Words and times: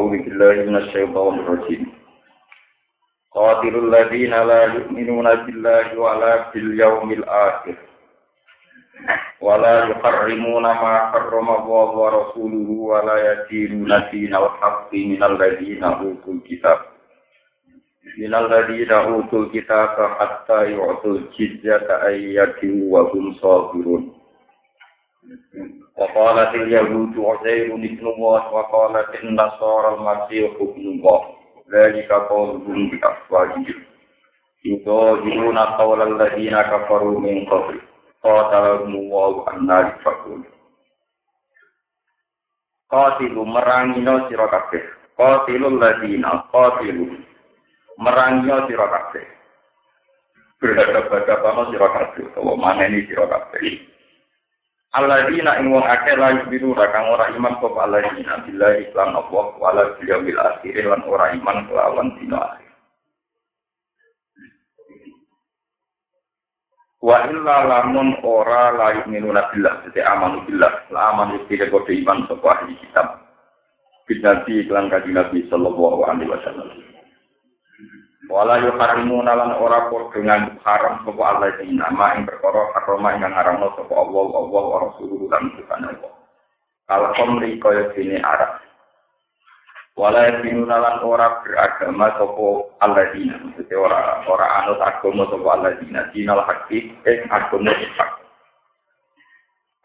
أعوذ 0.00 0.16
بالله 0.24 0.54
من 0.64 0.76
الشيطان 0.76 1.34
الرجيم. 1.38 1.82
قاتلوا 3.36 3.82
الذين 3.88 4.34
لا 4.50 4.62
يؤمنون 4.64 5.28
بالله 5.44 5.98
ولا 5.98 6.32
باليوم 6.50 7.12
الآخر 7.12 7.76
ولا 9.40 9.76
يحرمون 9.84 10.62
ما 10.62 10.94
حرم 11.12 11.48
الله 11.50 11.88
ورسوله 12.02 12.68
ولا 12.92 13.16
يدينون 13.32 13.92
دين 14.12 14.34
الحق 14.34 14.90
من 14.94 15.22
الذين 15.22 15.84
أوتوا 15.84 16.32
الكتاب. 16.32 16.78
من 18.18 18.34
الذين 18.34 18.92
أوتوا 18.92 19.38
الكتاب 19.44 19.96
حتى 20.18 20.60
يعطوا 20.72 21.14
الجزية 21.14 21.88
أن 22.08 22.16
يدين 22.40 22.88
وهم 22.92 23.34
صابرون 23.34 24.19
وقالت 25.97 26.55
اليهود 26.55 27.15
عزير 27.17 27.75
ابن 27.75 28.07
الله 28.07 28.53
وقالت 28.53 29.23
النصارى 29.23 29.95
المسيح 29.95 30.51
ابن 30.61 30.81
الله 30.81 31.21
ذلك 31.73 32.11
قولهم 32.11 32.89
بأفواههم 32.89 33.83
يظاهرون 34.65 35.57
قول 35.57 35.99
الذين 36.01 36.61
كفروا 36.61 37.19
من 37.19 37.45
قبل 37.45 37.81
قاتلهم 38.23 38.95
الله 38.95 39.45
أن 39.53 39.87
يفكون 39.87 40.43
Qatilu 42.85 43.49
merangino 43.49 44.29
sira 44.29 44.45
kabeh. 44.45 44.85
Qatilul 45.17 45.81
ladina 45.81 46.45
qatilu 46.53 47.17
merangino 47.97 48.61
sira 48.69 48.85
kabeh. 48.87 49.25
Berhadap-hadapan 50.61 51.73
sira 51.73 51.87
kabeh 51.89 52.29
utawa 52.29 52.53
maneni 52.53 53.09
sira 53.09 53.25
kabeh. 53.25 53.88
Alladzina 54.90 55.62
ing 55.62 55.70
wong 55.70 55.86
akeh 55.86 56.18
la 56.18 56.34
yubiru 56.34 56.74
kang 56.74 57.06
ora 57.14 57.30
iman 57.30 57.54
sapa 57.62 57.78
alladzina 57.86 58.42
billahi 58.42 58.90
lan 58.90 59.14
Allah 59.14 59.46
wala 59.54 59.94
bil 59.94 60.08
yaumil 60.10 60.40
akhir 60.42 60.82
lan 60.82 61.06
ora 61.06 61.30
iman 61.30 61.56
kelawan 61.70 62.10
dina 62.18 62.42
akhir. 62.42 62.70
Wa 67.00 67.22
illa 67.30 67.56
lamun 67.70 68.18
ora 68.26 68.74
la 68.74 68.88
yu'minu 68.98 69.30
billah 69.30 69.74
dadi 69.86 70.02
amanu 70.02 70.42
billah 70.50 70.90
la 70.90 71.14
amanu 71.14 71.38
billah 71.46 71.70
kode 71.70 71.94
iman 72.02 72.26
sapa 72.26 72.48
ahli 72.50 72.74
kitab. 72.82 73.22
Bidati 74.10 74.66
iklan 74.66 74.90
kanjeng 74.90 75.14
Nabi 75.14 75.46
sallallahu 75.46 76.02
alaihi 76.02 76.34
wasallam. 76.34 76.66
Wala 78.30 78.62
yuharimu 78.62 79.26
nalan 79.26 79.58
ora 79.58 79.90
dengan 80.14 80.54
haram 80.62 81.02
sapa 81.02 81.18
Allah 81.18 81.50
ing 81.66 81.82
nama 81.82 82.14
ing 82.14 82.30
perkara 82.30 82.70
haram 82.78 83.02
ing 83.10 83.26
ngaramno 83.26 83.74
sapa 83.74 83.90
Allah 83.90 84.26
Allah 84.38 84.62
wa 84.70 84.78
rasuluhu 84.86 85.26
lan 85.26 85.50
tukan 85.58 85.90
Allah. 85.90 86.12
Kalau 86.86 87.10
komri 87.18 87.58
kaya 87.58 87.90
dene 87.90 88.22
Arab. 88.22 88.62
Wala 89.98 90.30
yuharimu 90.30 90.62
nalan 90.62 91.02
ora 91.02 91.42
beragama 91.42 92.06
sapa 92.14 92.46
Allah 92.86 93.10
dina. 93.10 93.34
Maksudnya 93.34 93.76
ora 93.82 94.22
ora 94.22 94.46
anut 94.62 94.78
agama 94.78 95.26
sapa 95.26 95.48
Allah 95.50 95.74
dina. 95.82 96.00
Dinal 96.14 96.46
hakik 96.46 96.86
ing 96.86 97.20
agama 97.34 97.74
hak. 97.74 98.10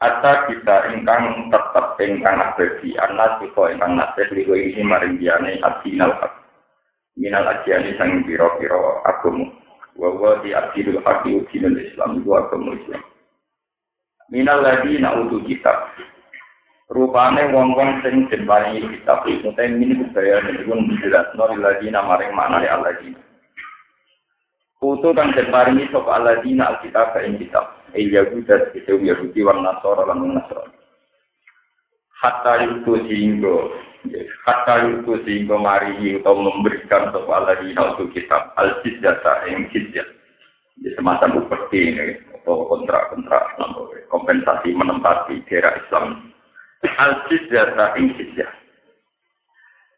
Ata 0.06 0.46
kita 0.54 0.94
ingkang 0.94 1.50
tetep 1.50 1.98
ingkang 1.98 2.38
abadi 2.38 2.94
anas 2.94 3.42
siko 3.42 3.74
ingkang 3.74 3.98
nasih 3.98 4.30
liku 4.38 4.54
ini 4.54 4.86
maring 4.86 5.18
diane 5.18 5.58
adinal 5.66 6.14
hak. 6.22 6.45
Minal 7.16 7.48
ajiani 7.48 7.96
sang 7.96 8.24
piro-piro 8.28 9.02
agama 9.08 9.52
wa 9.96 10.12
wa 10.16 10.40
di 10.44 10.52
akidul 10.52 11.00
haqi 11.04 11.40
islam 11.52 12.20
itu 12.20 12.30
agama 12.36 12.76
islam. 12.76 13.04
Minal 14.32 14.62
lagi 14.66 15.00
na'udu 15.00 15.44
kitab. 15.48 15.96
Rupane 16.86 17.50
wong-wong 17.50 18.06
sing 18.06 18.30
jembani 18.30 18.82
kitab 18.94 19.26
itu 19.26 19.50
budaya 19.50 20.38
ini 20.46 20.66
pun 20.70 20.86
jelas. 21.02 21.30
Nol 21.34 21.58
lagi 21.58 21.90
namaring 21.90 22.34
mana 22.34 22.62
ya 22.62 22.78
lagi 22.78 23.14
Kutu 24.78 25.18
kang 25.18 25.34
jembani 25.34 25.90
sop 25.90 26.06
aladina 26.10 26.78
alkitab 26.78 27.18
ing 27.22 27.42
kitab. 27.42 27.74
Il 27.98 28.12
yahuda 28.12 28.76
itu 28.76 29.02
yahudi 29.02 29.42
wan 29.42 29.66
nasara 29.66 30.04
lan 30.10 30.36
nasara 30.36 30.68
hatta 32.26 32.54
itu 32.66 32.92
sehingga 33.06 33.56
Kata 34.46 34.78
itu 34.86 35.18
sehingga 35.26 35.58
mari 35.58 36.22
atau 36.22 36.38
memberikan 36.38 37.10
soal 37.10 37.50
lagi 37.50 37.74
untuk 37.74 38.14
kitab 38.14 38.54
al 38.62 38.78
jizata 38.86 39.50
yang 39.50 39.66
jizyah. 39.74 40.06
Di 40.78 40.94
semacam 40.94 41.42
seperti 41.42 41.78
ini 41.90 42.14
atau 42.30 42.70
kontrak-kontrak 42.70 43.58
kompensasi 44.14 44.70
menempati 44.78 45.42
daerah 45.50 45.74
Islam. 45.82 46.30
Al 46.86 47.26
jizata 47.26 47.98
yang 47.98 48.14
jizyah. 48.14 48.52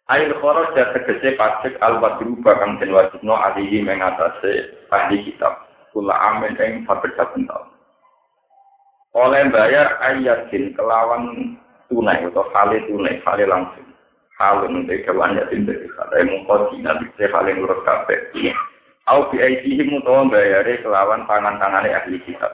Ail 0.07 0.31
khoros 0.39 0.71
ya 0.79 0.95
tegese 0.95 1.35
pajak 1.35 1.75
al 1.83 1.99
wadru 1.99 2.39
bakang 2.39 2.79
den 2.79 2.95
wajibno 2.95 3.35
alihi 3.35 3.83
mengatasi 3.83 4.87
ahli 4.87 5.27
kitab. 5.27 5.67
Kula 5.91 6.15
amin 6.15 6.55
ing 6.63 6.87
saben-saben 6.87 7.43
tahun. 7.43 7.67
Oleh 9.11 9.43
bayar 9.51 9.99
ayatin 9.99 10.71
kelawan 10.71 11.57
tunai 11.91 12.23
atau 12.23 12.47
kali 12.55 12.79
tunai, 12.87 13.19
kali 13.27 13.43
langsung. 13.43 13.86
Halun 14.37 14.85
de 14.85 15.01
kewan 15.01 15.37
ya 15.37 15.49
tinde 15.49 15.73
kata 15.97 16.21
mungko 16.23 16.69
dina 16.69 16.93
bisa 17.01 17.25
hale 17.33 17.51
nurut 17.57 17.81
kabeh. 17.81 18.33
Au 19.09 19.25
bi 19.33 19.41
aidihim 19.41 19.97
utawa 19.97 20.29
bayare 20.29 20.77
kelawan 20.85 21.25
tangan-tangane 21.25 21.89
ahli 21.89 22.21
kitab. 22.21 22.53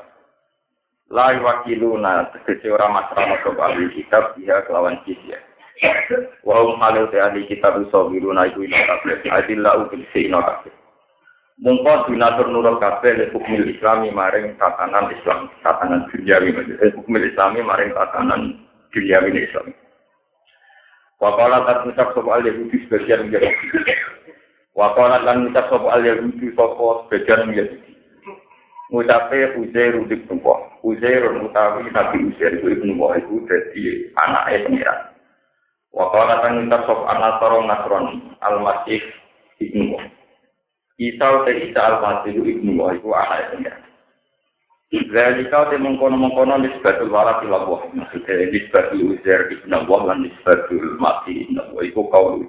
La 1.11 1.35
wakiluna 1.35 2.31
tegese 2.31 2.71
ora 2.71 2.87
masrama 2.87 3.35
ke 3.43 3.51
ahli 3.51 3.91
kitab 3.91 4.31
dia 4.39 4.63
kelawan 4.63 4.95
jizya. 5.03 5.37
Wa 6.47 6.63
hum 6.63 6.79
halu 6.79 7.11
te 7.11 7.19
ahli 7.19 7.43
kitab 7.51 7.75
sabiruna 7.91 8.47
iku 8.47 8.63
ina 8.63 8.79
kabeh. 8.87 9.19
Adilla 9.27 9.83
ubil 9.83 10.07
sina 10.15 10.39
kabeh. 10.39 10.71
Mungko 11.59 12.07
dinatur 12.07 12.47
nurut 12.47 12.79
kabeh 12.79 13.11
le 13.11 13.25
hukum 13.35 13.59
islami 13.67 14.07
maring 14.13 14.55
tatanan 14.55 15.11
islam 15.11 15.51
tatanan 15.67 16.07
duniawi 16.15 16.55
maksudnya. 16.55 16.95
Hukum 16.95 17.19
islami 17.19 17.59
maring 17.59 17.91
tatanan 17.91 18.41
duniawi 18.93 19.35
islam 19.41 19.73
Wakala 21.23 21.63
tak 21.63 21.87
ngucap 21.87 22.11
sopa 22.11 22.35
al 22.35 22.43
Yahudi 22.43 22.83
sebagian 22.83 23.31
Yahudi. 23.31 23.95
Wakala 24.75 25.23
tak 25.23 25.39
ngucap 25.39 25.71
sopa 25.71 25.95
al 25.95 26.03
Yahudi 26.03 26.51
sopa 26.51 27.07
sebagian 27.07 27.55
Yahudi. 27.55 27.91
Ngucapnya 28.91 29.55
Uzair 29.55 29.95
udik 30.03 30.27
nubuah. 30.27 30.83
Uzair 30.83 31.23
mutawi 31.39 31.87
Nabi 31.95 32.27
Uzair 32.27 32.59
ibnu 32.59 32.91
Nubuah 32.91 33.15
itu 33.23 33.39
jadi 33.47 34.11
anaknya 34.19 34.67
pengiran. 34.67 34.99
Wakala 35.95 36.43
tak 36.43 36.51
ngucap 36.59 36.81
sopa 36.91 37.03
Anasaro 37.15 37.57
Nasrani 37.71 38.19
Al-Masih 38.43 39.01
ibnu 39.63 39.95
Nubuah. 39.95 40.03
Isa 40.99 41.23
utai 41.23 41.71
Isa 41.71 41.79
Al-Masih 41.79 42.35
ibnu 42.35 42.75
Nubuah 42.75 42.99
itu 42.99 43.07
anaknya 43.15 43.47
pengiran. 43.55 43.82
Jadi 44.93 45.49
kau 45.49 45.65
temu 45.73 45.97
mengkono 45.97 46.21
mengkono 46.21 46.61
nisbatul 46.61 47.09
warat 47.09 47.41
ila 47.41 47.65
Allah. 47.65 47.81
Maksudnya 47.97 48.45
nisbatul 48.45 49.17
uzair 49.17 49.49
ibn 49.49 49.73
Allah 49.73 50.13
dan 50.13 50.21
nisbatul 50.21 51.01
mati 51.01 51.49
ibn 51.49 51.57
Allah. 51.57 51.81
Iku 51.81 52.13
kau 52.13 52.45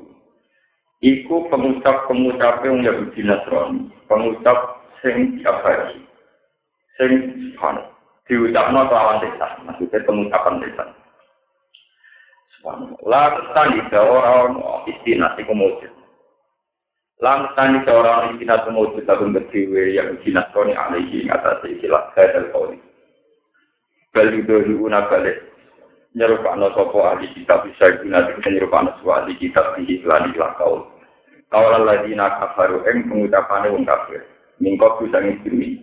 Iku 1.00 1.48
pengucap-pengucap 1.48 2.64
yang 2.68 2.84
Yahudi 2.84 3.24
Nasrani. 3.24 3.88
Pengucap 4.08 4.84
sing 5.00 5.40
diabadi. 5.40 6.04
Sing 7.00 7.12
subhanu. 7.56 7.80
Diucapno 8.28 8.88
kelawan 8.92 9.20
desa. 9.24 9.46
Maksudnya 9.64 10.04
pengucapan 10.04 10.60
desa. 10.64 10.84
Subhanu. 12.56 12.92
Lalu 13.08 13.40
tadi 13.56 13.80
orang 13.96 14.60
istinah 14.88 15.32
iku 15.40 15.52
Lang 17.22 17.54
tani 17.54 17.78
seorang 17.86 18.34
yang 18.34 18.36
kita 18.42 18.66
semua 18.66 18.90
kita 18.90 19.14
pun 19.14 19.30
berdiri 19.30 19.94
yang 19.94 20.18
kita 20.26 20.50
tahu 20.50 20.66
ini 20.66 20.74
ada 20.74 20.98
di 20.98 21.18
atas 21.30 21.62
istilah 21.62 22.10
saya 22.10 22.34
dan 22.34 22.50
kau 22.50 22.66
ini. 22.66 22.82
Beli 24.10 24.42
beli 24.42 24.74
una 24.74 25.06
beli. 25.06 25.30
Nyerupakan 26.18 26.74
sopo 26.74 27.06
ahli 27.06 27.30
kita 27.34 27.62
bisa 27.62 28.02
guna 28.02 28.26
dengan 28.26 28.50
nyerupakan 28.50 28.98
sopo 28.98 29.14
ahli 29.14 29.38
kita 29.38 29.62
dihilang 29.78 30.34
di 30.34 30.38
lakau. 30.38 30.90
Kau 31.54 31.66
lalai 31.70 32.02
di 32.02 32.18
eng 32.18 32.50
baru 32.58 32.82
yang 32.82 33.06
pengucapannya 33.06 33.74
mengkafir. 33.78 34.22
Mingkau 34.58 34.98
bisa 34.98 35.22
ngisimi. 35.22 35.82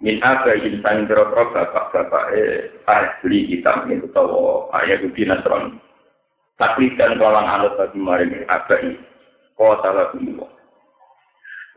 Min 0.00 0.16
apa 0.24 0.56
yang 0.56 0.80
saya 0.80 0.96
ingin 0.96 1.12
bapak 1.12 1.92
bapak 1.92 2.24
eh 2.32 2.72
ahli 2.88 3.52
kita 3.52 3.84
ingin 3.84 4.08
tahu 4.16 4.64
ayah 4.80 4.96
kubina 4.96 5.44
tron. 5.44 5.76
Tapi 6.56 6.96
dan 6.96 7.20
kalang 7.20 7.48
anut 7.48 7.76
bagi 7.76 8.00
mereka 8.00 8.48
apa 8.48 8.80
ini. 8.80 9.11
Kota 9.62 9.94
lah 9.94 10.10
dulu. 10.10 10.42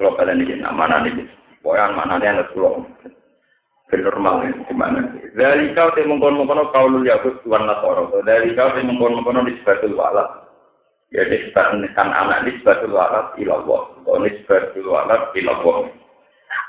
Kalau 0.02 0.18
kalian 0.18 0.42
ini 0.42 1.24
pokoknya 1.62 1.94
mana 1.94 2.18
nih 2.18 2.30
anak 2.34 2.50
pulau. 2.52 2.82
Normal 3.96 4.44
ini 4.44 4.60
gimana? 4.68 5.00
Dari 5.38 5.72
kau 5.72 5.94
teh 5.96 6.04
mengkon 6.04 6.36
mengkon 6.36 6.68
kau 6.74 6.90
lu 6.90 7.06
ya 7.06 7.16
tuh 7.22 7.38
warna 7.48 7.80
soro. 7.80 8.12
Dari 8.26 8.52
kau 8.58 8.74
teh 8.76 8.84
mengkon 8.84 9.22
mengkon 9.22 9.48
di 9.48 9.56
sebetul 9.62 9.96
walat. 9.96 10.26
Ya 11.16 11.24
di 11.30 11.48
sebetul 11.48 11.86
kan 11.96 12.12
anak 12.12 12.44
di 12.44 12.60
sebetul 12.60 12.92
walat 12.92 13.38
ilallah. 13.40 13.82
Di 14.04 14.32
sebetul 14.44 14.90
walat 14.90 15.32
ilallah. 15.38 15.88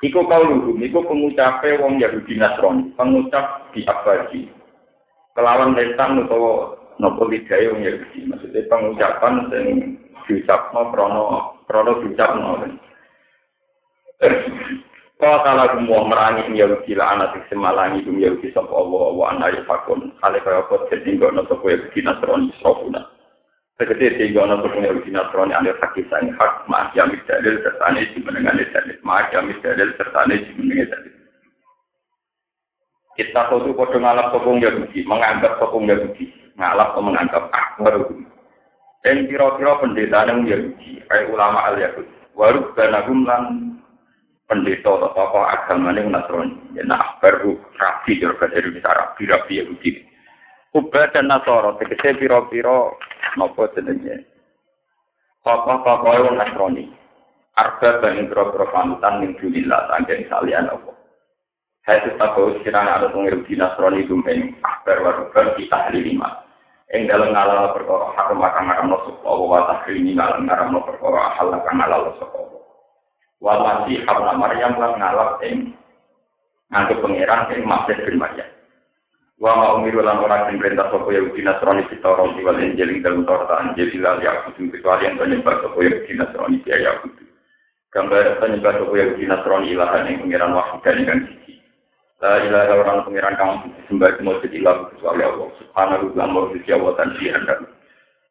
Iku 0.05 0.29
kau 0.29 0.43
lu, 0.45 0.77
iku 0.77 1.03
pengucapnya 1.09 1.81
wong 1.81 1.97
Yahudi 1.99 2.37
Nasrani, 2.37 2.93
pengucap 3.01 3.73
di 3.73 3.81
abadi. 3.89 4.45
Kelawan 5.33 5.73
lesan 5.73 6.21
atau 6.29 6.77
nopo 7.01 7.25
lidaya 7.27 7.73
wong 7.73 7.81
Yahudi. 7.81 8.29
Maksudnya 8.29 8.69
pengucapan 8.71 9.35
sing 9.51 9.67
diucapno 10.27 10.91
krono 10.91 11.23
krono 11.65 11.93
diucapno. 12.03 12.51
Kau 15.17 15.41
salah 15.41 15.73
semua 15.73 16.05
merangi 16.05 16.53
Yahudi 16.53 16.93
lah 16.93 17.17
anak 17.17 17.41
semalangi 17.49 18.05
dum 18.05 18.21
Yahudi 18.21 18.53
sapa 18.53 18.69
Allah 18.69 19.17
wa 19.17 19.33
ana 19.33 19.49
yafakun. 19.49 20.13
Ale 20.21 20.45
kaya 20.45 20.61
kok 20.69 20.93
tinggal 20.93 21.33
no 21.33 21.49
sapa 21.49 21.65
Yahudi 21.65 22.05
Nasrani 22.05 22.53
sopuna. 22.61 23.01
Tegese 23.81 24.21
tinggal 24.21 24.45
no 24.45 24.61
sapa 24.61 24.77
Yahudi 24.77 25.09
Nasrani 25.09 25.57
ane 25.57 25.73
hak 25.73 25.97
sang 26.13 26.37
hak 26.37 26.69
ma 26.69 26.93
jamis 26.93 27.25
dalil 27.25 27.57
serta 27.65 27.97
ne 27.97 28.05
dimenengane 28.13 28.69
dalil. 28.77 28.99
Ma 29.09 29.25
jamis 29.33 29.57
dalil 29.65 29.89
serta 29.97 30.21
ne 30.29 30.37
dimenengane 30.37 30.85
dalil. 30.93 31.15
Kita 33.17 33.49
tuh 33.49 33.73
kode 33.73 33.97
ngalap 33.97 34.29
sopung 34.37 34.61
Yahudi, 34.61 35.01
menganggap 35.09 35.57
sopung 35.57 35.89
Yahudi, 35.89 36.29
ngalap 36.61 36.93
atau 36.93 37.01
menganggap 37.01 37.49
akbar 37.49 38.05
Dan 39.07 39.31
kira-kira 39.31 39.79
pendeta 39.79 40.27
yang 40.27 40.43
Yahudi, 40.51 40.99
kayak 41.07 41.31
ulama 41.31 41.71
al 41.71 41.79
Yahudi, 41.79 42.11
waru 42.35 42.75
banagum 42.75 43.23
lan 43.23 43.79
pendeta 44.51 44.99
atau 44.99 45.15
tokoh 45.15 45.47
agama 45.47 45.95
yang 45.95 46.11
Nasrani. 46.11 46.59
Ya, 46.75 46.83
nah, 46.83 47.15
baru 47.23 47.55
rabi 47.79 48.19
juga 48.19 48.51
dari 48.51 48.67
bisa 48.75 48.91
rabi 48.91 49.31
rabi 49.31 49.63
Yahudi. 49.63 50.03
Ubah 50.75 51.15
dan 51.15 51.31
Nasoro, 51.31 51.79
tegese 51.79 52.19
piro-piro 52.19 52.99
nopo 53.39 53.71
jenenge. 53.79 54.27
Tokoh-tokoh 55.47 56.27
yang 56.27 56.35
Nasrani. 56.43 56.91
Arba 57.55 58.03
dan 58.03 58.27
piro-piro 58.27 58.67
panutan 58.75 59.23
yang 59.23 59.39
dulilah, 59.39 59.87
tanggen 59.87 60.27
salian 60.27 60.67
apa. 60.67 60.91
Hai 61.87 62.03
tahu 62.19 62.59
sekiranya 62.59 62.99
ada 62.99 63.15
pengirim 63.15 63.47
di 63.47 63.55
Nasrani 63.55 64.03
dumeng 64.11 64.59
akbar 64.67 64.99
warubar 65.07 65.55
kita 65.55 65.95
lima. 65.95 66.46
Ing 66.95 67.11
dalam 67.11 67.35
ngalal 67.35 67.75
perkara 67.75 68.15
haram 68.15 68.39
akan 68.39 68.63
ngaram 68.71 68.87
no 68.87 69.03
suku 69.03 69.27
Allah 69.27 69.47
wa 69.51 69.67
tahrimi 69.75 70.15
ngalam 70.15 70.47
ngaram 70.47 70.71
no 70.71 70.87
perkara 70.87 71.35
hal 71.35 71.51
akan 71.51 71.75
ngalal 71.83 72.15
suku 72.15 72.37
Allah. 72.39 72.63
Wa 73.43 73.55
masih 73.59 74.07
habla 74.07 74.39
Maryam 74.39 74.79
lan 74.79 74.95
ngalap 74.95 75.43
ing 75.43 75.75
nganggo 76.71 76.95
pangeran 77.03 77.51
ing 77.51 77.67
Masih 77.67 77.99
bin 78.07 78.23
Maryam. 78.23 78.47
Wa 79.43 79.59
ma 79.59 79.75
umiru 79.75 79.99
lan 79.99 80.23
ora 80.23 80.47
sing 80.47 80.63
perintah 80.63 80.87
sapa 80.87 81.11
Yahudi 81.11 81.43
Nasrani 81.43 81.91
kita 81.91 82.09
di 82.39 82.41
wal 82.47 82.63
Injil 82.63 82.89
ing 82.95 83.03
dalam 83.03 83.27
Taurat 83.27 83.67
Injil 83.67 83.91
lan 83.99 84.23
ya 84.23 84.47
kudu 84.47 84.71
kecuali 84.71 85.11
yang 85.11 85.19
penyembah 85.19 85.55
sapa 85.67 85.79
Yahudi 85.83 86.13
Nasrani 86.15 86.63
ya 86.71 86.77
Yahudi. 86.87 87.25
Gambar 87.91 88.39
penyembah 88.39 88.73
sapa 88.79 88.95
Yahudi 88.95 89.25
Nasrani 89.27 89.75
ilahan 89.75 90.07
ing 90.07 90.17
pangeran 90.23 90.55
wahid 90.55 90.81
dan 90.87 90.97
ingkang. 91.03 91.21
La 92.25 92.41
ilaha 92.41 92.65
illallah 92.73 93.05
pengiran 93.05 93.37
kang 93.37 93.53
sembah 93.93 94.25
mujud 94.25 94.49
ilah 94.49 94.89
kecuali 94.89 95.21
Allah. 95.21 95.49
Subhanahu 95.61 96.09
wa 96.09 96.13
ta'ala 96.17 96.39
wa 96.49 96.57
jawa 96.65 96.91
dan 96.97 97.13
jihan 97.21 97.45
dan 97.45 97.61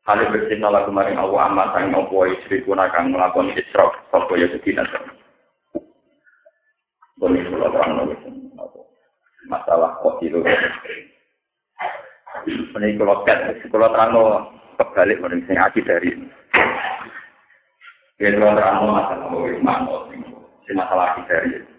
Hali 0.05 0.25
bersinna 0.29 0.69
lagu 0.69 0.93
maring 0.93 1.17
Allah 1.17 1.49
amat 1.49 1.73
sang 1.73 1.89
nopo 1.89 2.29
istri 2.29 2.61
kuna 2.61 2.89
kang 2.93 3.09
melakukan 3.09 3.53
isrok 3.57 3.93
Sopo 4.13 4.37
ya 4.37 4.45
suki 4.53 4.73
nasa 4.73 5.01
Bumi 7.17 7.41
sulat 7.49 7.73
Masalah 9.49 9.97
kot 10.01 10.21
itu 10.21 10.41
Ini 12.45 12.97
kulot 13.01 13.25
kan, 13.25 13.53
kulot 13.69 13.93
rano 13.93 14.49
Kebalik 14.77 15.21
maring 15.21 15.41
sing 15.49 15.57
haji 15.57 15.81
dari. 15.81 16.09
Ini 18.21 18.33
kulot 18.37 18.61
rano 18.61 18.93
masalah 18.93 19.29
Masalah 19.29 19.97
haji 20.05 20.13
dari 20.69 20.73
Masalah 20.73 21.05
haji 21.17 21.21
dari. 21.29 21.74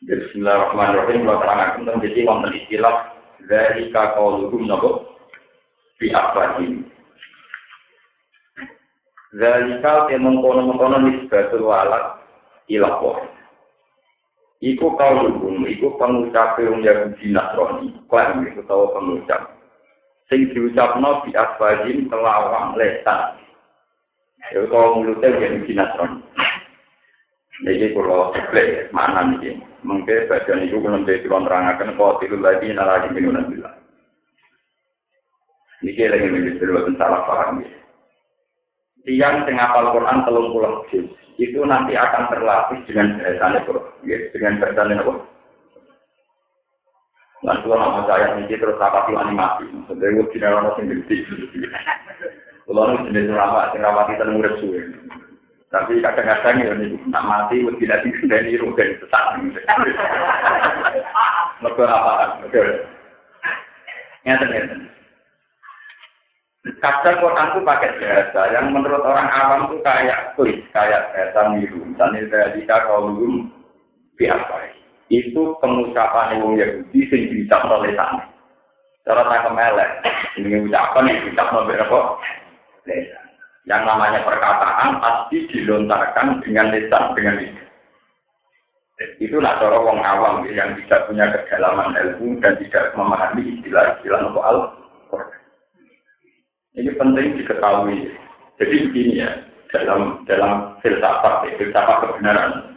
Bismillahirrahmanirrahim. 0.00 1.28
Wa 1.28 1.44
terang 1.44 1.60
aku 1.60 1.78
menjadi 1.84 2.24
wonten 2.24 2.56
istilah 2.56 3.12
dari 3.44 3.92
kakolukum 3.92 4.64
nabo 4.64 5.12
di 6.00 6.08
abadim. 6.08 6.88
Dari 9.36 9.76
kal 9.84 10.08
temong 10.08 10.40
kono 10.40 10.72
mengkono 10.72 11.04
nisbatul 11.04 11.68
walat 11.68 12.16
ilapor. 12.72 13.28
Iku 14.64 14.96
kau 14.96 15.24
dukung, 15.28 15.68
iku 15.68 15.92
pengucap 16.00 16.56
yang 16.60 16.80
yang 16.80 17.12
dinasroni, 17.20 17.92
kau 18.08 18.20
yang 18.20 18.44
itu 18.48 18.64
tahu 18.64 18.92
pengucap. 18.96 19.52
Sing 20.32 20.48
diucap 20.52 20.96
no 20.96 21.20
di 21.28 21.36
asbajin 21.36 22.08
telawang 22.08 22.72
lesa. 22.72 23.36
Iku 24.48 24.64
kau 24.72 24.96
mulutnya 24.96 25.28
yang 25.36 25.60
dinasroni. 25.68 26.24
Ini 27.60 27.92
kula 27.92 28.32
seplek 28.32 28.88
makna 28.88 29.36
ini. 29.36 29.60
Mungkin 29.84 30.28
bagian 30.32 30.64
itu 30.64 30.80
kula 30.80 31.04
menjadi 31.04 31.28
kula 31.28 31.44
merangakan 31.44 31.92
kau 32.00 32.16
tiru 32.16 32.40
lagi 32.40 32.72
nalagi 32.72 33.12
minum 33.12 33.36
dan 33.36 33.52
bilang. 33.52 33.76
Ini 35.84 35.92
kira 35.92 36.16
yang 36.16 36.32
menjadi 36.32 36.60
sebuah 36.60 36.88
salah 36.96 37.20
paham 37.28 37.64
ya. 37.64 37.72
Tiang 39.04 39.48
tengah 39.48 39.72
apal 39.72 39.96
Quran 39.96 40.28
30 40.28 40.88
juz 40.92 41.08
itu 41.40 41.60
nanti 41.64 41.96
akan 41.96 42.28
terlatih 42.28 42.84
dengan 42.84 43.16
bahasa 43.16 43.64
Quran, 43.64 43.88
ya, 44.04 44.16
dengan 44.32 44.60
bahasa 44.60 44.84
Quran. 44.84 45.24
Lan 47.40 47.56
kula 47.64 47.76
nama 47.80 48.00
saya 48.04 48.36
ini 48.36 48.56
terus 48.56 48.76
apa 48.76 49.08
sih 49.08 49.16
animasi? 49.16 49.64
Sebenarnya 49.88 50.28
kita 50.32 50.46
orang 50.48 50.64
masih 50.68 50.84
berhenti. 50.84 51.16
Kalau 52.68 52.80
orang 52.86 53.08
sendiri 53.08 53.32
serapa, 53.32 53.72
serapa 53.72 54.00
kita 54.12 54.22
nunggu 54.28 54.44
resuin. 54.46 54.88
Tapi 55.70 56.02
kadang-kadang 56.02 56.66
ya 56.66 56.74
nih, 56.74 56.98
nak 57.14 57.26
mati 57.30 57.62
lebih 57.62 57.86
dari 57.86 58.10
dari 58.26 58.58
rugen 58.58 58.98
sesat. 58.98 59.38
Mereka 61.62 61.84
apa? 61.86 62.42
Nyata 64.26 64.44
nyata. 64.50 64.74
Kadang 66.60 67.22
Quran 67.24 67.50
itu 67.54 67.60
pakai 67.64 67.96
bahasa 67.96 68.42
yang 68.52 68.74
menurut 68.74 69.00
orang 69.00 69.30
awam 69.32 69.60
itu 69.70 69.80
kayak 69.80 70.36
tulis, 70.36 70.60
kayak 70.76 71.08
bahasa 71.14 71.54
miru. 71.54 71.80
Misalnya 71.86 72.28
dari 72.28 72.66
kalau 72.68 73.16
biasa. 74.18 74.54
Itu 75.08 75.58
pengucapan 75.58 76.38
yang 76.38 76.54
Yahudi 76.54 77.00
sing 77.08 77.22
bisa 77.30 77.56
oleh 77.64 77.94
sana. 77.94 78.26
Cara 79.02 79.24
tangkap 79.26 79.56
melek, 79.56 79.90
ini 80.38 80.60
ucapan 80.68 81.08
yang 81.08 81.18
bisa 81.26 81.42
berapa? 81.50 81.98
Lesan. 82.84 83.19
Yang 83.70 83.86
namanya 83.86 84.26
perkataan 84.26 84.98
pasti 84.98 85.46
dilontarkan 85.46 86.42
dengan 86.42 86.74
lisan, 86.74 87.14
dengan 87.14 87.38
lisan. 87.38 87.66
Itulah 89.22 89.62
cara 89.62 89.78
wong 89.78 90.02
awam 90.02 90.42
yang 90.50 90.74
tidak 90.82 91.06
punya 91.06 91.30
kedalaman 91.30 91.94
ilmu 91.94 92.42
dan 92.42 92.58
tidak 92.58 92.90
memahami 92.98 93.56
istilah-istilah 93.56 94.26
untuk 94.26 94.42
al 94.42 94.58
Ini 96.74 96.90
penting 96.98 97.38
diketahui. 97.38 98.10
Jadi 98.58 98.76
begini 98.90 99.22
ya, 99.22 99.30
dalam 99.70 100.26
dalam 100.26 100.74
filsafat, 100.82 101.46
ya, 101.46 101.50
filsafat 101.56 101.96
kebenaran. 102.10 102.74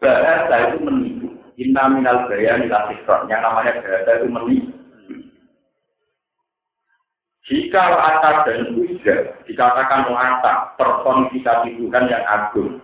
Bahasa 0.00 0.54
itu 0.72 0.76
menipu. 0.82 1.28
Inna 1.60 1.86
minal 1.92 2.26
bayan 2.32 2.64
Yang 2.64 3.40
namanya 3.44 3.78
bahasa 3.78 4.10
itu 4.24 4.26
menipu. 4.26 4.83
Jika 7.44 7.76
latar 7.76 8.48
dan 8.48 8.72
ujar 8.72 9.36
dikatakan 9.44 10.08
latar 10.08 10.72
personifikasi 10.80 11.76
Tuhan 11.76 12.04
yang 12.08 12.24
agung, 12.24 12.80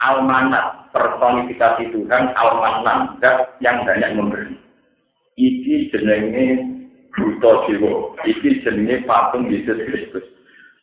almanat 0.00 0.88
personifikasi 0.96 1.92
Tuhan 1.92 2.32
almanan 2.32 3.20
yang 3.60 3.84
banyak 3.84 4.16
memberi. 4.16 4.56
Iki 5.36 5.92
jenenge 5.92 6.46
Buto 7.20 7.68
Jiwo, 7.68 8.16
iki 8.24 8.64
jenenge 8.64 9.04
patung 9.04 9.52
Yesus 9.52 9.76
Kristus. 9.76 10.24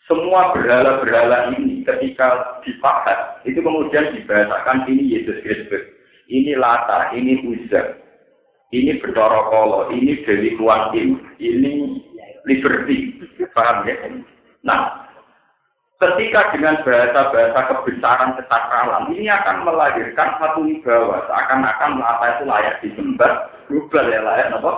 Semua 0.05 0.53
berhala-berhala 0.53 1.58
ini 1.58 1.82
ketika 1.82 2.62
dipahat, 2.62 3.41
itu 3.41 3.58
kemudian 3.58 4.13
dibahasakan 4.13 4.86
ini 4.86 5.17
Yesus 5.17 5.41
Kristus. 5.41 5.82
Ini 6.29 6.62
latar, 6.62 7.10
ini 7.17 7.41
ujar, 7.41 7.98
ini 8.70 9.01
Bedoro 9.01 9.89
ini 9.89 10.22
Dewi 10.22 10.53
Kuantim, 10.62 11.25
ini 11.41 12.05
liberty. 12.46 13.20
Paham 13.52 13.86
ya? 13.86 13.96
Nah, 14.66 15.06
ketika 16.02 16.52
dengan 16.52 16.82
bahasa-bahasa 16.84 17.60
kebesaran 17.72 18.36
kesakralan 18.40 19.12
ini 19.16 19.28
akan 19.32 19.64
melahirkan 19.64 20.30
satu 20.40 20.66
wibawa. 20.66 21.25
Seakan-akan 21.30 22.02
apa 22.02 22.25
itu 22.36 22.44
layak 22.48 22.75
disembah 22.84 23.32
global 23.68 24.06
ya 24.12 24.20
layak 24.22 24.54
apa? 24.56 24.74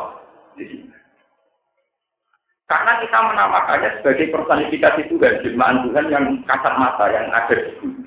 Karena 2.68 3.00
kita 3.00 3.20
menamakannya 3.24 3.90
sebagai 4.00 4.28
personifikasi 4.28 5.02
Tuhan 5.08 5.40
jemaat 5.40 5.88
Tuhan 5.88 6.06
yang 6.12 6.26
kasat 6.44 6.74
mata 6.76 7.06
yang 7.08 7.32
ada 7.32 7.56
di 7.56 7.72
bumi. 7.80 8.04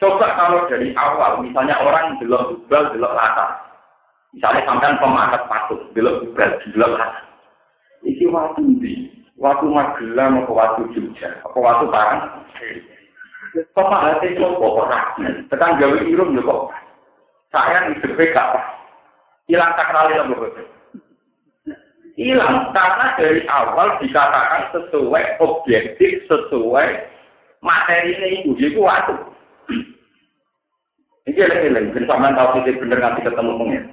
Coba 0.00 0.36
kalau 0.36 0.64
dari 0.66 0.90
awal 0.96 1.44
misalnya 1.44 1.78
orang 1.84 2.16
belum 2.18 2.64
tubal 2.64 2.92
belum 2.96 3.12
latar 3.12 3.60
misalnya 4.34 4.66
sampai 4.66 4.98
pemakat 4.98 5.42
patut 5.46 5.80
belum 5.94 6.26
tubal 6.26 6.50
belum 6.74 6.90
latar 6.98 7.33
Iki 8.04 8.28
waktu 8.28 8.62
di, 8.84 9.08
waktu 9.40 9.64
Magelang 9.64 10.44
apa 10.44 10.52
waktu 10.52 10.92
Jogja, 10.92 11.40
apa 11.40 11.56
waktu 11.56 11.84
Parang. 11.88 12.44
Kok 13.54 13.86
Pak 13.86 14.02
Hati 14.04 14.36
kok 14.36 14.60
ora? 14.60 15.14
Tekan 15.48 15.78
gawe 15.80 15.98
irung 16.04 16.36
lho 16.36 16.42
kok. 16.42 16.74
Saya 17.54 17.86
di 17.88 18.02
gak 18.02 18.34
pas. 18.34 18.66
Hilang 19.48 19.72
sakral 19.78 20.10
lho 20.10 20.36
kok. 20.36 20.74
hilang 22.14 22.70
karena 22.70 23.06
dari 23.18 23.42
awal 23.50 23.98
dikatakan 23.98 24.70
sesuai 24.70 25.42
objektif 25.42 26.22
sesuai 26.30 26.88
materi 27.58 28.14
ini 28.14 28.28
itu 28.42 28.50
jadi 28.54 28.78
waktu 28.78 29.14
ini 31.26 31.34
eleng-eleng 31.34 31.90
ben 31.90 32.06
sampean 32.06 32.38
tahu 32.38 32.62
sih 32.62 32.74
bener 32.78 33.02
nanti 33.02 33.26
ketemu 33.26 33.58
pengen 33.58 33.84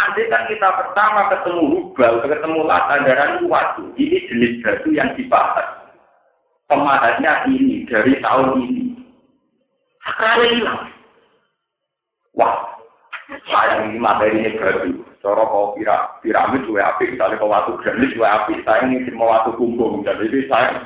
Andai 0.00 0.32
kan 0.32 0.48
kita 0.48 0.68
pertama 0.80 1.28
ketemu 1.28 1.62
hubal, 1.76 2.24
ketemu 2.24 2.60
lata 2.64 3.04
darah 3.04 3.36
waktu, 3.44 3.84
ini 4.00 4.18
jenis 4.32 4.52
batu 4.64 4.88
yang 4.96 5.12
dibahas. 5.12 5.92
Pemahatnya 6.72 7.44
ini 7.52 7.84
dari 7.84 8.16
tahun 8.24 8.64
ini. 8.64 8.96
Sekarang 10.00 10.52
hilang. 10.56 10.80
Wah, 12.32 12.80
sayang 13.44 13.92
ini 13.92 13.98
materi 14.00 14.40
ini 14.40 14.56
batu. 14.56 15.04
Cara 15.20 15.44
kau 15.44 15.76
pira, 15.76 16.16
piramid 16.24 16.64
juga 16.64 16.96
api, 16.96 17.12
misalnya 17.12 17.36
kau 17.36 17.52
waktu 17.52 17.76
granit 17.84 18.16
juga 18.16 18.40
api, 18.40 18.56
saya 18.64 18.88
ini 18.88 19.04
semua 19.04 19.36
waktu 19.36 19.52
kumpul, 19.60 20.00
dan 20.00 20.16
ini 20.16 20.48
saya 20.48 20.80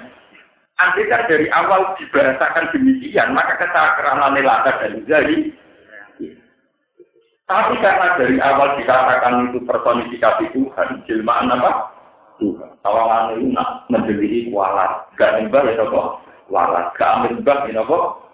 Andai 0.75 1.07
kan 1.07 1.31
dari 1.31 1.47
awal 1.55 1.95
dibahasakan 1.95 2.75
demikian, 2.75 3.31
maka 3.31 3.63
kesakaranan 3.63 4.35
lata 4.43 4.83
dan 4.83 5.07
jadi 5.07 5.55
tapi 7.45 7.77
karena 7.77 8.17
dari 8.17 8.37
awal 8.41 8.81
dikatakan 8.81 9.53
itu 9.53 9.61
personifikasi 9.69 10.45
Tuhan, 10.57 10.89
jelmaan 11.05 11.53
apa? 11.53 11.93
Tuhan. 12.41 12.73
Tawalan 12.81 13.37
itu 13.37 13.53
nak 13.53 13.85
menjadi 13.93 14.49
kualat, 14.49 15.13
gak 15.21 15.39
nimbal 15.39 15.69
ya 15.69 15.85
kok 15.85 16.25
kualat, 16.49 16.87
gak 16.97 17.11
ambil 17.21 17.33
mbak 17.41 17.69
ya 17.71 17.85
kok 17.85 18.25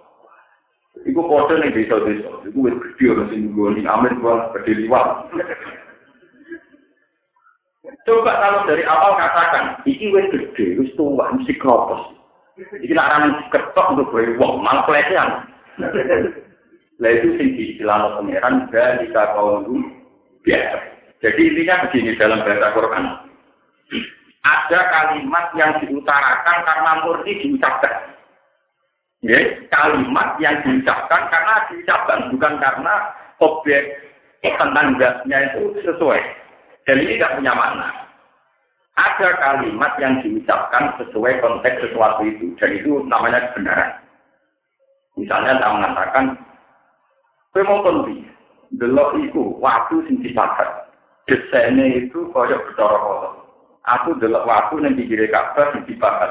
Iku 1.06 1.22
kode 1.24 1.54
nih 1.62 1.72
desa-desa. 1.72 2.44
Iku 2.44 2.66
wis 2.66 2.76
gede 2.76 3.04
ora 3.14 3.24
sing 3.32 3.54
nggoni 3.54 3.88
amin 3.88 4.20
gua 4.20 4.52
gede 4.58 4.84
liwat. 4.84 5.32
Coba 8.04 8.32
kalau 8.36 8.68
dari 8.68 8.84
awal 8.84 9.16
katakan, 9.16 9.80
iki 9.88 10.12
wis 10.12 10.28
gede, 10.28 10.76
wis 10.76 10.92
tua, 10.98 11.32
mesti 11.32 11.56
kropos. 11.56 12.12
Iki 12.60 12.92
rame 12.92 13.32
ketok 13.48 13.96
untuk 13.96 14.12
gue 14.12 14.36
wong, 14.36 14.60
malah 14.60 14.84
pelecehan. 14.84 15.48
Lah 17.00 17.11
itu 17.16 17.28
sing 17.40 17.57
diistilah 17.57 18.21
pangeran 18.21 18.69
dari 18.69 19.09
kaum 19.12 19.88
biasa. 20.45 20.78
Jadi 21.21 21.40
intinya 21.52 21.85
begini 21.88 22.16
dalam 22.21 22.45
bahasa 22.45 22.69
Quran. 22.76 23.04
Ada 24.40 24.80
kalimat 24.88 25.47
yang 25.57 25.73
diutarakan 25.85 26.59
karena 26.64 26.92
murni 27.04 27.33
diucapkan. 27.45 27.95
Ya, 29.21 29.37
kalimat 29.69 30.40
yang 30.40 30.64
diucapkan 30.64 31.28
karena 31.28 31.54
diucapkan 31.69 32.33
bukan 32.33 32.54
karena 32.57 32.95
objek 33.40 34.00
tentang 34.40 34.97
zatnya 34.97 35.38
itu 35.52 35.76
sesuai. 35.85 36.21
Dan 36.88 37.04
ini 37.04 37.21
tidak 37.21 37.37
punya 37.37 37.52
makna. 37.52 37.88
Ada 38.97 39.28
kalimat 39.37 39.92
yang 40.00 40.25
diucapkan 40.25 40.97
sesuai 41.00 41.40
konteks 41.45 41.85
sesuatu 41.85 42.25
itu, 42.25 42.52
dan 42.57 42.71
itu 42.73 43.04
namanya 43.09 43.52
kebenaran. 43.52 43.92
Misalnya 45.21 45.61
saya 45.61 45.73
mengatakan, 45.76 46.25
saya 47.50 47.66
mau 47.66 47.83
kondi, 47.83 48.23
delok 48.78 49.19
itu 49.19 49.59
waktu 49.59 50.07
sing 50.07 50.23
dipakai. 50.23 50.87
Desainnya 51.26 52.07
itu 52.07 52.30
kaya 52.30 52.62
kotor. 52.71 52.95
Aku 53.90 54.14
delok 54.23 54.47
waktu 54.47 54.87
yang 54.87 54.95
dikira 54.95 55.26
kabar 55.35 55.75
sing 55.75 55.83
dipakai. 55.90 56.30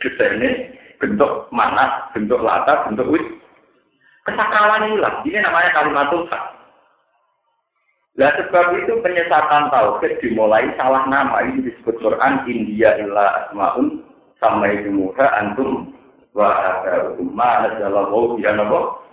Desainnya 0.00 0.72
bentuk 0.96 1.52
mana, 1.52 2.08
bentuk 2.16 2.40
latar, 2.40 2.88
bentuk 2.88 3.04
wit. 3.12 3.24
Kesakalan 4.24 4.96
hilang. 4.96 5.20
Ini 5.28 5.44
namanya 5.44 5.70
kalimat 5.76 6.08
Tuhan. 6.08 6.44
Nah 8.16 8.32
sebab 8.40 8.80
itu 8.80 8.96
penyesatan 9.04 9.68
tauhid 9.68 10.24
dimulai 10.24 10.72
salah 10.80 11.04
nama 11.04 11.44
ini 11.44 11.68
disebut 11.68 12.00
Quran 12.00 12.48
India 12.48 12.96
illa 12.96 13.44
asmaun 13.44 14.00
sama 14.40 14.72
itu 14.72 14.88
muha 14.88 15.28
antum 15.36 15.92
wa 16.32 16.80
umma 17.20 17.68
adalahu 17.68 18.40
ya 18.40 18.56
nabo 18.56 19.04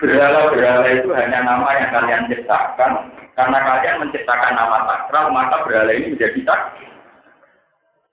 Berhala-berhala 0.00 0.88
itu 0.96 1.12
hanya 1.12 1.44
nama 1.44 1.68
yang 1.76 1.92
kalian 1.92 2.24
ciptakan 2.32 3.12
karena 3.36 3.58
kalian 3.60 4.00
menciptakan 4.00 4.52
nama 4.56 4.88
sakral 4.88 5.28
maka 5.28 5.60
berhala 5.68 5.92
ini 5.92 6.16
menjadi 6.16 6.40
sakral. 6.40 6.88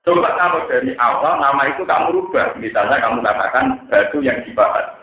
Coba 0.07 0.39
kalau 0.39 0.63
dari 0.71 0.95
awal 0.99 1.35
nama 1.39 1.67
itu 1.67 1.83
kamu 1.83 2.15
rubah. 2.15 2.55
Misalnya 2.55 2.95
kamu 3.03 3.19
katakan 3.23 3.75
batu 3.91 4.23
yang 4.23 4.39
dibahas. 4.47 4.95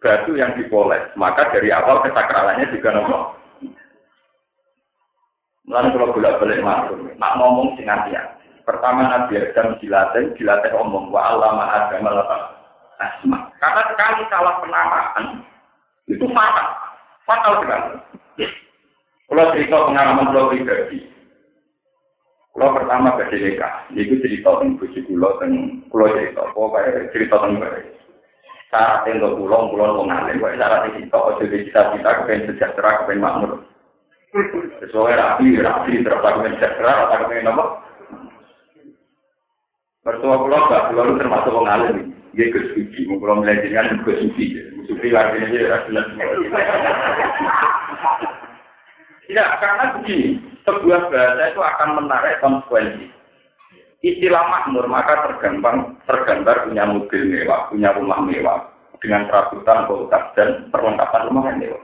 Batu 0.00 0.32
yang 0.36 0.56
dipoles. 0.56 1.04
Maka 1.20 1.52
dari 1.52 1.68
awal 1.68 2.00
kesakralannya 2.00 2.72
juga 2.72 2.96
nomor. 2.96 3.36
Lalu 5.68 5.88
kalau 5.92 6.14
bolak 6.14 6.38
balik 6.38 6.62
masuk, 6.62 6.96
nak 7.18 7.34
ngomong 7.42 7.74
sing 7.74 7.90
hati 7.90 8.14
Pertama 8.62 9.02
Nabi 9.02 9.34
Adam 9.34 9.74
dilatih, 9.82 10.30
dilatih 10.38 10.72
omong 10.78 11.10
wa 11.10 11.34
Allah 11.34 11.58
melakukan 11.58 12.40
asma. 13.02 13.50
Karena 13.58 13.82
sekali 13.90 14.22
salah 14.30 14.62
penamaan 14.62 15.42
itu 16.06 16.26
fatal, 16.30 16.68
fatal 17.26 17.52
sekali. 17.62 17.98
Kalau 19.26 19.50
cerita 19.52 19.76
pengalaman 19.90 20.30
kalau 20.30 20.50
pribadi, 20.54 21.02
Kalau 22.56 22.72
pertama 22.72 23.20
ke 23.20 23.28
DDK, 23.28 23.60
itu 23.92 24.16
cerita 24.24 24.48
tentang 24.56 24.80
bujuk 24.80 25.04
kulo, 25.04 25.36
tentang 25.36 25.84
kulo 25.92 26.08
cerita, 26.16 26.40
pokoknya 26.56 27.12
cerita 27.12 27.36
tentang 27.36 27.60
gue. 27.60 27.84
Syarat 28.72 29.04
untuk 29.12 29.36
pulau, 29.36 29.68
pulau 29.68 30.00
mau 30.00 30.08
ngalim, 30.08 30.40
pokoknya 30.40 30.64
syarat 30.64 30.80
itu 30.88 31.04
kita, 31.04 31.18
ojo 31.20 31.44
di 31.52 31.58
kita 31.68 31.80
kita 31.92 32.10
kepengen 32.16 32.46
sejahtera, 32.48 32.90
kepengen 33.04 33.20
makmur. 33.20 33.52
Sesuai 34.80 35.20
rapi, 35.20 35.46
rapi, 35.60 36.00
terus 36.00 36.16
kepengen 36.16 36.54
sejahtera, 36.56 36.92
atau 37.04 37.18
kepengen 37.28 37.52
apa? 37.52 37.64
Mertua 40.08 40.36
pulau 40.40 40.60
gak, 40.72 40.84
pulau 40.88 41.12
termasuk 41.20 41.60
ngalim. 41.60 41.96
Dia 42.32 42.52
ke 42.56 42.72
suci, 42.72 43.00
mau 43.04 43.20
pulau 43.20 43.44
melajarkan 43.44 44.00
ke 44.00 44.12
suci. 44.16 44.44
Suci 44.86 45.10
artinya 45.10 45.46
dia 45.50 45.78
jelas. 45.90 46.06
Tidak, 49.26 49.48
karena 49.58 49.84
begini, 49.98 50.38
sebuah 50.62 51.10
bahasa 51.10 51.42
itu 51.50 51.60
akan 51.62 51.90
menarik 51.98 52.38
konsekuensi. 52.38 53.10
Istilah 54.06 54.44
makmur 54.46 54.86
maka 54.86 55.26
tergambar 55.26 55.98
tergambar 56.06 56.70
punya 56.70 56.86
mobil 56.86 57.22
mewah, 57.26 57.66
punya 57.66 57.90
rumah 57.90 58.22
mewah 58.22 58.70
dengan 59.02 59.26
perabotan, 59.26 59.90
kulkas 59.90 60.24
dan 60.38 60.70
perlengkapan 60.70 61.26
rumah 61.26 61.42
yang 61.50 61.58
mewah. 61.58 61.82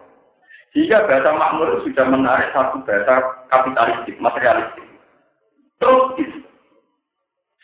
Jika 0.73 1.05
bahasa 1.05 1.31
makmur 1.35 1.83
sudah 1.83 2.07
menarik 2.07 2.55
satu 2.55 2.79
bahasa 2.87 3.15
kapitalistik, 3.51 4.17
materialistik. 4.23 4.87
Terus 5.83 6.15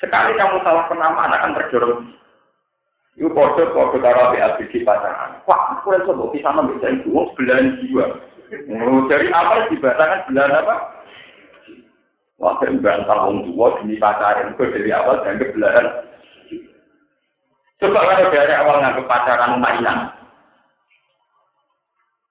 sekali 0.02 0.34
kamu 0.34 0.58
salah 0.66 0.84
penamaan 0.90 1.32
akan 1.38 1.54
terjorong. 3.18 3.58
Itu 3.58 3.66
kode-kode 3.74 3.98
karo 3.98 4.30
ABG 4.30 4.86
pasangan. 4.86 5.42
Wah, 5.50 5.74
aku 5.74 5.90
rasa 5.90 6.12
bisa 6.30 6.46
sama 6.46 6.70
bisa 6.70 6.86
itu, 6.94 7.10
sebelah 7.10 7.58
jiwa. 7.82 8.06
Dari 9.10 9.28
apa 9.34 9.68
dibacakan 9.68 10.24
sebelah 10.24 10.46
apa? 10.54 10.76
Waktu 12.38 12.78
membantah 12.78 13.18
orang 13.18 13.50
tua 13.50 13.66
demi 13.82 13.98
pacaran 13.98 14.54
itu 14.54 14.62
dari 14.70 14.90
awal 14.94 15.18
dan 15.26 15.42
kebelahan. 15.42 15.86
Coba 17.82 17.98
kalau 17.98 18.30
dari 18.30 18.54
awal 18.54 18.78
nganggep 18.78 19.10
pacaran 19.10 19.58
mainan. 19.58 19.98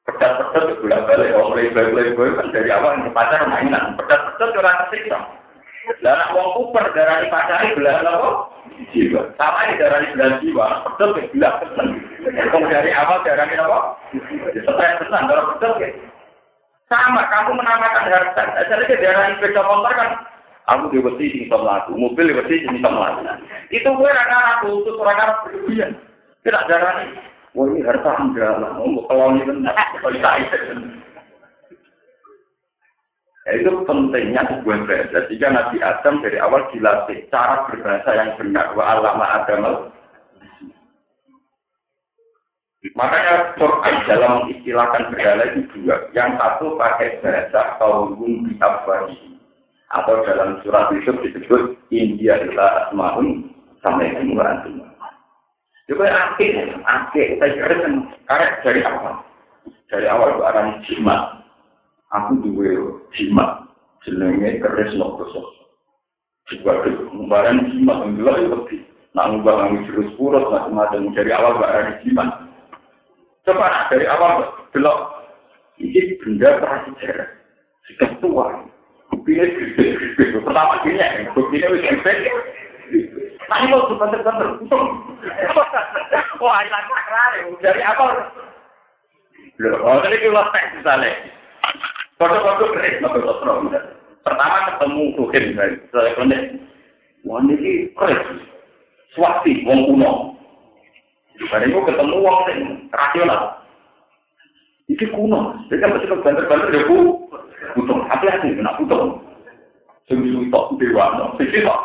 Pedas-pedas 0.07 0.79
bulan 0.79 1.03
balik, 1.03 1.35
orang 1.35 1.51
playboy-playboy 1.59 2.39
kan 2.39 2.47
dari 2.55 2.71
awal 2.71 2.95
nganggep 2.95 3.15
pacaran 3.19 3.51
mainan. 3.51 3.99
Pedas-pedas 3.99 4.55
orang 4.55 4.79
kesiksa. 4.87 5.19
Lah 6.03 6.11
anak 6.15 6.31
wong 6.35 6.47
kuper 6.55 6.85
darani 6.95 7.27
pacari 7.27 7.75
belahan 7.75 8.07
apa? 8.07 8.56
Jiwa. 8.93 9.21
Sama 9.41 9.59
ini 9.65 9.81
darani 9.81 10.13
belahan 10.13 10.37
jiwa, 10.41 10.65
pedas 10.85 11.11
ke 11.17 11.33
belahan. 11.33 11.89
Kalau 12.53 12.69
dari 12.69 12.91
awal 12.93 13.25
darani 13.25 13.55
apa? 13.57 13.79
Stres 14.53 14.97
tenan, 15.01 15.25
kalau 15.25 15.49
pedas 15.57 15.73
ya. 15.81 15.89
Sama, 16.87 17.27
kamu 17.27 17.57
menamakan 17.57 18.07
harta. 18.07 18.43
Jadi 18.63 18.95
daerah 19.01 19.35
sepeda 19.35 19.59
motor 19.59 19.91
kan, 19.91 20.09
aku 20.71 20.87
diwesi 20.93 21.35
sing 21.35 21.41
iso 21.49 21.59
mlaku, 21.59 21.99
mobil 21.99 22.31
diwesi 22.31 22.63
sing 22.63 22.79
iso. 22.79 22.89
Itu 23.73 23.89
gue 23.91 24.07
raka 24.07 24.61
aku, 24.61 24.87
itu 24.87 24.95
orang 24.95 25.19
Arab 25.19 25.37
berlebihan. 25.43 25.91
Tidak 26.47 26.65
darah 26.71 27.03
Wah 27.57 27.65
ini 27.73 27.81
harta 27.81 28.13
lah, 28.13 28.71
mau 28.77 29.01
kalau 29.09 29.33
ini 29.33 29.49
benar, 29.49 29.73
kalau 29.99 30.13
Ya, 33.47 33.63
itu 33.63 33.71
pentingnya 33.87 34.43
sebuah 34.43 34.83
bahasa. 34.83 35.23
Jika 35.31 35.47
Nabi 35.47 35.79
Adam 35.79 36.19
dari 36.19 36.35
awal 36.35 36.67
dilatih 36.75 37.31
cara 37.31 37.63
berbahasa 37.71 38.11
yang 38.11 38.35
benar. 38.35 38.75
Wa 38.75 38.83
alama 38.99 39.23
Adam 39.23 39.87
Makanya 42.93 43.55
Quran 43.55 43.95
dalam 44.07 44.31
mengistilahkan 44.43 45.15
berhala 45.15 45.43
itu 45.55 45.63
dua. 45.75 45.95
Yang 46.11 46.39
satu 46.39 46.75
pakai 46.75 47.23
bahasa 47.23 47.79
kaum 47.79 48.19
di 48.19 48.55
atau 49.87 50.19
dalam 50.27 50.59
surat 50.67 50.91
Yusuf 50.91 51.15
disebut 51.23 51.79
India 51.95 52.35
adalah 52.35 52.87
asmaun 52.87 53.47
sampai 53.79 54.11
semua 54.19 54.43
antum. 54.43 54.83
Juga 55.87 56.11
akhir, 56.11 56.83
akhir 56.83 57.25
kita 57.39 57.45
kira 57.47 57.75
karek 58.27 58.51
dari 58.67 58.81
apa? 58.83 59.23
Dari 59.87 60.07
awal 60.11 60.35
itu 60.35 60.43
orang 60.43 60.69
jimat. 60.83 61.46
Aku 62.15 62.39
dua 62.39 63.03
jimat. 63.19 63.67
jenenge 64.07 64.63
keris 64.63 64.95
nokoso. 64.95 65.51
Juga 66.47 66.79
kembaran 67.11 67.67
jimat 67.75 68.07
yang 68.07 68.15
jelas 68.15 68.35
itu 68.39 68.49
lebih. 68.55 68.81
Nak 69.11 69.27
ngubah 69.35 69.53
ngambil 69.67 69.83
jurus 69.89 70.09
purut 70.15 70.45
macam-macam 70.47 71.11
dari 71.11 71.31
awal 71.35 71.59
barang 71.59 71.99
jimat. 72.07 72.29
Coba 73.43 73.91
dari 73.91 74.07
awal 74.07 74.47
belok. 74.71 74.99
Ini 75.75 76.15
benda 76.23 76.55
prasejarah. 76.63 77.29
Sudah 77.91 78.09
tua. 78.23 78.47
Buktinya 79.11 79.43
gede-gede. 79.43 80.39
Pertama 80.39 80.79
gini 80.87 81.03
ya. 81.03 81.27
Buktinya 81.35 81.67
wis 81.75 81.83
gede. 81.83 82.13
Nah 83.47 83.57
ini 83.63 83.71
mau 83.71 83.87
bener-bener. 83.91 84.49
Wah 86.39 86.57
hilang 86.63 86.85
sakral. 86.87 87.33
Dari 87.59 87.81
awal. 87.83 88.11
Loh, 89.57 89.73
oh, 89.81 89.97
ini 90.05 90.21
kita 90.21 90.43
tes 90.53 90.69
misalnya. 90.77 91.11
Foto-foto 92.17 92.73
keris, 92.73 92.97
foto-foto 92.97 93.69
Pertama 94.25 94.57
ketemu 94.73 95.03
Tuhan, 95.15 95.43
saya 95.93 96.11
konek. 96.17 96.41
Wah 97.23 97.39
ini 97.45 97.87
keris. 97.93 98.21
Swasti, 99.13 99.63
wong 99.63 99.87
kuno. 99.87 100.35
Barang 101.47 101.69
itu 101.69 101.79
ketemu 101.85 102.15
wong 102.19 102.37
yang 102.49 102.61
rasional. 102.89 103.41
Ini 104.89 105.05
kuno. 105.13 105.55
Jadi 105.69 105.79
kan 105.79 105.93
pasti 105.93 106.09
banter-banter 106.09 106.73
ya 106.73 106.81
bu. 106.89 106.97
Putung. 107.77 108.03
Hati-hati, 108.09 108.57
kena 108.57 108.77
putung. 108.81 109.21
Sungguh 110.09 110.47
tok 110.49 110.75
dewa. 110.81 111.35
Sisi 111.37 111.61
tok. 111.63 111.81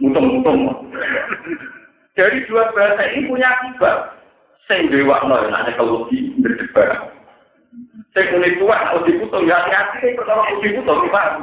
Mutung-mutung. 0.00 0.90
Dari 2.16 2.40
dua 2.48 2.72
bahasa 2.72 3.02
ini 3.12 3.28
punya 3.28 3.46
akibat. 3.46 4.16
Sing 4.66 4.90
dewa 4.90 5.22
no, 5.28 5.38
yang 5.46 5.54
ada 5.54 5.70
kalau 5.76 6.08
di 6.10 6.34
berdebar. 6.40 7.15
Sing 8.16 8.32
kulit 8.32 8.56
tua, 8.56 8.80
kalau 8.80 9.04
diputung, 9.04 9.44
ya 9.44 9.60
hati-hati. 9.60 10.16
Pertama 10.16 10.48
kalau 10.48 10.64
diputung, 10.64 11.04
gimana? 11.04 11.36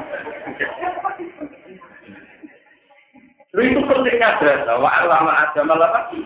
Lu 3.53 3.61
itu 3.61 3.79
pentingnya 3.85 4.41
bahasa. 4.41 4.73
Wa 4.81 4.89
alama 4.89 5.33
agama 5.45 5.77
lagi. 5.77 6.25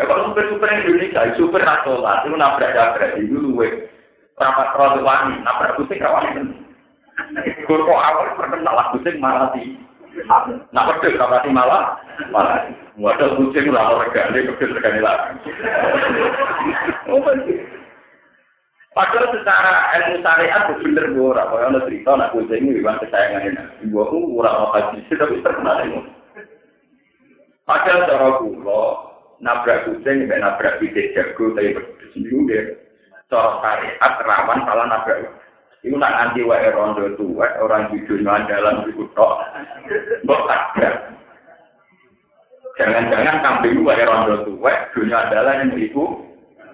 Ya 0.00 0.08
kalau 0.08 0.32
super-super 0.32 0.72
Indonesia, 0.72 1.36
super 1.36 1.60
rasolat, 1.60 2.24
itu 2.24 2.32
nabrak-nabrak, 2.32 3.20
itu 3.20 3.36
luwe. 3.36 3.68
Rapat 4.40 4.72
terlalu 4.72 5.04
wangi, 5.04 5.36
nabrak 5.44 5.76
kucing 5.76 6.00
rawan. 6.00 6.56
Kurko 7.68 7.92
awal 7.92 8.32
terkenal 8.40 8.72
lah 8.72 8.88
kucing 8.96 9.20
malah 9.20 9.52
di. 10.24 10.54
Nah, 10.72 10.82
pedus 10.88 11.16
rapati 11.20 11.50
malah, 11.52 12.00
malah. 12.32 12.68
Wadah 13.00 13.36
kucing 13.38 13.72
lah, 13.72 13.96
regane, 14.00 14.44
pedus 14.54 14.74
regane 14.76 15.00
lagi. 15.00 15.36
Padahal 18.90 19.30
secara 19.30 19.72
ilmu 19.96 20.18
syariat 20.18 20.66
itu 20.66 20.82
bener 20.82 21.14
gue 21.14 21.22
orang. 21.22 21.46
Kalau 21.46 21.66
ada 21.70 21.80
cerita 21.86 22.10
anak 22.10 22.34
kucing 22.34 22.66
ini 22.66 22.82
memang 22.82 22.98
kesayangan 22.98 23.46
ini. 23.46 23.62
Gue 23.86 24.02
aku 24.02 24.18
orang 24.42 24.56
mau 24.58 24.74
haji 24.74 24.98
tapi 25.14 25.38
terkenal 25.46 25.78
ini. 25.86 26.00
Padahal 27.62 28.02
cara 28.10 28.28
gue 28.42 28.82
nabrak 29.40 29.86
kucing, 29.86 30.26
nabrak 30.26 30.82
bibit 30.82 31.14
jago, 31.14 31.54
tapi 31.54 31.78
bersendiri 31.78 32.38
dia. 32.50 32.62
Cara 33.30 33.62
syariat 33.62 34.12
rawan 34.26 34.58
salah 34.66 34.86
nabrak. 34.90 35.38
Itu 35.80 35.96
nak 35.96 36.12
anti 36.12 36.44
wae 36.44 36.68
rondo 36.76 37.16
tua, 37.16 37.48
orang 37.56 37.88
hidupnya 37.88 38.44
dalam 38.44 38.84
itu 38.84 39.08
tok. 39.16 39.40
Mbok. 40.28 40.44
Jangan-jangan 42.76 43.40
kambing 43.40 43.80
wae 43.80 44.04
rondo 44.04 44.44
tua, 44.44 44.72
dunia 44.92 45.24
adalah 45.24 45.56
yang 45.56 45.72
itu 45.80 46.04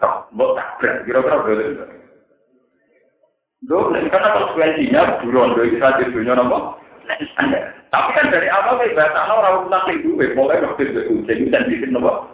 tok. 0.02 0.26
Mbok 0.34 0.58
tabrak. 0.58 1.06
Kira-kira 1.06 1.38
boleh. 1.38 1.66
Loh, 3.66 3.90
karena 3.90 4.34
konsekuensinya 4.36 5.02
buron 5.22 5.58
itu 5.58 5.80
saja 5.80 6.04
dunia 6.10 6.38
nopo. 6.38 6.78
Tapi 7.86 8.10
kan 8.12 8.30
dari 8.34 8.50
awal 8.50 8.78
kayak 8.82 8.94
bahasa 8.98 9.30
orang 9.30 9.66
ulang 9.66 9.82
sing 9.86 10.02
duwe, 10.02 10.34
mulai 10.34 10.62
waktu 10.62 10.90
itu 10.90 11.22
dan 11.26 11.70
bikin 11.70 11.94
nopo. 11.94 12.26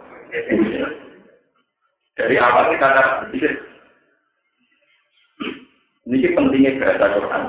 Dari 2.17 2.35
awal 2.37 2.73
kita 2.73 2.89
pikir. 3.29 3.72
Ini 6.03 6.35
pentingnya 6.35 6.83
bahasa 6.83 7.15
Quran. 7.15 7.43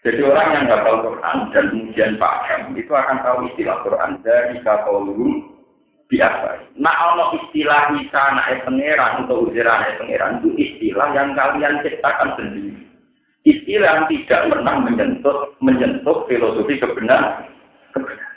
Jadi 0.00 0.20
orang 0.24 0.48
yang 0.56 0.64
hafal 0.72 0.96
Quran 1.04 1.36
dan 1.52 1.64
kemudian 1.68 2.16
paham 2.16 2.72
itu 2.72 2.88
akan 2.88 3.20
tahu 3.20 3.38
istilah 3.52 3.84
Quran 3.84 4.16
dari 4.24 4.56
kaulum 4.64 5.44
biasa. 6.08 6.72
Nah, 6.80 6.94
kalau 6.96 7.36
istilah 7.36 7.92
bisa 7.92 8.22
naik 8.32 8.64
pangeran 8.64 9.28
atau 9.28 9.44
ujian 9.44 9.68
naik 9.68 10.00
pangeran 10.00 10.40
itu 10.40 10.48
istilah 10.56 11.08
yang 11.12 11.36
kalian 11.36 11.84
ciptakan 11.84 12.32
sendiri. 12.40 12.80
Istilah 13.44 13.88
yang 13.92 14.06
tidak 14.08 14.40
pernah 14.48 14.74
menyentuh 14.80 15.36
menyentuh 15.60 16.24
filosofi 16.32 16.80
kebenaran. 16.80 17.44
kebenaran. 17.92 18.36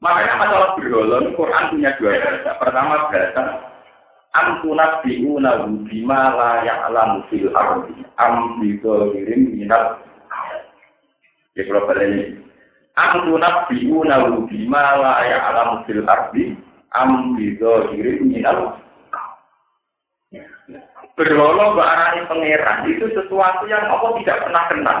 Makanya 0.00 0.34
masalah 0.40 0.70
bergolong, 0.76 1.32
Quran 1.36 1.64
punya 1.72 1.96
dua 2.00 2.12
bahasa. 2.16 2.50
Pertama 2.60 3.08
bahasa 3.12 3.73
Antunat 4.34 5.06
bi'una 5.06 5.62
bima 5.86 6.22
la 6.34 6.50
ya'lamu 6.66 7.22
fil 7.30 7.54
ardi. 7.54 8.02
Am 8.18 8.58
bidolirim 8.58 9.54
minat 9.54 10.02
Ya 11.54 11.62
kalau 11.70 11.86
ini. 12.02 12.42
Antunat 12.98 13.70
bi'una 13.70 14.26
bima 14.50 14.98
la 14.98 15.22
ya'lamu 15.22 15.86
fil 15.86 16.02
ardi. 16.02 16.58
Am 16.98 17.38
bidolirim 17.38 18.26
minat 18.26 18.82
Berlolo 21.14 21.78
arani 21.78 22.26
pangeran 22.26 22.90
itu 22.90 23.06
sesuatu 23.14 23.70
yang 23.70 23.86
Allah 23.86 24.18
tidak 24.18 24.40
pernah 24.42 24.62
kenal. 24.66 24.98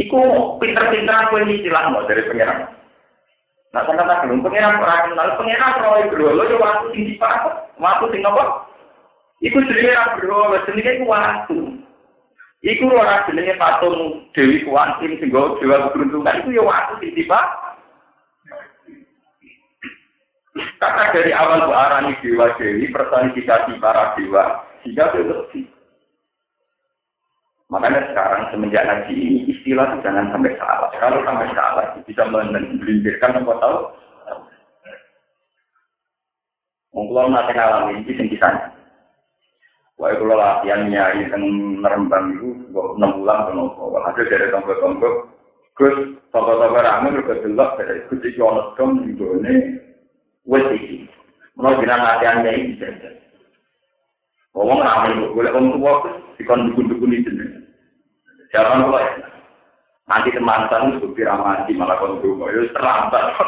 Iku 0.00 0.20
pinter-pinteran 0.56 1.28
kue 1.28 1.44
istilah 1.44 1.92
dari 2.08 2.24
pangeran. 2.24 2.79
Nah, 3.70 3.86
ternyata 3.86 4.26
belum 4.26 4.42
pengiran 4.42 4.82
orang 4.82 5.14
kenal, 5.14 5.38
pengiran 5.38 5.78
roy 5.78 6.02
berolo, 6.10 6.42
ya 6.42 6.58
waktu 6.58 6.90
tinggi 6.90 7.14
pak, 7.22 7.70
waktu 7.78 8.10
tinggi 8.10 8.26
apa? 8.26 8.66
Iku 9.46 9.62
jenenge 9.62 9.94
ra 9.94 10.18
berolo, 10.18 10.58
jenenge 10.66 10.98
ku 10.98 11.04
waktu. 11.06 11.58
Iku 12.66 12.84
ora 12.90 13.24
jenenge 13.30 13.54
patung 13.56 14.26
Dewi 14.34 14.66
Kuantin 14.66 15.16
sing 15.22 15.30
go 15.30 15.54
dewa 15.62 15.86
keberuntungan, 15.86 16.42
iku 16.42 16.50
ya 16.50 16.66
waktu 16.66 16.98
tinggi 16.98 17.30
pak. 17.30 17.46
Karena 20.82 21.14
dari 21.14 21.30
awal 21.30 21.62
Bu 21.62 21.72
Arani 21.72 22.18
Dewa 22.18 22.50
Dewi, 22.58 22.90
personifikasi 22.90 23.78
para 23.78 24.18
dewa, 24.18 24.66
sehingga 24.82 25.14
itu. 25.14 25.62
Makanya 27.70 28.02
sekarang 28.10 28.50
semenjak 28.50 28.82
ngaji 28.82 29.14
ini 29.14 29.46
istilah 29.46 29.94
itu 29.94 30.02
jangan 30.02 30.26
sampai 30.34 30.58
salah. 30.58 30.90
Kalau 30.98 31.22
sampai 31.22 31.46
salah 31.54 31.86
bisa 32.02 32.26
melindirkan 32.26 33.38
apa 33.38 33.52
tahu. 33.62 33.78
Mungkin 36.90 37.30
nanti 37.30 37.54
ngalamin 37.54 38.02
ini 38.02 38.34
kisahnya. 38.34 38.74
Wah, 40.02 40.10
kalau 40.16 40.34
latihan 40.34 40.90
nyari 40.90 41.28
yang 41.28 41.44
merembang 41.78 42.34
itu, 42.34 42.56
enam 42.72 43.20
bulan 43.20 43.46
atau 43.46 43.52
nopo. 43.52 43.94
Hasil 44.00 44.32
dari 44.32 44.48
tombol-tombol, 44.48 45.28
Gus, 45.76 46.16
tombol-tombol 46.32 46.80
rame 46.80 47.20
juga 47.20 47.36
jelas 47.44 47.76
dari 47.76 48.00
itu 48.08 48.40
ono 48.40 48.72
dom 48.80 49.04
di 49.04 49.12
ini, 49.12 49.54
wes 50.48 50.64
iki. 50.72 51.04
Mau 51.60 51.76
bilang 51.76 52.00
latihannya 52.00 52.48
ini 52.48 52.80
bisa. 52.80 52.88
Ngomong 54.56 54.80
rame, 54.80 55.36
boleh 55.36 55.52
ngomong 55.52 55.76
tua, 55.78 55.92
dikon 56.40 56.72
dukun-dukun 56.72 57.14
itu. 57.20 57.59
Jangan 58.50 58.82
lupa 58.86 58.98
ya. 58.98 59.12
Nanti 60.10 60.34
teman 60.34 60.66
teman 60.66 60.98
itu 60.98 61.06
ramadi 61.22 61.72
malah 61.78 61.94
kondom, 62.02 62.42
itu 62.50 62.66
terlambat. 62.74 63.38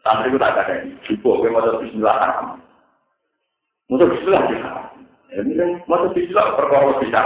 Santri 0.00 0.32
itu 0.32 0.40
tak 0.40 0.56
ada. 0.64 0.80
Coba 1.04 1.30
gue 1.44 1.52
mau 1.52 1.80
Bismillah. 1.80 2.16
Mau 3.92 4.00
Bismillah 4.00 4.42
ya. 4.48 4.60
Ini 5.44 5.52
kan 5.60 5.70
mau 5.84 6.08
Bismillah 6.08 6.56
perkara 6.56 6.96
bisa. 7.04 7.20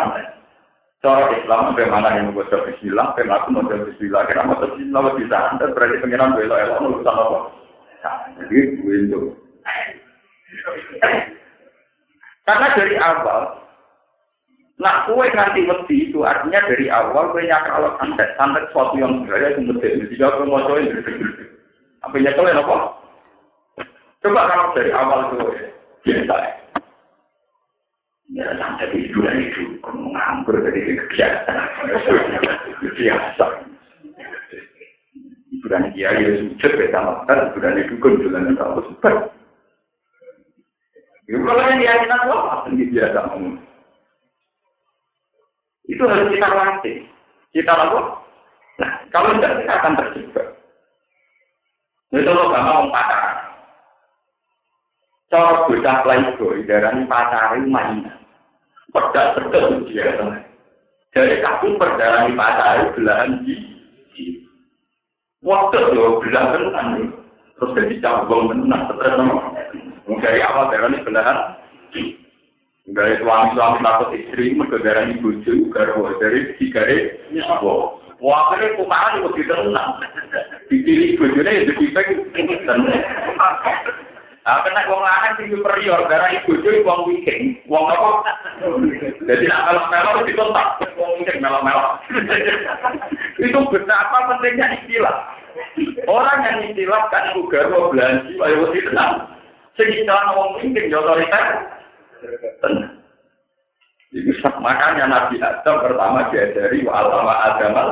Cara 0.99 1.31
Islam 1.39 1.79
bagaimana 1.79 2.19
yang 2.19 2.35
mau 2.35 2.43
Bismillah, 2.43 3.15
bagaimana 3.15 3.47
aku 3.47 3.49
mau 3.55 3.63
Bismillah, 3.67 4.23
kira 4.27 4.43
mau 4.43 4.59
Bismillah 4.59 5.15
bisa. 5.15 5.39
Dan 5.63 5.71
berarti 5.71 6.03
pengiran 6.03 6.35
bela 6.35 6.57
elok 6.59 6.83
urusan 6.83 7.15
apa? 7.15 7.39
Jadi 8.43 8.59
gue 8.79 8.95
itu. 9.07 9.21
Karena 12.43 12.67
dari 12.75 12.97
awal 12.99 13.68
Nah, 14.79 15.11
kue 15.11 15.27
nanti 15.35 15.67
mesti 15.67 15.95
itu 16.07 16.23
artinya 16.23 16.63
dari 16.71 16.87
awal 16.87 17.35
kue 17.35 17.43
nyakar 17.43 17.83
kalau 17.83 17.99
santet, 17.99 18.31
santet 18.39 18.63
sesuatu 18.71 18.95
yang 18.95 19.27
sebenarnya 19.27 19.59
itu 19.59 19.61
mesti 19.75 20.07
jika 20.15 20.39
kue 20.39 20.47
mau 20.47 20.63
coba 20.63 20.79
apa 22.07 22.15
nyakal 22.15 22.47
apa? 22.47 22.77
Coba 24.23 24.41
kalau 24.47 24.67
dari 24.79 24.91
awal 24.95 25.21
itu 25.35 25.37
biasa. 26.07 26.35
Ya 28.31 28.55
santet 28.55 28.95
itu 28.95 29.19
dan 29.19 29.43
itu 29.43 29.83
menganggur 29.83 30.63
dari 30.63 30.95
kegiatan 30.95 31.59
biasa. 32.95 33.47
Iburan 35.59 35.91
kiai 35.91 36.23
ya 36.23 36.31
sujud 36.39 36.73
beda 36.79 37.01
makan, 37.03 37.51
iburan 37.51 37.83
itu 37.83 37.95
kan 37.99 38.15
jalan 38.23 38.55
tahu 38.55 38.79
super. 38.95 39.15
Ya, 41.27 41.37
kalau 41.43 41.67
yang 41.67 41.83
keyakinan 41.83 42.25
apa? 42.31 42.39
Ini 42.71 42.85
biasa 42.95 43.19
ngomong. 43.27 43.68
Itu 45.89 46.05
harus 46.05 46.29
kita 46.29 46.49
latih. 46.53 46.97
Kita 47.57 47.73
lakukan. 47.73 48.21
Nah, 48.79 48.91
kalau 49.11 49.35
tidak 49.35 49.65
kita 49.65 49.73
akan 49.73 49.97
terjebak. 49.99 50.49
Itu 52.13 52.31
lo 52.31 52.53
gak 52.53 52.65
mau 52.65 52.89
pacaran. 52.93 53.37
Cara 55.29 55.69
bocah 55.69 55.97
playboy, 56.05 56.65
darah 56.69 56.93
pacaran 57.09 57.69
mainan. 57.69 58.17
Pedak 58.93 59.37
sedang 59.37 59.85
dia. 59.89 60.13
Jadi 61.13 61.41
kaku 61.41 61.77
perjalanan 61.81 62.37
pacaran 62.37 62.93
belahan 62.93 63.31
di 63.45 63.57
Waktu 65.39 65.95
lo 65.95 66.19
belahan 66.19 66.65
kan 66.75 66.89
terus 67.59 67.75
jadi 67.75 67.95
cabang 68.03 68.51
menang 68.51 68.91
terus 68.91 69.19
dari 70.19 70.41
awal 70.43 70.71
ini 70.71 70.99
belahan 71.03 71.39
dari 72.89 73.21
suami-suami 73.21 73.85
takut 73.85 74.17
istri 74.17 74.57
mereka 74.57 74.81
darah 74.81 75.05
ini 75.05 75.21
bucu 75.21 75.69
garwo 75.69 76.09
dari 76.17 76.57
tiga 76.57 76.81
Wah, 77.61 78.01
wah 78.17 78.39
akhirnya 78.49 78.81
kumahan 78.81 79.21
itu 79.21 79.45
tenang. 79.45 79.93
Dipilih 80.73 81.21
bojone 81.21 81.51
ya 81.53 81.63
jadi 81.69 81.85
tenang. 82.65 82.81
Ah, 84.49 84.65
kena 84.65 84.89
wong 84.89 85.05
lanang 85.05 85.37
sing 85.37 85.53
superior, 85.53 86.09
darah 86.09 86.33
ibu 86.33 86.57
bojo 86.57 86.81
wong 86.81 87.01
wiking. 87.13 87.61
Wong 87.69 87.85
apa? 87.93 88.33
Jadi 89.29 89.45
nak 89.45 89.69
kalau 89.69 89.85
melok 89.93 90.25
dikontak, 90.25 90.81
wong 90.97 91.21
wiking 91.21 91.45
melok-melok. 91.45 92.01
Itu 93.37 93.61
betapa 93.69 94.33
pentingnya 94.33 94.81
istilah. 94.81 95.37
Orang 96.09 96.41
yang 96.49 96.65
istilah 96.65 97.13
kan 97.13 97.37
ibu 97.37 97.45
garwa 97.53 97.93
belanji, 97.93 98.41
ayo 98.41 98.73
tenang. 98.73 99.37
Sing 99.77 99.89
istilah 99.93 100.33
wong 100.33 100.57
wiking 100.65 100.89
yo 100.89 101.05
otoriter. 101.05 101.78
Tenang. 102.59 102.99
Itu 104.09 104.33
makanya 104.65 105.05
Nabi 105.05 105.37
Adam 105.37 105.85
pertama 105.85 106.33
diajari 106.33 106.81
wa 106.83 106.93
alama 107.05 107.35
adamal. 107.53 107.89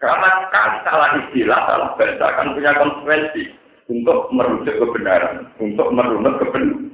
Karena 0.00 0.28
kan 0.52 0.70
salah 0.84 1.10
istilah, 1.20 1.60
salah 1.64 1.90
bahasa 1.96 2.26
kan 2.36 2.52
punya 2.56 2.72
konsekuensi 2.76 3.42
untuk 3.88 4.28
merujuk 4.32 4.76
kebenaran, 4.80 5.48
untuk 5.60 5.88
merunut 5.92 6.40
kebenaran. 6.40 6.92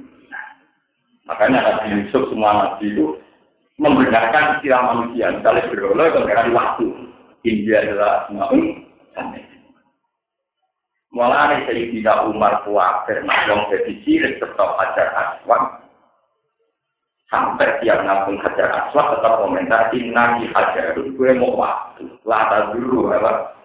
Makanya 1.27 1.59
Nabi 1.63 1.87
Yusuf 2.03 2.27
semua 2.27 2.51
Nabi 2.51 2.91
itu 2.91 3.15
membenarkan 3.79 4.59
istilah 4.59 4.81
manusia. 4.91 5.31
Misalnya 5.31 5.69
berolah 5.71 6.07
dengan 6.11 6.47
waktu. 6.55 6.87
India 7.41 7.81
adalah 7.81 8.29
semua 8.29 8.53
Mulai 11.11 11.67
Sayyidina 11.67 12.31
Umar 12.31 12.63
kuafir, 12.63 13.19
yang 13.27 13.67
jadi 13.67 13.93
cilik 14.07 14.39
serta 14.39 14.63
ajar 14.79 15.07
aswan, 15.11 15.81
sampai 17.31 17.79
tiap 17.79 18.03
ngapung 18.03 18.35
hajar 18.43 18.67
aswad 18.67 19.15
tetap 19.15 19.39
komentar 19.39 19.87
inna 19.95 20.39
ki 20.39 20.51
hajarun 20.51 21.15
gue 21.15 21.31
mau 21.39 21.55
waktu. 21.55 22.07
Lata 22.27 22.75
dulu 22.75 23.07
apa? 23.11 23.55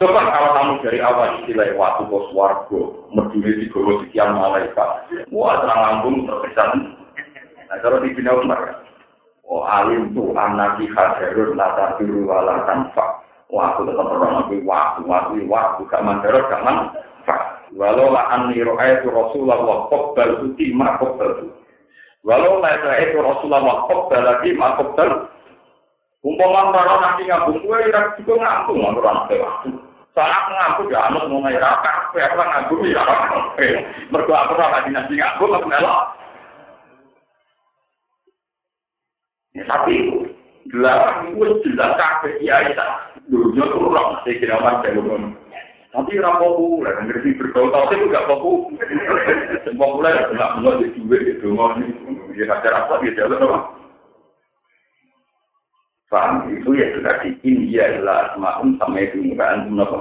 Coba 0.00 0.30
kalau 0.32 0.50
kamu 0.56 0.72
dari 0.80 0.98
awal 1.04 1.42
istilah 1.42 1.74
waktu 1.76 2.02
bos 2.08 2.30
wargo 2.32 3.10
meduli 3.12 3.58
di 3.58 3.66
bawah 3.68 3.98
sekian 4.06 4.30
malaikat 4.30 4.90
wah 5.28 5.58
terang 5.58 5.80
lambung 5.82 6.24
terkesan. 6.24 6.96
Nah 7.68 7.78
kalau 7.84 8.00
di 8.00 8.16
bina 8.16 8.32
umar. 8.32 8.86
Oh 9.48 9.64
alim 9.64 10.12
tu 10.12 10.32
anak 10.36 10.80
ki 10.80 10.86
hajarun 10.92 11.58
lata 11.58 11.98
dulu 12.00 12.30
wala 12.30 12.64
waktu 13.48 13.80
tetap 13.88 14.06
orang 14.08 14.32
lagi 14.44 14.56
waktu 14.64 15.00
waktu 15.08 15.44
waktu. 15.48 15.80
Gak 15.88 16.04
mandor 16.04 16.36
gak 16.48 16.64
mang 16.64 16.92
walau 17.76 18.08
la 18.12 18.22
anni 18.32 18.60
ra'aitu 18.64 19.12
rasulullah 19.12 19.88
qabbal 19.92 20.48
uti 20.48 20.72
ma 20.72 20.96
qabbal 20.96 21.52
walau 22.24 22.60
la 22.64 22.80
ra'aitu 22.80 23.20
rasulullah 23.20 23.84
qabbal 23.88 24.22
lagi 24.24 24.50
ma 24.56 24.78
qabbal 24.80 25.28
umpama 26.24 26.72
para 26.72 26.94
nanti 26.98 27.22
ngabung 27.28 27.60
kuwi 27.62 27.92
ra 27.92 28.16
cukup 28.18 28.40
ngaku 28.40 28.72
ngono 28.74 28.98
ra 29.04 29.12
ngerti 29.22 29.36
waktu 29.38 29.68
salah 30.16 30.42
ngaku 30.50 30.90
ya 30.90 30.98
anut 31.12 31.28
mung 31.28 31.46
ra 31.46 31.72
kabeh 31.84 32.24
ora 32.24 32.44
ngaku 32.48 32.74
ya 32.88 33.02
mergo 34.10 34.32
aku 34.32 34.52
ra 34.56 34.66
kadi 34.80 34.90
nabi 34.96 35.14
ngaku 35.14 35.44
lek 35.46 35.66
ngelok 35.68 36.00
tapi 39.58 39.90
itu 39.90 40.22
jelas, 40.70 41.26
itu 41.26 41.44
jelas 41.66 41.98
kabeh 41.98 42.32
iya 42.40 42.56
itu 42.70 42.86
Dunia 43.28 43.64
tuh 43.68 43.92
ora 43.92 44.16
mesti 44.16 44.40
kira 44.40 44.56
Tapi 45.88 46.20
ora 46.20 46.32
populer, 46.40 46.96
ngerti 47.04 47.36
bergaul 47.36 47.68
itu 47.92 48.08
gak 48.08 48.28
populer. 48.28 48.88
populer 49.76 50.14
nggak 50.32 50.54
mau 50.64 50.80
di 50.80 50.88
itu 50.96 51.48
mau 51.52 51.76
apa 51.76 52.66
apa. 52.72 52.94
Itu 56.48 56.72
ya 56.72 56.86
sudah 56.96 57.14
India 57.44 57.82
adalah 57.84 58.32
sama 58.80 58.96
itu 58.96 59.16
enggak 59.20 59.52
antum 59.60 59.80
apa. 59.84 59.98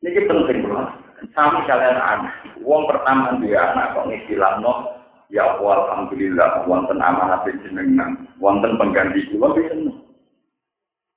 Ini 0.00 0.24
penting 0.24 0.64
banget. 0.64 0.88
Sami 1.36 1.60
kalian 1.68 2.00
anak. 2.00 2.32
Wong 2.64 2.88
pertama 2.88 3.36
dia 3.44 3.76
anak 3.76 3.92
kok 3.92 4.08
istilah 4.08 4.56
no 4.64 5.00
ya 5.28 5.60
alhamdulillah 5.60 6.64
wonten 6.64 6.98
amanah 6.98 7.44
jenengan 7.46 8.26
wonten 8.40 8.80
pengganti 8.80 9.28
kula 9.30 9.52
bisa 9.54 9.76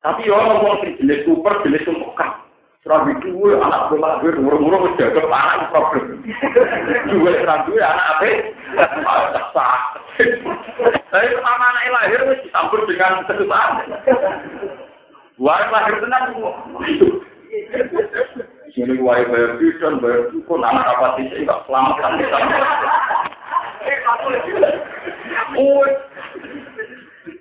Tapi 0.03 0.27
orang 0.27 0.59
wong 0.59 0.75
sing 0.83 0.99
jenis 0.99 1.23
super 1.23 1.63
jenis 1.63 1.87
sempokan. 1.87 2.43
Serabi 2.83 3.15
duwe 3.23 3.55
anak 3.55 3.87
bolak 3.87 4.19
duwe 4.19 4.35
murung-murung 4.35 4.91
wis 4.91 4.99
jago 4.99 5.23
anak 5.31 5.71
problem. 5.71 6.19
Duwe 7.07 7.31
serabi 7.39 7.71
duwe 7.71 7.79
anak 7.79 8.09
ape? 8.19 8.31
Sah. 9.55 9.79
Tapi 11.07 11.27
pertama 11.31 11.65
anak 11.71 11.87
lahir 11.87 12.19
wis 12.27 12.43
dicampur 12.43 12.83
dengan 12.83 13.23
sesuatu. 13.23 13.95
Wah 15.39 15.63
lahir 15.71 15.95
tenan 16.03 16.35
kok. 16.35 16.55
Jadi 18.73 18.97
wae 18.99 19.23
bayar 19.29 19.55
tuition, 19.61 20.01
bayar 20.03 20.33
cukup, 20.33 20.59
anak 20.65 20.83
apa 20.97 21.15
sih? 21.15 21.31
Enggak 21.31 21.63
selamat 21.63 21.95
kan? 22.03 22.13
Eh, 23.83 23.99
kamu 23.99 24.31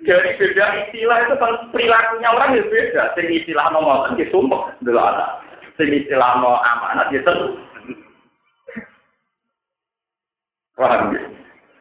Dari 0.03 0.35
beda 0.35 0.65
istilah 0.83 1.17
itu 1.23 1.35
kan 1.39 1.53
perilakunya 1.71 2.27
orang 2.27 2.59
itu 2.59 2.67
beda. 2.67 3.15
Sing 3.15 3.27
istilah 3.31 3.71
mau 3.71 3.83
ngotot 3.83 4.19
dia 4.19 4.27
sumpah 4.35 4.75
dulu 4.83 4.99
ada. 4.99 5.39
Sing 5.79 5.87
istilah 5.95 6.43
mau 6.43 6.59
amanat 6.59 7.07
dia 7.07 7.23
tentu. 7.23 7.55
Paham 10.75 11.15
ya? 11.15 11.21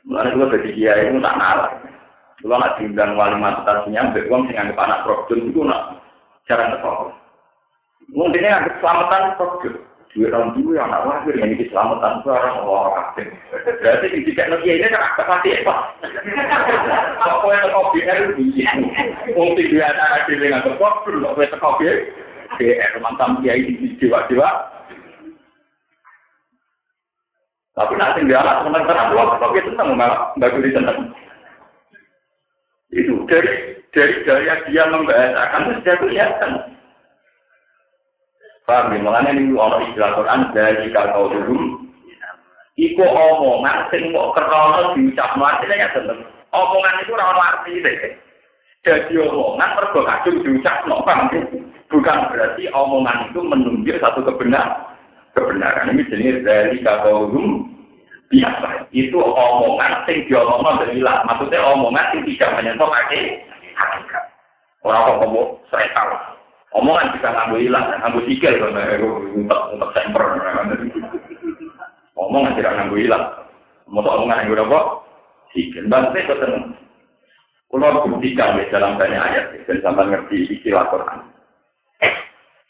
Mulai 0.06 0.34
gue 0.34 0.52
jadi 0.54 0.70
dia 0.74 0.92
itu 1.02 1.18
tak 1.18 1.38
nalar. 1.38 1.70
Kalau 2.42 2.58
nak 2.58 2.74
diundang 2.78 3.14
wali 3.14 3.38
mata 3.38 3.62
tasinya, 3.62 4.10
beruang 4.10 4.50
sing 4.50 4.58
anggap 4.58 4.82
anak 4.82 5.02
problem 5.06 5.50
itu 5.50 5.62
nak 5.62 6.02
jarang 6.50 6.74
ketemu. 6.74 7.06
Mungkin 8.10 8.46
anggap 8.46 8.74
selamatan 8.82 9.38
problem. 9.38 9.74
Dua 10.12 10.28
tahun 10.28 10.52
dulu 10.60 10.76
yang 10.76 10.92
anak 10.92 11.08
lahir 11.08 11.34
yang 11.40 11.56
ini 11.56 11.64
keselamatan 11.64 12.20
barang 12.20 12.56
Allah 12.60 12.84
kabeh. 13.16 13.26
Berarti 13.80 14.06
di 14.12 14.20
tiga 14.28 14.44
lagi 14.52 14.68
ini 14.68 14.92
kan 14.92 15.00
agak 15.00 15.24
pasti 15.24 15.48
apa? 15.56 15.74
Apa 17.24 17.46
yang 17.48 17.72
kau 17.72 17.88
biar 17.96 18.18
biar? 18.36 18.76
Mungkin 19.32 19.70
dia 19.72 19.88
ada 19.88 20.28
di 20.28 20.36
dengan 20.36 20.60
kepok, 20.68 21.08
belum 21.08 21.32
kau 21.32 21.56
kau 21.56 21.80
biar. 21.80 21.96
BR 22.60 22.92
mantan 23.00 23.40
kiai 23.40 23.64
di 23.64 23.96
jiwa-jiwa. 23.96 24.48
Tapi 27.72 27.94
nanti 27.96 28.28
dia 28.28 28.44
anak 28.44 28.68
teman 28.68 28.84
teman 28.84 29.16
Allah 29.16 29.40
kau 29.40 29.52
biar 29.56 29.64
tentang 29.64 29.96
malah 29.96 30.36
nggak 30.36 30.52
boleh 30.52 30.72
tentang. 30.76 30.98
Itu 32.92 33.24
dari 33.24 33.80
dari 33.96 34.14
gaya 34.28 34.60
dia 34.68 34.84
membahasakan 34.92 35.62
itu 35.64 35.72
sudah 35.80 35.96
kelihatan. 36.04 36.52
Paham 38.72 38.96
ya? 38.96 39.04
Makanya 39.04 39.36
ini 39.36 39.52
orang 39.52 39.84
istilah 39.84 40.16
Quran 40.16 40.40
dari 40.56 40.88
kau 40.96 41.28
dulu. 41.28 41.56
Iku 42.80 43.04
omongan 43.04 43.92
sing 43.92 44.16
mau 44.16 44.32
kerono 44.32 44.96
diucap 44.96 45.36
artinya 45.36 45.76
ya 45.76 45.92
tentu. 45.92 46.24
Omongan 46.56 47.04
itu 47.04 47.12
ora 47.12 47.36
arti 47.52 47.84
deh. 47.84 48.16
Jadi 48.80 49.12
omongan 49.20 49.76
pergo 49.76 50.08
kadung 50.08 50.40
diucap 50.40 50.88
no, 50.88 51.04
Bukan 51.92 52.18
berarti 52.32 52.64
omongan 52.72 53.28
itu 53.28 53.44
menunjuk 53.44 54.00
satu 54.00 54.24
kebenaran. 54.24 54.88
Kebenaran 55.36 55.92
ini 55.92 56.08
jenis 56.08 56.40
dari 56.40 56.80
dulu 56.80 57.68
biasa. 58.32 58.88
Itu 58.88 59.20
omongan 59.20 60.08
sing 60.08 60.24
diomongno 60.32 60.80
dari 60.80 60.96
lah. 61.04 61.20
Maksudnya 61.28 61.60
omongan 61.60 62.16
yang 62.16 62.24
tidak 62.24 62.56
menyentuh 62.56 62.88
hakikat. 62.88 64.24
Orang 64.80 65.04
kok 65.04 65.18
ngomong 65.28 65.60
saya 65.68 65.92
tahu. 65.92 66.40
Omongan 66.72 67.12
bisa 67.12 67.28
nganggo 67.28 67.56
hilang, 67.60 67.84
nganggo 68.00 68.20
sikil, 68.24 68.54
untuk 69.36 69.60
untuk 69.76 69.92
semper. 69.92 70.24
Omongan 72.16 72.56
tidak 72.56 72.74
nganggo 72.80 72.96
hilang. 72.96 73.24
Mau 73.92 74.00
omongan 74.00 74.48
yang 74.48 74.64
apa? 74.72 75.04
Sikil. 75.52 75.84
Bangsa 75.92 76.16
itu 76.16 76.34
tenang. 76.40 76.72
Kalau 77.72 78.04
buktikan 78.04 78.56
di 78.60 78.68
dalam 78.68 79.00
banyak 79.00 79.16
ayat, 79.16 79.44
dan 79.64 79.80
sampai 79.80 80.08
ngerti 80.12 80.48
istilah 80.48 80.88
Quran. 80.92 81.24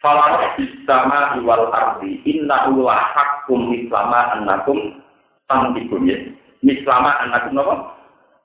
Falah 0.02 0.58
bisama 0.58 1.38
iwal 1.38 1.70
ardi 1.70 2.18
inna 2.26 2.66
ula 2.74 2.98
hakum 3.14 3.70
mislama 3.70 4.34
annakum 4.34 4.98
tantibun 5.46 6.10
ya. 6.10 6.18
Mislama 6.62 7.22
annakum 7.22 7.54
apa? 7.62 7.74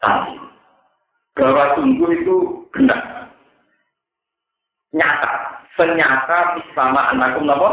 Tantibun. 0.06 0.50
Bahwa 1.34 1.66
sungguh 1.78 2.10
itu 2.14 2.36
benar. 2.74 3.30
Nyata. 4.94 5.47
Senyata 5.78 6.58
mislama 6.58 7.14
annakum 7.14 7.46
apa? 7.54 7.70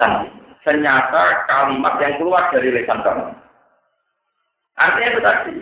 Tantibun. 0.00 0.48
Senyata 0.64 1.46
kalimat 1.46 1.94
yang 2.02 2.18
keluar 2.18 2.50
dari 2.50 2.74
lesan 2.74 3.04
kamu. 3.04 3.30
Artinya 4.74 5.08
itu 5.14 5.20
tadi. 5.22 5.54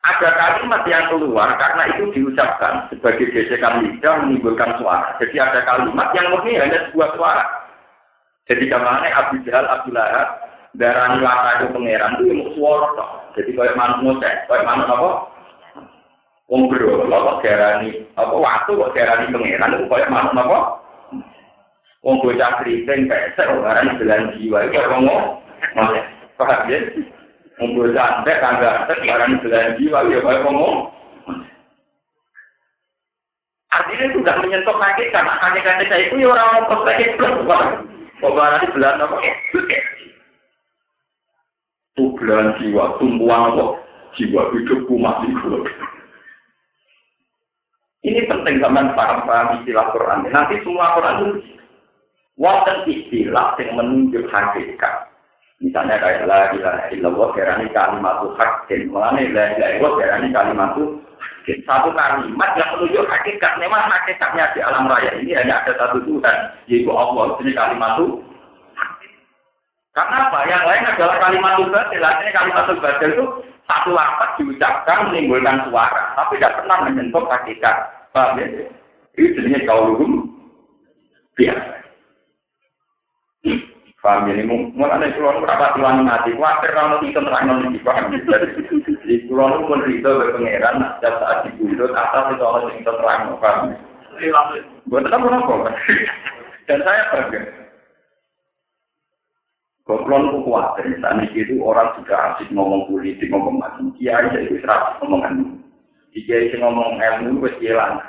Ada 0.00 0.28
kalimat 0.32 0.82
yang 0.88 1.12
keluar 1.12 1.60
karena 1.60 1.92
itu 1.92 2.08
diucapkan 2.16 2.88
sebagai 2.88 3.28
gesekan 3.36 3.84
lidah 3.84 4.24
menimbulkan 4.24 4.80
suara. 4.80 5.12
Jadi 5.20 5.36
ada 5.36 5.60
kalimat 5.68 6.08
yang 6.16 6.32
murni 6.32 6.56
hanya 6.56 6.88
sebuah 6.88 7.20
suara. 7.20 7.44
Jadi 8.48 8.64
ke 8.64 8.78
mana 8.80 9.04
Abu 9.12 9.44
Jahal, 9.44 9.68
Abu 9.68 9.92
Lahab, 9.92 10.40
darah 10.72 11.20
laka 11.20 11.50
itu 11.60 11.66
pangeran 11.76 12.16
itu 12.16 12.32
mau 12.32 12.48
suara. 12.56 13.06
Jadi 13.36 13.50
kayak 13.52 13.76
mana 13.76 14.00
ngoceh, 14.00 14.34
kayak 14.48 14.64
mana 14.64 14.88
apa? 14.88 15.10
Wong 16.48 16.66
bro, 16.72 17.04
apa 17.06 17.44
darani 17.44 18.08
apa 18.16 18.34
waktu 18.34 18.72
kok 18.72 18.94
darani 18.96 19.28
pangeran 19.28 19.76
itu 19.76 19.84
kayak 19.84 20.08
mana 20.08 20.32
apa? 20.32 20.79
Wong 22.00 22.16
bocah 22.24 22.64
kriting 22.64 23.12
pesek, 23.12 23.44
orang 23.44 24.00
belan 24.00 24.32
jiwa 24.40 24.64
itu 24.64 24.80
ngomong, 24.80 25.36
paham 26.40 26.72
ya? 26.72 26.80
Ngumpul 27.60 27.92
santet, 27.92 28.40
kagak 28.40 28.88
santet, 28.88 29.04
barang 29.04 29.36
belahan 29.44 29.76
jiwa, 29.76 30.08
ya 30.08 30.24
kayak 30.24 30.42
ngomong. 30.48 30.88
Artinya 33.68 34.16
tidak 34.16 34.40
menyentuh 34.40 34.76
kaki, 34.80 35.12
karena 35.12 35.36
kaki-kaki 35.44 35.84
saya 35.92 36.08
itu 36.08 36.24
ya 36.24 36.32
orang 36.32 36.64
perspektif 36.72 37.20
plus. 37.20 37.68
Barang 38.24 38.64
di 38.64 38.68
belahan 38.72 39.04
apa? 39.04 39.16
Itu 42.00 42.16
belahan 42.16 42.56
jiwa, 42.64 42.96
tumpuan 42.96 43.52
apa? 43.52 43.76
Jiwa 44.16 44.42
hidupku 44.56 44.96
mati. 44.96 45.28
Ini 48.08 48.24
penting 48.24 48.64
zaman 48.64 48.96
paham-paham 48.96 49.60
istilah 49.60 49.92
Quran. 49.92 50.32
Nanti 50.32 50.56
semua 50.64 50.96
Quran 50.96 51.16
itu 51.20 51.59
wonten 52.40 52.88
istilah 52.88 53.52
yang 53.60 53.76
menunjuk 53.76 54.24
hakikat. 54.32 55.12
Misalnya 55.60 56.00
kayak 56.00 56.24
la 56.24 56.48
ilaha 56.56 56.88
illallah 56.88 57.28
darani 57.36 57.68
kalimat 57.76 58.24
hakin. 58.40 58.88
Mulane 58.88 59.28
la 59.28 59.44
ilaha 59.52 59.70
illallah 59.76 59.92
darani 60.00 60.28
kalimat 60.32 60.72
hakin. 60.72 61.58
Satu 61.68 61.92
kalimat 61.92 62.50
yang 62.56 62.68
menunjuk 62.80 63.04
hakikat. 63.04 63.52
Memang 63.60 63.92
hakikatnya 63.92 64.48
di 64.56 64.64
alam 64.64 64.88
raya 64.88 65.12
ini 65.20 65.36
hanya 65.36 65.60
ada 65.60 65.76
satu 65.76 66.00
Tuhan, 66.08 66.36
yaitu 66.64 66.88
Allah. 66.88 67.36
Ini 67.44 67.52
kalimat. 67.52 68.00
Karena 69.92 70.16
apa? 70.32 70.38
Yang 70.48 70.64
lain 70.64 70.84
adalah 70.96 71.16
kalimat 71.20 71.52
batil. 71.68 72.00
Artinya 72.00 72.32
kalimat 72.40 72.64
batil 72.80 73.10
itu 73.12 73.24
satu 73.68 73.90
lapat 73.92 74.28
diucapkan 74.40 75.12
menimbulkan 75.12 75.68
suara, 75.68 76.16
tapi 76.16 76.40
tidak 76.40 76.56
pernah 76.62 76.78
menyentuh 76.88 77.22
hakikat. 77.28 77.76
Paham 78.16 78.40
ya? 78.40 78.46
Ini 79.18 79.34
jenisnya 79.36 79.68
kaulum 79.68 80.26
biasa. 81.36 81.79
Paham 84.00 84.32
ini 84.32 84.48
mulane 84.48 85.12
kula 85.12 85.36
nu 85.36 85.44
ora 85.44 85.76
tuan 85.76 86.00
mati, 86.08 86.32
kuwatir 86.32 86.72
ora 86.72 86.96
itu 87.04 87.12
terang 87.12 87.44
nang 87.44 87.68
iki 87.68 87.84
paham. 87.84 88.08
Jadi 88.16 89.28
kula 89.28 89.44
nu 89.44 89.68
pun 89.68 89.84
rito 89.84 90.08
be 90.08 90.32
pangeran 90.40 90.80
sak 91.04 91.20
saat 91.20 91.44
dibundut 91.44 91.92
atas 91.92 92.32
itu 92.32 92.40
Allah 92.40 92.64
sing 92.72 92.80
terang 92.80 93.36
paham. 93.36 93.76
Buat 94.88 95.04
apa 95.04 95.26
apa? 95.28 95.68
Dan 96.64 96.80
saya 96.80 97.12
bangga. 97.12 97.40
Kalau 99.84 100.16
nu 100.16 100.48
kuatir, 100.48 100.88
misalnya 100.88 101.28
itu 101.36 101.60
orang 101.60 101.92
juga 102.00 102.32
asik 102.32 102.48
ngomong 102.56 102.88
politik, 102.88 103.28
ngomong 103.28 103.60
macam 103.60 103.92
kiai, 104.00 104.32
jadi 104.32 104.64
serap 104.64 104.96
ngomongan. 105.02 105.60
Kiai 106.16 106.48
ngomong 106.56 106.96
ilmu, 106.96 107.44
wes 107.44 107.52
hilang. 107.60 108.00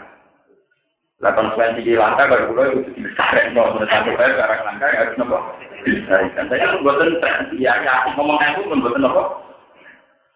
Lah 1.21 1.37
konsekuensi 1.37 1.85
langka 1.93 2.25
kalau 2.25 2.49
kulo 2.49 2.61
itu 2.65 2.97
dibesarkan 2.97 3.53
kok 3.53 3.69
menurut 3.77 3.89
saya 3.93 4.33
barang 4.41 4.61
langka 4.65 4.85
ya 4.89 4.99
harus 5.05 5.17
nopo. 5.21 5.37
Dan 5.81 6.45
saya 6.47 6.73
pun 6.77 6.85
buatan 6.85 7.17
ya 7.57 7.73
ya 7.81 8.13
ngomong 8.13 8.37
aku 8.37 8.69
pun 8.69 8.81
buatan 8.85 9.01
nopo. 9.01 9.23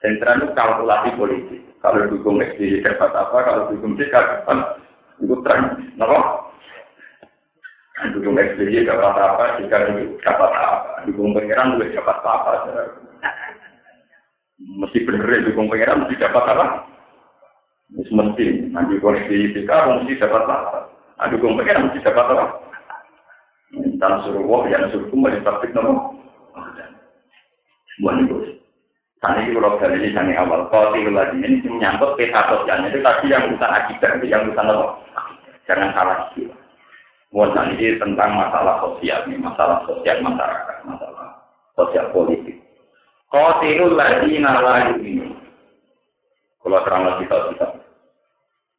Sentral 0.01 0.41
itu 0.41 0.53
kalkulasi 0.53 1.09
politik. 1.17 1.61
Kalau 1.81 2.09
dukung 2.09 2.41
SBY 2.41 2.81
dapat 2.81 3.13
apa, 3.13 3.37
kalau 3.45 3.69
dukung 3.69 3.93
C 3.97 4.09
dapat 4.09 4.57
itu 5.21 5.35
terang. 5.45 5.81
Nopo? 5.97 6.49
Dukung 8.13 8.35
SBY 8.35 8.85
dapat 8.85 9.15
apa, 9.15 9.61
jika 9.61 9.85
dapat 10.25 10.51
apa. 10.51 11.05
Dukung 11.05 11.37
pengiran 11.37 11.77
juga 11.77 12.01
dapat 12.01 12.17
apa. 12.25 12.51
Mesti 14.55 15.03
bener 15.03 15.29
ya 15.29 15.45
dukung 15.51 15.69
pengiran 15.69 16.05
mesti 16.05 16.15
dapat 16.17 16.43
apa. 16.47 16.65
Mesti, 17.93 18.73
nanti 18.73 18.97
koneksi 18.97 19.29
fisika 19.29 19.85
mesti 19.85 20.17
dapat 20.17 20.43
apa? 20.49 20.89
Aduh, 21.21 21.37
gue 21.39 21.53
pengen 21.63 21.87
mesti 21.87 22.01
dapat 22.01 22.27
apa? 22.33 22.64
Tanah 23.75 24.23
suruh 24.27 24.43
wah, 24.43 24.63
yang 24.67 24.87
suruh 24.91 25.07
kumpul 25.11 25.31
di 25.31 25.39
praktik 25.43 25.71
nopo. 25.71 26.15
Buat 28.03 28.27
itu. 28.27 28.59
Saat 29.23 29.39
ini 29.39 29.55
kalau 29.55 29.79
dari 29.79 29.97
ini 30.03 30.11
sangat 30.11 30.35
awal, 30.35 30.67
kalau 30.67 30.91
tiga 30.91 31.11
lagi 31.15 31.39
ini 31.39 31.63
menyangkut 31.63 32.19
peta 32.19 32.51
sosialnya 32.51 32.91
itu 32.91 32.99
tadi 32.99 33.31
yang 33.31 33.47
bukan 33.55 33.71
akibat, 33.71 34.19
itu 34.19 34.25
yang 34.27 34.43
bukan 34.51 34.69
apa? 34.75 34.87
Jangan 35.65 35.89
salah 35.95 36.17
sih. 36.35 36.45
Buat 37.31 37.55
ini 37.55 37.95
tentang 37.95 38.35
masalah 38.35 38.83
sosial, 38.83 39.23
ini 39.31 39.39
masalah 39.39 39.81
sosial 39.87 40.19
masyarakat, 40.19 40.77
masalah 40.83 41.39
sosial 41.79 42.11
politik. 42.11 42.59
Kalau 43.31 43.63
tiga 43.63 43.87
lagi 43.95 44.37
nalayu 44.37 44.95
ini, 45.01 45.31
kalau 46.59 46.83
terang 46.83 47.03
lagi 47.07 47.23
tahu 47.31 47.41
kita. 47.55 47.84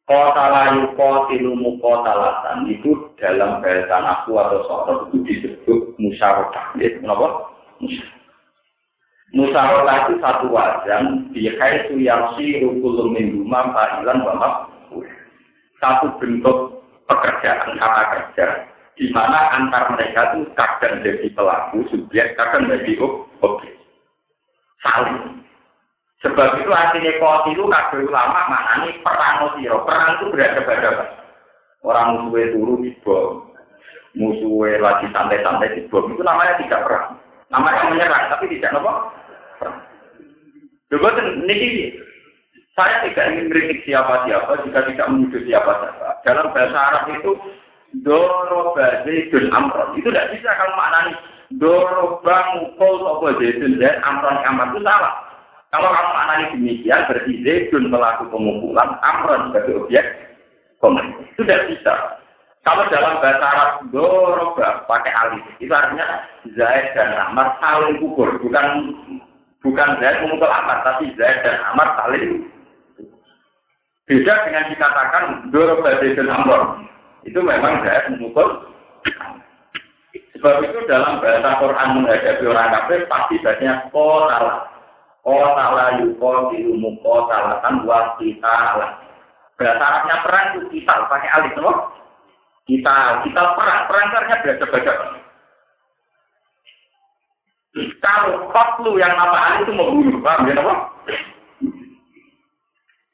Kota 0.07 0.43
layu 0.47 0.95
kotilumu 0.95 1.75
kota 1.83 2.15
latan 2.15 2.63
itu 2.71 2.95
dalam 3.19 3.59
bahasa 3.59 3.99
aku 3.99 4.39
atau 4.39 4.63
soal 4.63 4.95
itu 5.11 5.19
disebut 5.27 5.99
musyawarah. 5.99 6.79
Ya, 6.79 6.95
kenapa? 6.95 7.51
Musyawarah 9.35 10.07
itu 10.07 10.15
satu 10.23 10.47
wajan 10.47 11.27
yang 11.35 12.21
si 12.39 12.63
rukulum 12.63 13.19
mingguman 13.19 13.75
fa'ilan 13.75 14.23
wa 14.23 14.71
Satu 15.83 16.07
bentuk 16.23 16.79
pekerjaan 17.11 17.75
kata 17.75 18.03
kerja 18.15 18.45
di 18.95 19.11
mana 19.13 19.59
antar 19.59 19.93
mereka 19.93 20.33
itu 20.33 20.49
kadang 20.57 21.05
jadi 21.05 21.27
pelaku 21.35 21.85
subjek, 21.91 22.33
kadang 22.33 22.65
jadi 22.65 22.95
objek. 23.43 23.75
Saling. 24.81 25.46
Sebab 26.25 26.57
itu 26.57 26.71
artinya 26.73 27.11
kau 27.21 27.45
itu 27.45 27.61
kabel 27.61 28.09
ulama 28.09 28.49
maknanya 28.49 28.89
perang 29.05 29.53
siro. 29.53 29.85
Perang 29.85 30.17
itu 30.17 30.25
berada-ada. 30.33 31.05
Orang 31.85 32.07
musuhnya 32.25 32.53
turu 32.57 32.73
di 32.81 32.91
bom. 33.05 33.53
Musuhnya 34.17 34.81
lagi 34.81 35.05
santai-santai 35.13 35.77
di 35.77 35.81
bom. 35.93 36.09
Itu 36.09 36.25
namanya 36.25 36.57
tidak 36.57 36.81
perang. 36.89 37.21
Namanya 37.53 37.93
menyerang, 37.93 38.23
tapi 38.33 38.49
tidak 38.49 38.73
apa? 38.75 38.93
Perang. 39.61 39.77
Coba 40.89 41.09
saya 42.77 43.01
tidak 43.09 43.25
ingin 43.33 43.49
kritik 43.49 43.81
siapa-siapa 43.89 44.61
jika 44.61 44.85
tidak 44.85 45.09
menuduh 45.09 45.41
siapa-siapa. 45.49 46.21
Dalam 46.21 46.53
bahasa 46.53 46.77
Arab 46.77 47.03
itu 47.09 47.33
doro 48.05 48.77
bazidun 48.77 49.49
amron. 49.49 49.97
Itu 49.97 50.13
tidak 50.13 50.29
bisa 50.37 50.53
kalau 50.53 50.77
maknanya 50.77 51.17
doro 51.57 52.21
bang 52.21 52.47
mukul 52.61 53.01
sopo 53.01 53.33
zaitun 53.41 53.81
dan 53.81 53.97
amron 54.05 54.37
amron 54.45 54.77
itu 54.77 54.81
salah. 54.85 55.26
Kalau 55.67 55.89
kamu 55.91 56.13
analisis 56.15 56.55
demikian, 56.55 57.01
berarti 57.11 57.31
Zaidun 57.43 57.91
pelaku 57.91 58.23
pemukulan, 58.31 58.89
Amron 59.03 59.51
sebagai 59.51 59.83
objek. 59.83 60.05
Itu 61.35 61.41
tidak 61.43 61.67
bisa. 61.73 61.93
Kalau 62.63 62.83
dalam 62.91 63.23
bahasa 63.23 63.45
Arab, 63.47 63.71
doroba 63.95 64.83
pakai 64.91 65.11
alif, 65.15 65.43
itu 65.63 65.71
artinya 65.71 66.27
Zaid 66.51 66.91
dan 66.95 67.15
Amar 67.15 67.55
saling 67.63 67.99
ukur. 68.03 68.27
Bukan 68.43 68.65
bukan 69.63 69.89
Zaid 70.03 70.23
memukul 70.27 70.51
Amar, 70.51 70.83
tapi 70.83 71.11
Zaid 71.15 71.47
dan 71.47 71.63
Amar 71.71 71.95
saling 71.95 72.43
Beda 74.07 74.33
dengan 74.47 74.71
dikatakan 74.71 75.23
doroba 75.51 75.99
Zaid 75.99 76.15
dan 76.15 76.31
Amr. 76.31 76.61
Itu 77.23 77.39
memang 77.43 77.83
Zaid 77.83 78.15
memukul 78.15 78.67
Sebab 80.37 80.61
itu 80.69 80.79
dalam 80.85 81.17
bahasa 81.17 81.49
Quran 81.57 81.87
menghadapi 81.97 82.45
orang 82.45 82.69
kafir 82.69 83.09
pasti 83.09 83.41
banyak 83.41 83.89
kotalah. 83.89 84.76
Kota 85.27 85.65
layu 85.75 86.15
koti 86.23 86.63
ilmu 86.63 87.03
kota 87.03 87.35
latan 87.35 87.83
buat 87.83 88.15
kita 88.15 88.55
lah. 88.79 88.95
Bahasa 89.59 90.07
perang 90.23 90.47
itu 90.55 90.79
kita 90.79 91.03
pakai 91.11 91.27
alif 91.35 91.51
loh. 91.59 91.91
Kita 92.63 93.27
kita 93.27 93.41
perang 93.59 93.91
perang 93.91 94.07
berasa 94.07 94.65
baca. 94.71 94.93
Kalau 97.99 98.47
kotlu 98.55 98.95
yang 98.95 99.19
nama 99.19 99.51
alif 99.51 99.67
itu 99.67 99.75
membunuh, 99.75 100.15
paham 100.23 100.47
ya 100.47 100.63
apa? 100.63 100.75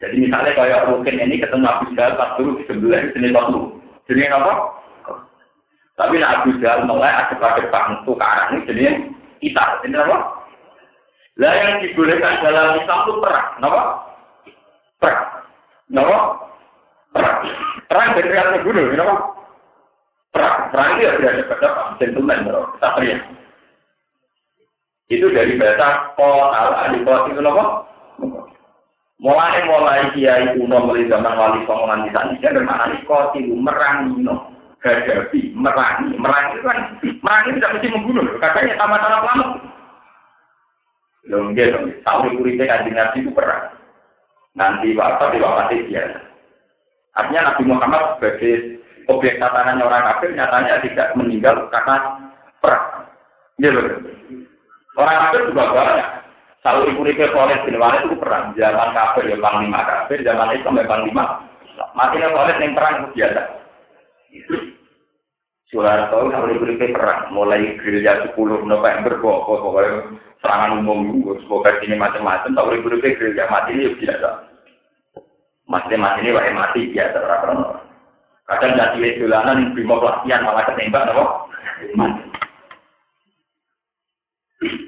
Jadi 0.05 0.15
misalnya 0.21 0.53
kayak 0.53 0.93
mungkin 0.93 1.17
ini 1.17 1.41
ketemu 1.41 1.65
Abu 1.65 1.97
Jahal 1.97 2.13
pas 2.13 2.37
dulu 2.37 2.61
di 2.61 2.63
sebelah 2.69 3.09
sini 3.09 3.33
kotlu. 3.33 3.81
Jadi 4.05 4.29
apa? 4.29 4.53
Tapi 5.97 6.21
nak 6.21 6.45
Abu 6.45 6.61
Jahal 6.61 6.85
mulai 6.85 7.09
ada 7.09 7.33
pada 7.41 7.65
bangku 7.73 8.13
ke 8.13 8.21
arah 8.21 8.53
ini 8.53 8.69
jadi 8.69 8.83
kita. 9.41 9.81
Ini 9.89 9.97
apa? 9.97 10.42
Lah 11.41 11.53
yang 11.57 11.81
dibolehkan 11.81 12.45
dalam 12.45 12.77
Islam 12.77 12.99
itu 13.09 13.13
perang, 13.17 13.47
kenapa? 13.57 13.81
Perang, 15.01 15.21
kenapa? 15.89 16.17
Perang, 17.09 17.37
perang 17.89 18.09
dari 18.13 18.37
atas 18.37 18.61
gunung, 18.61 18.89
kenapa? 18.93 19.15
Perang, 20.29 20.57
perang 20.69 20.87
itu 20.93 21.01
ya 21.01 21.11
ada 21.17 21.43
pada 21.49 21.69
gentleman, 21.97 22.45
satria. 22.77 23.17
Itu 25.09 25.25
dari 25.33 25.57
bahasa 25.57 26.13
kota, 26.13 26.93
di 26.93 27.01
kota 27.01 27.25
itu 27.25 27.41
kenapa? 27.41 27.63
Mulai 29.23 29.63
mulai 29.65 30.11
kiai 30.13 30.51
kuno 30.57 30.83
mulai 30.83 31.07
zaman 31.07 31.37
wali 31.39 31.63
songo 31.63 31.87
nganti 31.87 32.11
saat 32.11 32.27
ini, 32.33 32.43
bermakna 32.43 32.91
itu 32.93 33.55
merangi, 33.55 34.19
no. 34.19 34.53
hadapi, 34.83 35.55
merangi. 35.55 36.13
Merangi 36.19 36.59
itu 36.59 36.65
kan, 36.67 36.77
merangi 37.23 37.55
tidak 37.55 37.73
mesti 37.79 37.87
membunuh. 37.87 38.25
Katanya 38.37 38.75
sama-sama 38.75 39.23
selamat. 39.23 39.49
Loh, 41.31 41.47
enggak 41.47 41.71
dong. 41.71 41.87
Tahu 42.03 42.35
kuripe 42.35 42.67
kanjeng 42.67 42.95
Nabi 42.99 43.23
itu 43.23 43.31
perang. 43.31 43.71
Nanti 44.53 44.91
bapak 44.91 45.31
di 45.31 45.39
mati 45.39 45.77
dia. 45.87 46.03
Artinya 47.15 47.53
Nabi 47.53 47.63
Muhammad 47.69 48.03
sebagai 48.17 48.81
objek 49.07 49.39
tatanan 49.39 49.81
orang 49.81 50.03
kafir 50.13 50.35
nyatanya 50.35 50.83
tidak 50.83 51.13
meninggal 51.15 51.69
karena 51.71 51.95
perang. 52.59 53.07
Iya 53.61 53.69
betul. 53.71 54.13
Orang 54.99 55.17
kafir 55.25 55.41
juga 55.49 55.63
banyak. 55.73 56.09
Kalau 56.63 56.87
ibu 56.87 57.03
Rike 57.03 57.27
Khalid 57.27 57.59
bin 57.67 57.75
Walid 57.75 58.07
itu 58.07 58.15
perang. 58.19 58.55
Zaman 58.55 58.89
kafir 58.95 59.27
ya 59.27 59.37
panglima 59.39 59.83
kafir, 59.83 60.23
zaman 60.23 60.55
Islam 60.55 60.79
ya 60.79 60.85
panglima. 60.87 61.23
Matinya 61.95 62.31
Khalid 62.31 62.57
yang 62.59 62.73
perang 62.75 62.93
itu 62.99 63.07
biasa. 63.19 63.41
Soeharto 65.73 66.29
kalau 66.29 66.53
diberi 66.53 66.77
perang, 66.77 67.33
mulai 67.33 67.73
gerilya 67.81 68.29
10 68.29 68.37
November, 68.69 69.17
kok 69.17 69.41
pokoknya 69.49 70.21
serangan 70.45 70.85
umum, 70.85 71.25
semoga 71.41 71.81
ini 71.81 71.97
macam-macam, 71.97 72.53
tak 72.53 72.65
boleh 72.69 72.79
beri 72.85 73.17
gerilya 73.17 73.49
mati 73.49 73.73
ini 73.73 73.97
biasa. 73.97 74.29
Mati 75.65 75.97
mati 75.97 76.21
ini 76.21 76.29
wae 76.29 76.53
mati 76.53 76.93
biasa 76.93 77.17
orang 77.17 77.81
Kadang 78.45 78.75
jadi 78.77 79.17
dolanan 79.17 79.73
bimo 79.73 79.97
pelatihan 79.97 80.45
malah 80.45 80.61
ketembak, 80.69 81.09
apa? 81.09 81.25
Mati. 81.97 82.23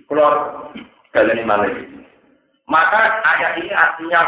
Keluar 0.06 0.34
kalian 1.18 1.50
malah 1.50 1.74
Maka 2.70 3.02
ayat 3.26 3.58
ini 3.58 3.74
artinya 3.74 4.22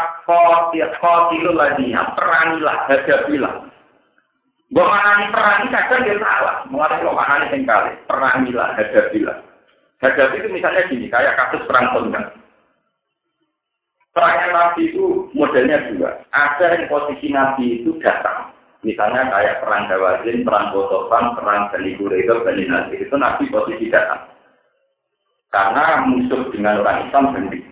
kotilul 0.98 1.54
lagi, 1.54 1.94
perangilah, 1.94 2.90
hadapilah. 2.90 3.67
Gue 4.68 4.84
maknani 4.84 5.32
perang 5.32 5.64
ini 5.64 5.72
kadang 5.72 6.04
dia 6.04 6.16
salah. 6.20 6.56
Mengenai 6.68 7.00
lo 7.00 7.16
maknani 7.16 7.56
yang 7.56 7.64
kali. 7.64 7.92
Perangilah, 8.04 8.68
hadapilah. 8.76 9.36
Hadapi 10.04 10.36
itu 10.44 10.48
misalnya 10.52 10.84
gini, 10.92 11.08
kayak 11.08 11.40
kasus 11.40 11.64
perang 11.64 11.88
tonggang. 11.96 12.28
Perang 14.12 14.52
Nabi 14.52 14.92
itu 14.92 15.32
modelnya 15.32 15.88
dua. 15.88 16.20
Ada 16.36 16.76
yang 16.76 16.84
posisi 16.92 17.32
Nabi 17.32 17.80
itu 17.80 17.96
datang. 18.04 18.52
Misalnya 18.84 19.32
kayak 19.32 19.64
perang 19.64 19.88
Dawazin, 19.88 20.44
perang 20.44 20.70
Botofan, 20.70 21.34
perang 21.34 21.72
Bani 21.72 21.96
Quraidah, 21.96 22.44
Bani 22.44 22.62
Nasir. 22.68 23.00
Itu 23.00 23.16
Nabi 23.16 23.48
posisi 23.48 23.88
datang. 23.88 24.28
Karena 25.48 26.04
musuh 26.04 26.44
dengan 26.52 26.84
orang 26.84 27.08
Islam 27.08 27.32
sendiri. 27.32 27.64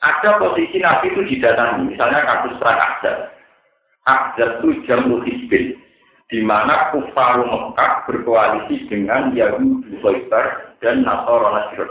Ada 0.00 0.40
posisi 0.40 0.80
Nabi 0.80 1.12
itu 1.12 1.28
didatangi. 1.28 1.92
Misalnya 1.92 2.24
kasus 2.24 2.56
perang 2.56 2.80
Ahzab. 2.80 3.16
Ahzab 4.08 4.50
itu 4.64 4.80
jamu 4.88 5.20
hisbin 5.28 5.76
di 6.30 6.38
mana 6.46 6.94
kufaru 6.94 7.42
Mekah 7.42 8.06
berkoalisi 8.06 8.86
dengan 8.86 9.34
Yahudi 9.34 9.98
Khaybar 9.98 10.78
dan 10.78 11.02
Nasara 11.02 11.48
Nasir. 11.58 11.90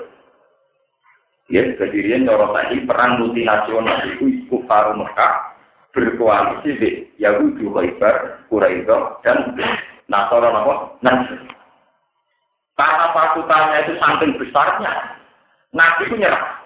Ya, 1.52 1.67
kejadian 1.75 2.23
cara 2.23 2.47
tadi 2.56 2.88
perang 2.88 3.19
multinasional 3.19 3.99
itu 4.15 4.47
kufaru 4.47 4.95
Mekah 4.95 5.34
berkoalisi 5.91 6.71
dengan 6.80 7.04
Yahudi 7.19 7.67
Khaybar, 7.67 8.47
Quraisy 8.47 8.88
dan 9.28 9.60
Nasara 10.08 10.49
Nasir. 11.04 11.39
Karena 12.80 13.12
pasukannya 13.12 13.78
itu 13.84 13.93
saking 13.99 14.32
besarnya, 14.39 15.19
Nabi 15.75 16.08
itu 16.08 16.15
nyerah. 16.15 16.63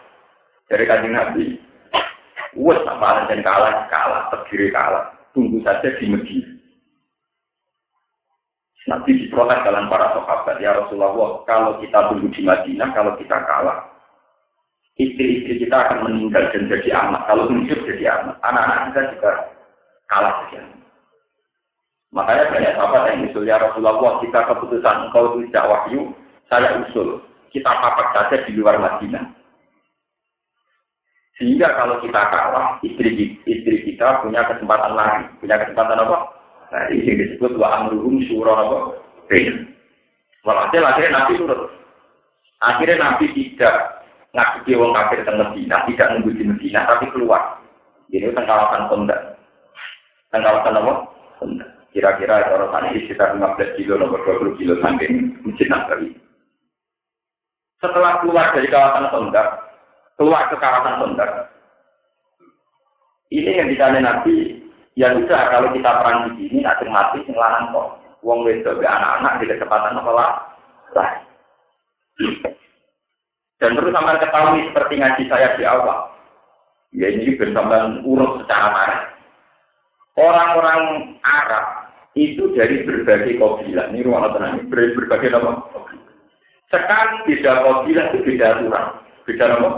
Dari 0.69 0.86
kajian 0.86 1.17
Nabi, 1.17 1.57
wes 2.53 2.86
apa 2.86 3.25
dan 3.25 3.41
kalah, 3.41 3.89
kalah, 3.89 4.29
terdiri 4.29 4.69
kalah. 4.69 5.09
Tunggu 5.33 5.57
saja 5.65 5.89
di 5.97 6.05
Medina. 6.05 6.42
Nanti 8.84 9.15
diprotes 9.15 9.63
dalam 9.63 9.88
para 9.88 10.12
sahabat, 10.12 10.60
ya 10.60 10.76
Rasulullah, 10.76 11.39
kalau 11.48 11.80
kita 11.80 12.12
tunggu 12.12 12.28
di 12.36 12.43
Madinah, 12.43 12.91
kalau 12.91 13.15
kita 13.15 13.39
kalah, 13.48 13.80
istri-istri 15.00 15.63
kita 15.63 15.88
akan 15.88 16.04
meninggal 16.12 16.52
dan 16.52 16.67
jadi 16.67 16.89
anak. 16.91 17.24
Kalau 17.24 17.48
hidup 17.48 17.80
jadi 17.88 18.04
anak, 18.12 18.36
anak-anak 18.43 18.80
kita 18.91 19.02
juga 19.15 19.32
kalah 20.12 20.34
saja. 20.43 20.62
Makanya 22.12 22.52
banyak 22.52 22.74
sahabat 22.76 23.04
yang 23.10 23.26
usul, 23.32 23.48
ya 23.48 23.56
Rasulullah, 23.58 24.19
kita 24.19 24.39
keputusan 24.52 25.10
engkau 25.10 25.24
itu 25.34 25.50
tidak 25.50 25.65
wahyu, 25.72 26.02
saya 26.52 26.78
usul. 26.84 27.24
Kita 27.56 27.69
papak 27.69 28.08
saja 28.13 28.36
di 28.43 28.52
luar 28.54 28.78
Madinah. 28.84 29.32
Sehingga 31.39 31.72
kalau 31.74 31.98
kita 32.04 32.19
kalah, 32.30 32.78
istri 32.86 33.39
istri 33.48 33.76
kita 33.88 34.22
punya 34.22 34.46
kesempatan 34.46 34.93
lagi. 34.93 35.26
Punya 35.41 35.58
kesempatan 35.65 36.04
apa? 36.04 36.42
Nah, 36.73 36.89
ini 36.89 37.13
disebut 37.13 37.53
wa 37.62 37.86
amruhum 37.86 38.17
syura 38.25 38.57
apa? 38.57 38.77
Bain. 39.29 39.69
Walhasil 40.41 40.81
akhirnya 40.81 41.13
Nabi 41.21 41.38
turut. 41.38 41.69
Akhirnya 42.65 42.97
Nabi 42.97 43.29
tidak 43.38 44.01
ngaji 44.33 44.71
wong 44.73 44.91
kafir 44.97 45.21
teng 45.21 45.38
Medina, 45.38 45.86
tidak 45.86 46.09
nunggu 46.09 46.33
di 46.33 46.43
Medina, 46.49 46.81
tapi 46.89 47.13
keluar. 47.13 47.62
Jadi 48.09 48.33
teng 48.33 48.49
kawasan 48.49 48.89
Kondak. 48.89 49.38
Teng 50.33 50.41
apa? 50.41 50.93
Kondak. 51.38 51.69
Kira-kira 51.93 52.41
orang 52.49 52.73
sana 52.73 52.89
sekitar 52.89 53.38
15 53.38 53.77
kilo, 53.77 54.01
nomor 54.01 54.25
20 54.25 54.57
kilo 54.57 54.73
samping 54.81 55.38
Masjid 55.45 55.69
Nabawi. 55.69 56.09
Setelah 57.77 58.17
keluar 58.25 58.49
dari 58.49 58.65
kawasan 58.65 59.13
Kondak, 59.13 59.47
keluar 60.17 60.49
ke 60.49 60.57
kawasan 60.57 60.97
Kondak, 61.05 61.53
ini 63.29 63.62
yang 63.62 63.69
ditanya 63.69 64.01
Nabi, 64.01 64.62
Ya 64.93 65.10
sudah, 65.17 65.49
kalau 65.49 65.73
kita 65.73 65.89
perang 65.89 66.38
di 66.38 66.45
sini, 66.49 66.62
ada 66.62 66.86
mati 66.86 67.25
sing 67.25 67.34
lanang 67.34 67.73
kok. 67.73 67.97
Wong 68.21 68.45
wedok 68.47 68.79
anak-anak 68.79 69.41
di 69.41 69.49
kecepatan 69.51 69.99
apa 69.99 70.12
lah? 70.13 70.32
Dan 73.60 73.79
terus 73.79 73.95
sampai 73.95 74.21
ketahui 74.21 74.67
seperti 74.69 74.93
ngaji 74.99 75.23
saya 75.27 75.56
di 75.58 75.63
awal. 75.67 76.13
Ya 76.93 77.10
ini 77.10 77.34
bersama 77.39 77.99
urut 78.06 78.43
secara 78.43 78.69
marah. 78.69 79.01
Orang-orang 80.13 80.82
Arab 81.25 81.89
itu 82.13 82.53
dari 82.53 82.86
berbagai 82.86 83.39
kabilah. 83.41 83.89
Ini 83.89 84.06
ruang 84.06 84.29
tenang, 84.38 84.69
dari 84.69 84.93
berbagai 84.93 85.34
nama. 85.34 85.63
Sekarang 86.69 87.25
beda 87.25 87.51
kabilah 87.65 88.06
itu 88.13 88.19
beda 88.21 88.45
aturan. 88.60 88.86
Beda 89.25 89.45
nama. 89.49 89.69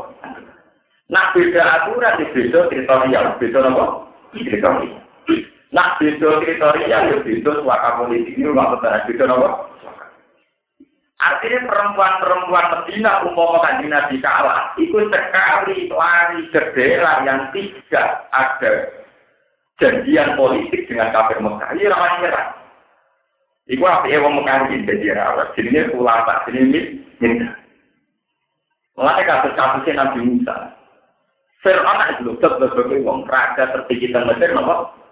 Nah 1.08 1.25
beda 1.32 1.62
aturan 1.63 2.19
itu 2.19 2.32
beda 2.36 2.60
teritorial. 2.67 3.25
Beda 3.39 3.60
nama. 3.63 3.86
Teritorial. 4.36 5.05
Nah, 5.75 5.99
beda 5.99 6.39
kriteria 6.39 6.88
ya 6.88 7.15
beda 7.19 7.51
suaka 7.59 7.99
politik 7.99 8.39
ini 8.39 8.47
rumah 8.47 8.79
betul 8.79 8.95
beda 9.11 9.23
nopo. 9.27 9.49
Artinya 11.15 11.67
perempuan-perempuan 11.67 12.65
Medina 12.71 13.23
umpama 13.23 13.63
kanjeng 13.63 13.91
Nabi 13.91 14.19
kalah, 14.19 14.75
itu 14.75 14.99
sekali 15.09 15.88
lari 15.89 16.43
daerah 16.51 17.23
yang 17.23 17.49
tidak 17.55 18.29
ada 18.35 18.73
janjian 19.79 20.35
politik 20.35 20.85
dengan 20.91 21.09
kafir 21.15 21.39
Mekah. 21.39 21.71
Ini 21.71 21.91
ramai 21.91 22.19
nyerah. 22.19 22.47
Iku 23.65 23.83
apa 23.83 24.05
ya 24.11 24.21
wong 24.21 24.43
Mekah 24.43 24.69
ini 24.69 24.85
jadi 24.85 25.17
rawat. 25.17 25.55
Jadi 25.55 25.67
ini 25.71 25.81
ulama, 25.97 26.43
jadi 26.45 26.59
ini 26.61 26.80
minta. 27.23 27.51
Mulai 28.95 29.28
kasus-kasusnya 29.28 29.91
Nabi 29.97 30.19
Musa. 30.23 30.55
Fir'aun 31.63 31.99
itu 32.15 32.21
loh, 32.28 32.38
sebagai 32.39 33.01
wong 33.01 33.26
raja 33.26 33.71
tertinggi 33.73 34.13
dan 34.13 34.30
Mesir, 34.30 34.53
nopo 34.53 35.05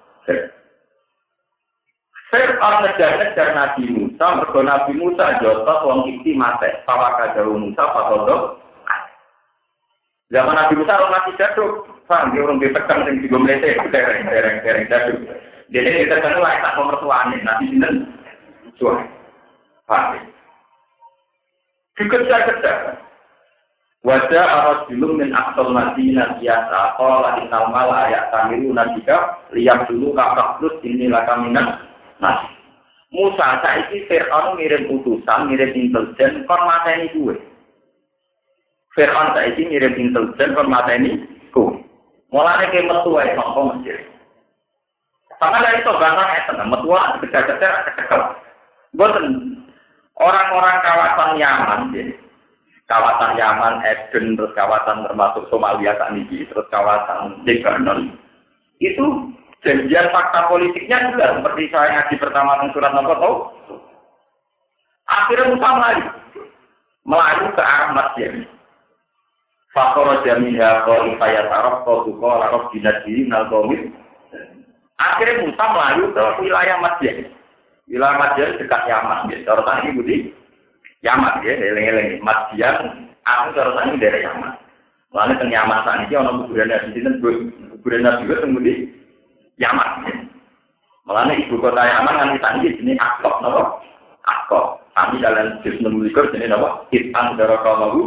Fir'aun 2.33 2.81
ngejar-ngejar 2.81 3.53
Nabi 3.53 3.83
Musa, 3.93 4.41
mergo 4.41 4.65
Nabi 4.65 4.97
Musa 4.97 5.37
jotos 5.37 5.85
wong 5.85 6.09
iki 6.09 6.33
mate, 6.33 6.81
pawaka 6.81 7.37
jauh 7.37 7.53
Musa 7.53 7.83
patodo. 7.93 8.57
Zaman 10.33 10.57
Nabi 10.57 10.81
Musa 10.81 10.97
orang 10.97 11.13
mati 11.13 11.37
jatuh, 11.37 11.85
paham 12.09 12.33
dia 12.33 12.41
orang 12.41 12.57
ditekan 12.57 13.05
sing 13.05 13.21
digo 13.21 13.37
mlete, 13.37 13.77
dereng-dereng 13.93 14.89
jatuh. 14.89 15.17
Jadi 15.69 15.89
kita 15.93 16.25
kan 16.25 16.41
lah 16.41 16.57
tak 16.57 16.73
pemertuaan 16.73 17.37
Nabi 17.37 17.69
sinten? 17.69 17.93
Suah. 18.81 18.97
Paham. 19.85 20.17
Dikejar-kejar. 22.01 22.97
Wajah 24.03 24.43
arus 24.43 24.91
dulu 24.91 25.15
min 25.15 25.31
aksal 25.31 25.71
madinah 25.71 26.35
biasa. 26.35 26.99
Kalau 26.99 27.39
innal 27.39 27.71
mala 27.71 28.11
ayat 28.11 28.35
tamiru 28.35 28.75
nabika 28.75 29.47
lihat 29.55 29.87
dulu 29.87 30.11
kakak 30.11 30.59
terus 30.59 30.75
ini 30.83 31.07
lah 31.07 31.23
kaminan 31.23 31.79
nasi. 32.19 32.51
Musa 33.15 33.63
saiki 33.63 34.03
Fir'aun 34.11 34.59
ngirim 34.59 34.91
utusan, 34.91 35.47
ngirim 35.47 35.71
intelijen 35.71 36.43
kon 36.43 36.61
mateni 36.67 37.15
kuwe. 37.15 37.39
Fir'aun 38.91 39.31
saiki 39.39 39.71
ngirim 39.71 39.95
intelijen 39.95 40.51
kon 40.51 40.67
mateni 40.67 41.23
kuwe. 41.55 41.79
Mulane 42.35 42.75
ke 42.75 42.83
metu 42.83 43.15
wae 43.15 43.31
sangka 43.39 43.61
Mesir. 43.71 44.03
Sama 45.39 45.63
dari 45.63 45.79
itu 45.79 45.91
bangsa 45.95 46.43
itu, 46.43 46.51
metu 46.59 46.87
wae 46.91 47.23
kejar-kejar 47.23 47.87
kecekel. 47.87 48.21
Boten 48.99 49.25
orang-orang 50.19 50.81
kawasan 50.83 51.39
Yaman, 51.39 51.93
kawasan 52.87 53.39
Yaman, 53.39 53.79
Eden, 53.83 54.35
terus 54.35 54.51
kawasan 54.57 55.07
termasuk 55.07 55.47
Somalia 55.47 55.95
saat 55.95 56.15
terus 56.29 56.67
kawasan 56.67 57.41
Lebanon, 57.47 58.11
itu 58.83 59.05
janjian 59.63 60.11
fakta 60.11 60.51
politiknya 60.51 61.11
juga 61.11 61.39
seperti 61.39 61.71
saya 61.71 61.89
ngaji 61.95 62.15
pertama 62.19 62.59
tentang 62.59 62.71
surat 62.75 62.91
nomor 62.91 63.17
tahu. 63.17 63.35
Akhirnya 65.07 65.51
Musa 65.51 65.69
melayu, 65.75 66.05
melayu 67.07 67.45
ke 67.55 67.63
arah 67.63 67.91
masjid. 67.95 68.31
Faktor 69.73 70.21
jaminha 70.21 70.85
kau 70.85 71.09
ifayat 71.09 71.49
arab 71.49 71.81
kau 71.81 72.05
tuh 72.05 72.13
kau 72.21 72.29
arab 72.29 72.69
dinasti 72.69 73.25
nalkomit. 73.25 73.89
Akhirnya 75.01 75.43
Musa 75.43 75.65
melayu 75.71 76.03
ke 76.13 76.23
wilayah 76.45 76.77
masjid. 76.79 77.15
Wilayah 77.89 78.15
masjid 78.19 78.47
dekat 78.61 78.81
Yaman. 78.85 79.31
Ya, 79.33 79.43
cara 79.43 79.61
tadi 79.65 79.91
budi 79.97 80.17
Yaman 81.03 81.43
ya, 81.43 81.53
eleng-eleng 81.59 82.23
masjid. 82.23 82.63
Aku 83.27 83.51
tadi 83.55 83.99
dari 83.99 84.23
Yaman. 84.23 84.55
Lalu 85.13 85.37
teng 85.37 85.53
Yaman 85.53 85.85
saat 85.85 86.09
ini 86.09 86.17
orang 86.17 86.49
kuburan 86.49 86.73
nabi 86.73 86.97
itu 86.97 87.09
kuburan 87.21 88.01
nabi 88.01 88.25
itu 88.25 88.35
tunggu 88.41 88.61
Yaman. 89.61 89.89
Malah 91.03 91.35
ibu 91.35 91.59
kota 91.59 91.83
Yaman 91.83 92.17
kan 92.17 92.33
kita 92.33 92.49
ini 92.81 92.93
Akok, 92.97 93.43
nopo 93.43 93.83
Akok. 94.23 94.81
Kami 94.93 95.19
dalam 95.19 95.59
juz 95.61 95.77
menuliskan 95.83 96.31
sini 96.31 96.47
nopo 96.47 96.87
Itan 96.89 97.35
kamu 97.37 98.01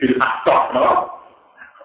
bil 0.00 0.14
Akok, 0.18 0.60
nopo 0.72 0.92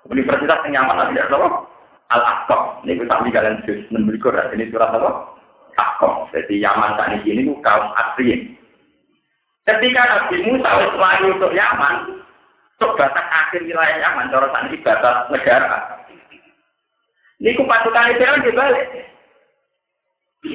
Universitas 0.10 0.64
yang 0.66 0.88
Yaman 0.88 1.12
nanti 1.12 1.22
nopo 1.28 1.68
Al 2.10 2.22
Akok. 2.24 2.88
Ini 2.88 2.98
kita 2.98 3.14
kami 3.14 3.36
dalam 3.36 3.62
juz 3.68 3.84
menuliskan 3.92 4.50
sini 4.56 4.72
surat 4.72 4.90
nopo 4.96 5.38
Akok. 5.78 6.34
Jadi 6.34 6.58
Yaman 6.58 6.98
saat 6.98 7.20
ini 7.22 7.46
ini 7.46 7.54
kaum 7.62 7.92
asli. 7.94 8.58
Ketika 9.62 10.02
Nabi 10.02 10.38
Musa 10.50 10.70
selalu 10.90 11.38
untuk 11.38 11.54
Yaman, 11.54 11.96
untuk 12.78 12.98
batas 12.98 13.28
akhir 13.30 13.62
wilayah 13.62 13.98
Yaman, 14.02 14.34
cara 14.34 14.50
ini 14.66 14.82
batas 14.82 15.30
negara. 15.30 15.78
Ini 17.38 17.58
pasukan 17.58 18.10
itu 18.14 18.22
kan 18.26 18.42
dibalik. 18.46 18.88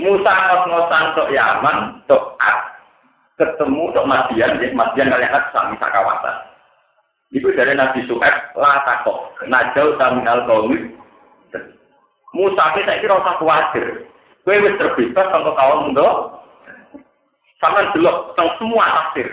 Musa 0.03 0.33
ngos-ngosan 0.35 1.03
untuk 1.15 1.31
Yaman, 1.31 2.03
untuk 2.03 2.23
ketemu 3.39 3.95
untuk 3.95 4.09
Madian, 4.11 4.59
jadi 4.59 4.75
Madian 4.75 5.13
kalian 5.15 5.31
harus 5.31 5.51
sami 5.55 5.79
kawasan. 5.79 6.37
Itu 7.31 7.51
dari 7.55 7.79
Nabi 7.79 8.07
Suhaib, 8.07 8.55
lah 8.59 8.83
takok, 8.87 9.35
najau 9.47 9.95
taminal 9.99 10.47
kaumit. 10.47 10.95
Musa 12.35 12.75
saya 12.75 13.01
kira 13.01 13.17
usah 13.17 13.39
khawatir. 13.39 14.07
Gue 14.47 14.63
wis 14.63 14.79
terbebas 14.79 15.27
untuk 15.35 15.59
kaum 15.59 15.91
untuk 15.91 16.36
sama 17.61 17.89
dulu, 17.97 18.37
semua 18.37 18.85
tafsir. 18.89 19.29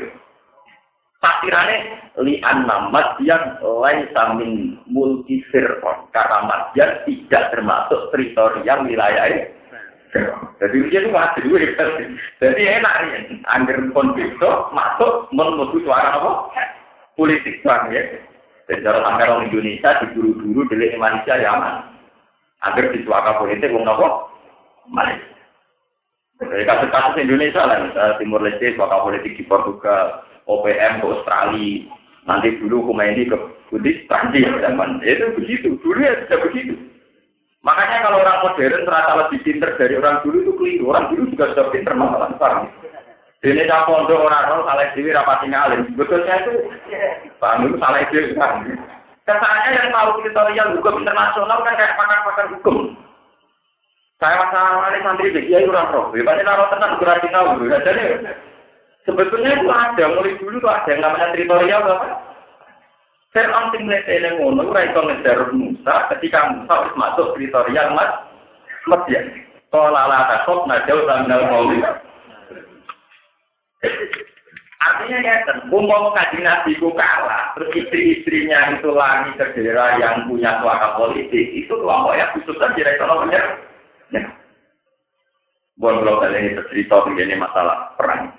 Tafsirannya 1.24 1.78
li 2.20 2.44
anna 2.44 2.92
madyan 2.92 3.56
lain 3.64 4.12
samin 4.12 4.76
multi 4.92 5.40
firqon 5.48 6.12
karena 6.12 6.44
madyan 6.44 7.00
tidak 7.08 7.48
termasuk 7.56 8.12
teritorial 8.12 8.84
wilayah 8.84 9.48
jadi 10.62 10.78
dia 10.94 11.00
itu 11.02 11.10
masih 11.10 11.42
dua 11.50 11.58
jadi 12.38 12.62
enak 12.80 12.96
ya. 13.10 13.20
Angger 13.50 13.90
konflik 13.92 14.38
masuk 14.70 15.28
menuju 15.34 15.82
suara 15.82 16.22
apa? 16.22 16.54
Politik 17.18 17.66
bang 17.66 17.90
ya. 17.90 18.02
Jadi 18.70 18.86
cara 18.86 19.02
sampai 19.04 19.28
orang 19.28 19.50
Indonesia 19.50 19.90
diburu-buru 20.06 20.70
dari 20.70 20.94
Indonesia 20.94 21.34
ya 21.36 21.50
aman. 21.58 21.76
Agar 22.64 22.94
di 22.94 23.04
suara 23.04 23.42
politik 23.42 23.74
wong 23.74 23.90
apa? 23.90 24.08
Malaysia 24.88 25.33
dari 26.50 26.64
kasus-kasus 26.68 27.22
Indonesia 27.22 27.64
lah 27.64 27.80
Timur 28.20 28.44
Leste 28.44 28.76
suara 28.76 29.04
politik 29.04 29.38
di 29.38 29.44
Portugal 29.46 30.26
OPM 30.50 31.00
ke 31.00 31.06
Australia, 31.08 31.88
nanti 32.28 32.56
dulu 32.60 32.92
ini 33.00 33.28
ke 33.28 33.38
Buddhis, 33.72 34.04
Prancis 34.06 34.48
zaman 34.60 35.00
itu 35.04 35.32
begitu, 35.40 35.76
dulu 35.80 36.00
ya 36.04 36.14
sudah 36.28 36.40
begitu. 36.46 36.76
Makanya 37.64 38.04
kalau 38.04 38.20
orang 38.20 38.44
modern 38.44 38.84
ternyata 38.84 39.12
lebih 39.24 39.40
pinter 39.48 39.72
dari 39.80 39.96
orang 39.96 40.20
dulu 40.20 40.38
itu 40.44 40.52
keliru. 40.60 40.92
Orang 40.92 41.16
dulu 41.16 41.32
juga 41.32 41.56
sudah 41.56 41.66
pinter 41.72 41.96
masalah 41.96 42.28
besar. 42.36 42.68
Ini 43.44 43.64
tak 43.68 43.88
pondok 43.88 44.20
orang 44.20 44.52
orang 44.52 44.68
salah 44.68 44.88
dewi 44.92 45.16
rapat 45.16 45.38
tinggalin. 45.44 45.88
Betulnya 45.96 46.44
itu, 46.44 46.54
paham 47.40 47.72
itu 47.72 47.76
salah 47.80 48.04
dewi. 48.12 48.36
Kesannya 49.24 49.70
yang 49.72 49.88
tahu 49.96 50.20
teritorial 50.20 50.76
hukum 50.76 51.00
internasional 51.00 51.64
kan 51.64 51.80
kayak 51.80 51.96
pakar-pakar 51.96 52.46
hukum. 52.52 52.92
Saya 54.24 54.40
masalah 54.40 54.88
ini 54.96 55.04
santri 55.04 55.52
ya 55.52 55.60
orang 55.68 55.92
roh. 55.92 56.16
Hebatnya 56.16 56.48
naruh 56.48 56.72
tenang 56.72 56.96
kurang 56.96 57.20
tahu. 57.28 57.68
Jadi 57.68 58.04
Sebetulnya 59.04 59.60
itu 59.60 59.68
ada, 59.68 60.16
mulai 60.16 60.40
dulu 60.40 60.64
tuh 60.64 60.72
ada 60.72 60.88
yang 60.88 61.04
namanya 61.04 61.36
teritorial 61.36 61.84
apa? 61.84 62.08
Fir'aun 63.36 63.74
sing 63.76 63.84
ini 63.90 64.30
ngono 64.40 64.72
ora 64.72 64.88
iso 64.88 65.02
ngejar 65.04 65.52
Musa 65.52 66.08
ketika 66.16 66.54
Musa 66.56 66.88
wis 66.88 66.96
masuk 66.96 67.36
teritorial 67.36 67.92
Mas 67.98 68.12
Madian. 68.88 69.28
Qala 69.74 70.08
la 70.08 70.20
takut 70.32 70.64
najau 70.70 71.04
tangal 71.04 71.42
mauli. 71.52 71.84
Artinya 74.84 75.20
ya, 75.20 75.36
umpama 75.68 76.16
kaji 76.16 76.44
nabi 76.44 76.76
ku 76.80 76.92
kalah, 76.96 77.56
terus 77.56 77.72
istri-istrinya 77.72 78.78
itu 78.78 78.92
lagi 78.92 79.32
ke 79.36 79.56
daerah 79.56 79.96
yang 79.96 80.28
punya 80.28 80.60
suaka 80.60 81.00
politik, 81.00 81.56
itu 81.56 81.72
kelompok 81.72 82.20
ya 82.20 82.28
khusus 82.36 82.56
saja 82.60 82.84
ekonominya. 82.84 83.40
Ya. 83.40 83.73
Buat 85.84 86.00
kalau 86.00 86.24
ini 86.32 86.56
bercerita 86.56 86.96
mengenai 87.04 87.44
masalah 87.44 87.92
perang. 88.00 88.32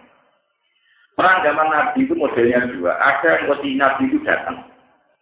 Perang 1.12 1.44
zaman 1.44 1.68
Nabi 1.68 2.08
itu 2.08 2.16
modelnya 2.16 2.72
dua. 2.72 2.96
Ada 2.96 3.36
yang 3.36 3.52
posisi 3.52 3.76
Nabi 3.76 4.02
itu 4.08 4.16
datang. 4.24 4.64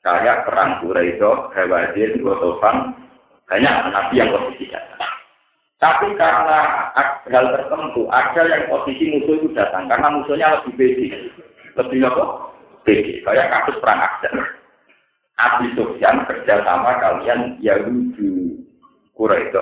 Kayak 0.07 0.47
perang 0.47 0.79
Quraisy, 0.87 1.19
Hawazin, 1.19 2.23
Gotofan. 2.23 2.95
Banyak 3.51 3.75
Nabi 3.91 4.23
yang 4.23 4.31
posisi 4.31 4.71
datang. 4.71 5.03
Tapi 5.83 6.15
karena 6.15 6.95
hal 7.27 7.47
tertentu, 7.59 8.07
ada 8.07 8.43
yang 8.47 8.71
posisi 8.71 9.19
musuh 9.19 9.43
itu 9.43 9.51
datang. 9.59 9.91
Karena 9.91 10.15
musuhnya 10.15 10.63
lebih 10.63 10.79
bedi. 10.79 11.07
Lebih 11.75 12.07
apa? 12.07 12.55
Bedi. 12.87 13.19
Kayak 13.27 13.51
kasus 13.51 13.83
perang 13.83 13.99
Akbar. 13.99 14.47
Abi 15.43 15.75
Sufyan 15.75 16.23
kerja 16.31 16.63
sama 16.63 17.03
kalian 17.03 17.59
Yahudi 17.59 18.63
Quraisy 19.19 19.59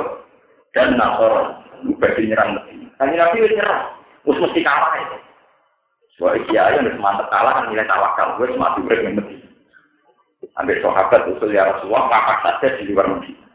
dan 0.77 1.01
Nasor. 1.01 1.60
Bagi 2.01 2.29
nyerang 2.29 2.61
Medina. 2.61 2.89
Tanya 3.01 3.15
Nabi 3.29 3.49
nyerang. 3.49 3.83
Terus 4.25 4.41
mesti 4.41 4.61
kalah 4.61 4.93
itu. 5.01 5.19
Wah, 6.21 6.37
iya 6.37 6.77
yang 6.77 7.01
mantep 7.01 7.33
kalah 7.33 7.65
kan 7.65 7.73
nilai 7.73 7.89
tawakal. 7.89 8.37
Gue 8.37 8.53
cuma 8.53 8.77
diurut 8.77 9.01
yang 9.01 9.17
mesti. 9.17 9.41
Ambil 10.61 10.77
sahabat 10.85 11.25
usul 11.33 11.57
ya 11.57 11.65
Rasulullah, 11.69 12.09
papak 12.13 12.37
saja 12.45 12.77
di 12.77 12.93
luar 12.93 13.09
Medina. 13.09 13.49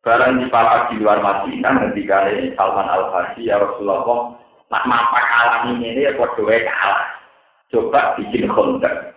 Barang 0.00 0.40
di 0.40 0.46
papak 0.48 0.90
di 0.90 0.98
luar 0.98 1.20
Madinah, 1.20 1.92
ketika 1.92 2.26
ini 2.32 2.56
Salman 2.56 2.88
Al 2.88 3.12
Farsi 3.12 3.46
ya 3.46 3.60
Rasulullah, 3.60 4.32
nak 4.72 4.86
mapak 4.88 5.26
alam 5.28 5.76
ini 5.76 6.08
ya 6.08 6.16
buat 6.16 6.34
dua 6.34 6.56
kalah. 6.66 7.04
Coba 7.70 8.18
bikin 8.18 8.50
kontak. 8.50 9.14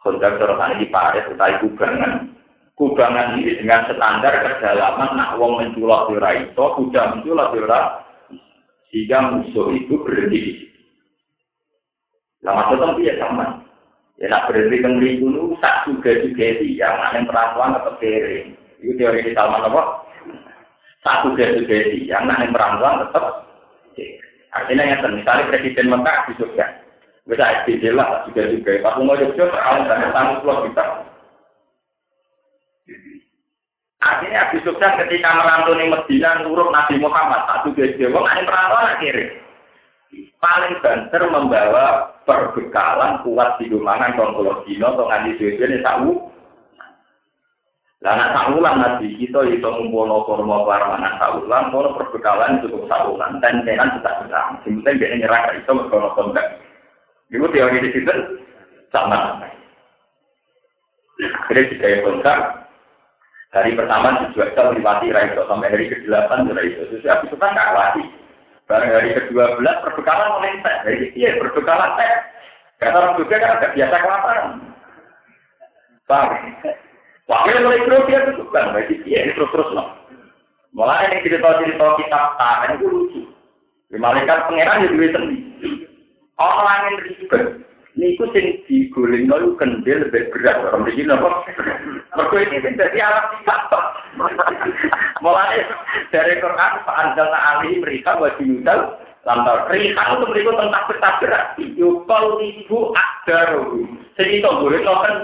Kontak 0.00 0.38
terus 0.40 0.60
di 0.78 0.86
Paris, 0.88 1.28
utai 1.28 1.60
kubangan. 1.60 2.37
Kubangan 2.78 3.42
ini 3.42 3.58
dengan 3.58 3.90
standar 3.90 4.38
kedalaman, 4.38 5.18
nak 5.18 5.34
wong 5.34 5.58
menculok 5.58 6.14
di 6.14 6.22
Raiso, 6.22 6.78
kuda 6.78 7.10
menculok 7.10 7.50
di 7.50 7.58
sehingga 8.88 9.34
musuh 9.34 9.74
itu 9.74 9.98
berhenti 10.00 10.38
di 10.38 10.52
Lah 12.46 12.54
maksudnya 12.54 12.94
dia 12.94 13.18
sama. 13.18 13.66
Ya 14.22 14.30
nak 14.30 14.46
berhenti 14.46 14.78
ke 14.78 15.18
dulu, 15.18 15.58
tak 15.58 15.90
juga 15.90 16.22
juga 16.22 16.46
dia, 16.62 16.90
yang 17.14 17.26
perempuan 17.26 17.74
tetap 17.74 17.98
kere. 17.98 18.54
Itu 18.78 18.94
teori 18.94 19.26
di 19.26 19.34
Salman 19.34 19.66
apa? 19.66 19.82
Tak 21.02 21.26
juga 21.26 21.58
juga 21.58 21.76
dia, 21.82 22.14
yang 22.14 22.30
perempuan 22.54 23.02
tetap 23.02 23.48
Artinya 24.48 24.84
yang 24.86 25.02
misalnya 25.12 25.50
Presiden 25.50 25.92
Mekah 25.92 26.18
di 26.30 26.32
Jogja. 26.40 26.66
Bisa 27.28 27.44
SBJ 27.62 27.92
lah, 27.92 28.24
juga 28.24 28.48
juga. 28.48 28.80
Pas 28.80 28.96
mau 28.96 29.18
Jogja, 29.18 29.44
dan 29.50 30.14
tanggung 30.14 30.40
pulau 30.40 30.64
kita. 30.64 31.07
Artinya 33.98 34.46
Abi 34.46 34.62
Sufyan 34.62 34.94
ketika 34.94 35.34
merantau 35.34 35.74
di 35.74 35.90
Medina 35.90 36.38
nurut 36.46 36.70
Nabi 36.70 37.02
Muhammad, 37.02 37.50
juga 37.66 37.90
dia, 37.98 38.06
wong 38.06 38.24
perantauan 38.24 38.94
akhirnya 38.94 39.48
paling 40.38 40.74
banter 40.80 41.22
membawa 41.28 42.14
perbekalan 42.24 43.20
kuat 43.26 43.58
di 43.60 43.68
dumangan 43.68 44.14
kalau 44.16 44.62
dino 44.64 44.94
atau 44.94 45.04
nganti 45.10 45.36
suwe 45.36 45.58
ini 45.58 45.82
tahu 45.84 46.12
Lah 47.98 48.14
anak 48.14 48.30
saulan 48.30 48.78
nabi 48.78 49.10
kita 49.18 49.42
itu 49.50 49.58
ngumpulno 49.58 50.22
barang 50.22 51.02
anak 51.02 51.18
saulan, 51.18 51.66
kalau 51.74 51.98
perbekalan 51.98 52.62
cukup 52.62 52.86
saulan, 52.86 53.42
dan 53.42 53.66
tenan 53.66 53.90
kita 53.98 54.22
bisa. 54.22 54.54
Sebenarnya 54.62 54.98
dia 55.02 55.18
nyerah 55.18 55.50
itu 55.58 55.66
merkono 55.66 56.14
kontak. 56.14 56.62
Itu 57.26 57.42
teori 57.50 57.82
di 57.82 57.90
situ 57.90 58.14
sama. 58.94 59.42
Akhirnya 61.18 61.70
jika 61.74 62.06
kontak, 62.06 62.38
hari 63.52 63.72
pertama 63.72 64.28
dijual 64.28 64.52
melewati 64.52 65.08
Raiso 65.08 65.42
sampai 65.48 65.72
hari 65.72 65.88
ke-8 65.88 66.30
Raiso. 66.52 66.82
Terus 66.92 67.06
habis 67.08 67.28
itu 67.28 67.36
kan 67.40 67.56
nggak 67.56 67.72
lagi. 67.72 68.04
Barang 68.68 68.92
hari 68.92 69.16
ke-12 69.16 69.64
perbekalan 69.64 70.28
mulai 70.36 70.60
teh. 70.60 70.76
Hari 70.84 71.06
iya 71.16 71.40
perbekalan 71.40 71.96
teh. 71.96 72.12
Kata 72.78 72.94
orang 72.94 73.16
juga 73.16 73.40
kan 73.40 73.56
agak 73.58 73.72
biasa 73.74 73.96
kelaparan. 73.96 74.46
Paham? 76.06 76.30
Wakil 77.28 77.56
mulai 77.60 77.84
terus 77.84 78.06
dia 78.08 78.20
itu 78.24 78.44
kan, 78.48 78.72
berarti 78.72 78.94
dia 79.04 79.28
terus 79.36 79.52
terus 79.52 79.70
loh. 79.76 79.88
Mulai 80.72 81.12
yang 81.12 81.24
cerita 81.24 81.60
cerita 81.60 81.86
kitab 82.00 82.24
tangan 82.40 82.76
itu 82.76 82.86
lucu. 82.88 83.22
Di 83.88 83.96
malaikat 83.96 84.48
pangeran 84.48 84.84
ya 84.84 84.88
duit 84.92 85.12
sendiri. 85.16 85.88
Orang 86.38 86.68
yang 86.68 86.96
ribet, 87.02 87.44
niku 87.98 88.30
sing 88.30 88.62
diguling 88.70 89.26
itu 89.26 89.58
kendil 89.58 90.06
lebih 90.06 90.30
berat 90.30 90.62
orang 90.70 90.86
begini 90.86 91.10
nopo. 91.10 91.42
Mereka 92.14 92.36
ini 92.46 92.56
sing 92.62 92.72
dari 92.78 92.98
alam 93.02 93.26
sifat. 93.34 93.62
Mulai 95.18 95.66
dari 96.14 96.38
Quran 96.38 96.72
Pak 96.86 96.98
Anjalna 96.98 97.38
Ali 97.58 97.82
mereka 97.82 98.14
wajib 98.22 98.46
nudal 98.46 99.02
lantar 99.26 99.66
mereka 100.30 100.50
tentang 100.54 100.86
bertabrak. 100.86 101.44
Yukol 101.74 102.38
ibu 102.38 102.94
akdaru. 102.94 103.82
Jadi 104.14 104.30
itu 104.38 104.46
boleh 104.46 104.80
kan 104.86 105.14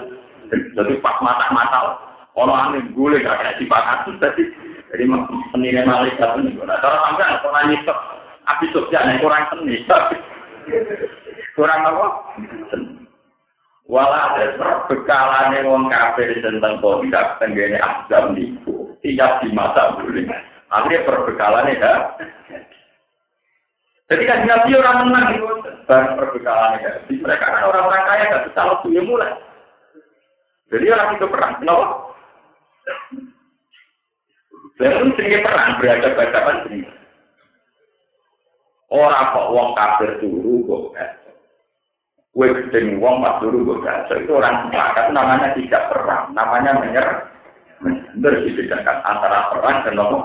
jadi 0.51 0.95
pas 0.99 1.17
mata-mata 1.23 1.99
orang 2.35 2.75
angin 2.75 2.91
gue 2.93 3.23
gak 3.23 3.39
kena 3.39 3.59
dipakai 3.63 4.19
jadi 4.19 4.43
jadi 4.91 5.05
penilai 5.51 5.87
malaikat 5.87 6.31
ini. 6.43 6.55
Nah, 6.63 6.79
kalau 6.79 6.99
sampai 7.03 7.43
orang 7.43 7.67
nyisep, 7.71 7.99
kurang 9.19 9.43
seni, 9.51 9.83
kurang 11.55 11.87
apa? 11.87 12.07
Wala 13.85 14.33
ada 14.33 14.57
bekalane 14.89 15.61
wong 15.69 15.93
kafir 15.93 16.33
tentang 16.41 16.81
kondak 16.81 17.37
tenggene 17.37 17.77
azam 17.77 18.33
niku 18.33 18.97
tiap 19.05 19.45
di 19.45 19.53
masa 19.53 20.01
boleh. 20.01 20.25
Akhirnya 20.73 21.05
perbekalannya 21.05 21.79
ya. 21.79 21.93
Jadi 24.09 24.23
kan 24.25 24.45
nabi 24.49 24.73
orang 24.77 24.99
menang 25.07 25.27
itu, 25.37 25.47
dan 25.85 26.17
perbekalannya 26.17 26.81
ya. 26.81 26.93
Mereka 27.13 27.45
kan 27.45 27.69
orang-orang 27.69 28.05
kaya 28.09 28.33
gak 28.33 28.45
bisa 28.49 28.61
waktunya 28.65 29.03
mulai. 29.05 29.33
Jadi 30.73 30.87
orang 30.89 31.15
itu 31.15 31.27
perang, 31.29 31.53
kenapa? 31.61 31.87
Lalu 34.81 35.13
sering 35.15 35.45
perang 35.45 35.79
berhadapan-hadapan 35.79 36.57
sering. 36.67 36.83
Orang 38.91 39.31
kok 39.31 39.51
wong 39.55 39.71
kafir 39.79 40.11
turu 40.19 40.65
kok 40.67 40.85
Kue 42.35 42.51
gedeng 42.51 42.99
wong 42.99 43.23
pas 43.23 43.39
turu 43.39 43.63
kok 43.63 44.11
Itu 44.11 44.35
orang 44.35 44.67
sepakat 44.67 45.15
namanya 45.15 45.55
tidak 45.55 45.87
perang, 45.87 46.35
namanya. 46.35 46.83
Benar 47.79 48.43
dibedakan 48.43 48.99
antara 49.07 49.55
perang 49.55 49.77
dan 49.87 50.03
apa? 50.03 50.19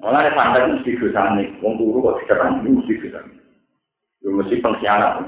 Malah 0.00 0.20
ada 0.24 0.32
santai 0.32 0.72
mesti 0.72 0.96
dosane, 0.96 1.44
wong 1.60 1.76
turu 1.76 2.00
kok 2.00 2.16
diserang 2.24 2.64
mesti 2.64 2.96
dosane. 3.04 3.36
Yo 4.24 4.40
mesti 4.40 4.64
pengkhianat, 4.64 5.20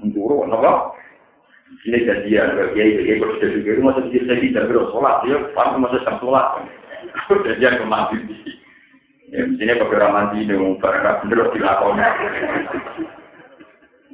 wong 0.00 0.08
turu 0.16 0.48
napa? 0.48 0.96
Ini 1.84 2.08
jadian, 2.08 2.56
ya, 2.56 2.64
ya, 2.80 2.84
ya, 2.96 3.14
kalau 3.20 3.36
sudah 3.36 3.50
juga 3.60 3.70
itu 3.76 3.82
masa 3.84 4.00
dia 4.08 4.24
saya 4.24 4.40
tidak 4.40 4.72
berdoa 4.72 4.88
sholat, 4.88 5.14
dia 5.20 5.36
paham 5.52 5.84
masa 5.84 6.00
jam 6.00 6.16
sholat. 6.16 6.64
Jadian 7.44 7.76
ke 7.76 7.84
mandi 7.84 8.16
di 8.24 8.34
Ya, 9.28 9.44
sini 9.44 9.76
beberapa 9.76 10.08
mandi 10.08 10.48
mau 10.56 10.72
barang 10.80 11.28
bener 11.28 11.52
dilakukan. 11.52 12.12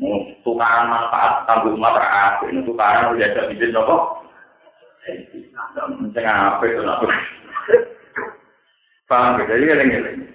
Mau 0.02 0.26
tukaran 0.42 0.90
manfaat 0.90 1.46
tanggung 1.46 1.78
matra 1.78 2.42
ini 2.50 2.66
tukaran 2.66 3.14
udah 3.14 3.22
ada 3.22 3.46
bibit 3.46 3.70
nopo. 3.70 4.26
Saya 6.10 6.58
apa 6.58 6.62
itu 6.66 6.82
nopo. 6.82 7.06
Paham, 9.06 9.38
jadi 9.46 9.62
ini 9.86 10.26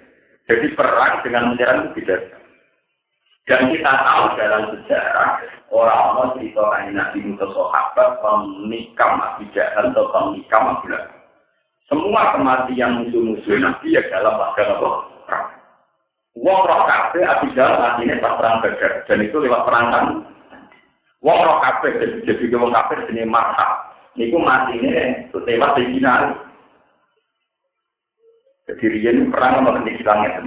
Jadi 0.48 0.66
perang 0.72 1.20
dengan 1.20 1.52
menyerang 1.52 1.92
itu 1.92 2.00
tidak. 2.00 2.32
Dan 3.44 3.68
kita 3.68 3.92
tahu 3.92 4.24
dalam 4.38 4.62
sejarah 4.72 5.30
orang-orang 5.74 6.38
cerita 6.38 6.62
Nabi 6.90 7.18
Musa 7.22 7.46
sahabat 7.50 8.22
menikam 8.64 9.18
Nabi 9.18 9.44
Jahal 9.52 9.90
atau 9.90 10.30
menikam 10.30 10.70
Nabi 10.70 11.19
Semua 11.90 12.38
kematian 12.38 13.02
musuh-musuh 13.02 13.58
Nabi 13.58 13.98
ya 13.98 14.02
dalam 14.14 14.38
bagian 14.38 14.78
apa? 14.78 14.90
Wong 16.38 16.60
roh 16.62 16.86
kafe 16.86 17.26
Abi 17.26 17.50
Jahal 17.58 17.82
matinya 17.82 18.22
pas 18.22 18.38
perang 18.38 18.62
Badar 18.62 19.02
dan 19.10 19.18
itu 19.26 19.34
lewat 19.42 19.66
perang 19.66 19.86
kan. 19.90 20.04
Wong 21.18 21.38
roh 21.42 21.58
kafe 21.58 21.98
jadi 22.22 22.54
wong 22.54 22.70
kafe 22.70 23.10
jenis 23.10 23.26
marha. 23.26 23.90
Niku 24.14 24.38
matinya 24.38 25.26
lewat 25.34 25.74
di. 25.82 25.98
Jadi 28.70 28.86
Rian 28.86 29.34
perang 29.34 29.58
sama 29.58 29.82
kenistilangnya 29.82 30.46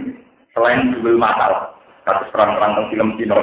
selain 0.55 0.95
jual 0.95 1.19
masalah. 1.19 1.75
Kasus 2.07 2.31
perang-perang 2.31 2.87
film 2.91 3.15
Cina. 3.19 3.35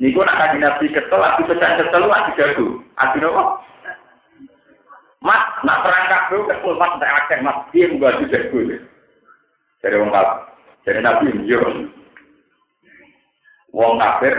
Niku 0.00 0.24
nak 0.24 0.38
kaji 0.40 0.56
nabi 0.62 0.88
kesel, 0.88 1.20
aku 1.20 1.48
pecah 1.48 1.74
kesel, 1.76 2.04
aku 2.06 2.30
jago. 2.38 2.66
Aku 2.96 3.16
nopo. 3.20 3.60
Mas, 5.20 5.42
nak 5.66 5.82
perang 5.82 6.07
kabel 6.28 6.44
kesel, 6.44 6.76
mas 6.76 6.92
tak 7.00 7.14
akeh, 7.24 7.38
mas 7.40 7.56
dia 7.72 7.88
juga 7.88 8.12
aku 8.12 8.28
jago. 8.28 8.60
Dari 9.80 9.96
wong 9.96 10.12
kafir, 10.12 10.36
dari 10.84 11.00
nabi. 11.00 11.26
Wong 13.72 13.96
kafir 13.96 14.34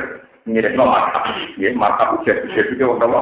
mirip 0.46 0.78
no 0.78 0.86
markap, 0.86 1.34
ya 1.58 1.74
markap 1.74 2.22
ujar 2.22 2.46
ujar 2.46 2.66
juga 2.70 2.94
wong 2.94 3.00
nopo. 3.02 3.22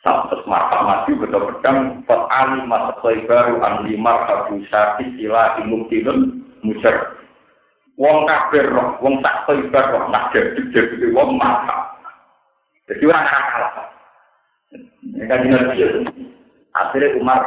Sampai 0.00 0.40
markap 0.46 0.80
mati 0.86 1.12
betul 1.12 1.44
pedang, 1.50 2.06
pot 2.06 2.24
ali 2.30 2.62
masa 2.64 2.96
baru 3.02 3.58
ahli 3.60 3.98
markap 3.98 4.48
bisa 4.54 4.96
istilah 5.02 5.58
imuktilun 5.66 6.46
musar. 6.62 7.18
wong 8.00 8.24
kafir 8.24 8.64
roh, 8.64 8.96
wong 9.04 9.20
tak 9.20 9.44
toibar 9.44 9.92
roh, 9.92 10.08
nak 10.08 10.32
jadi 10.32 10.56
wong 11.12 11.36
mata. 11.36 12.00
Jadi 12.88 13.04
orang 13.04 13.28
kalah. 13.28 13.72
Ini 15.04 15.28
kan 15.28 15.44
jenis 15.44 16.30
Akhirnya 16.78 17.18
Umar, 17.18 17.40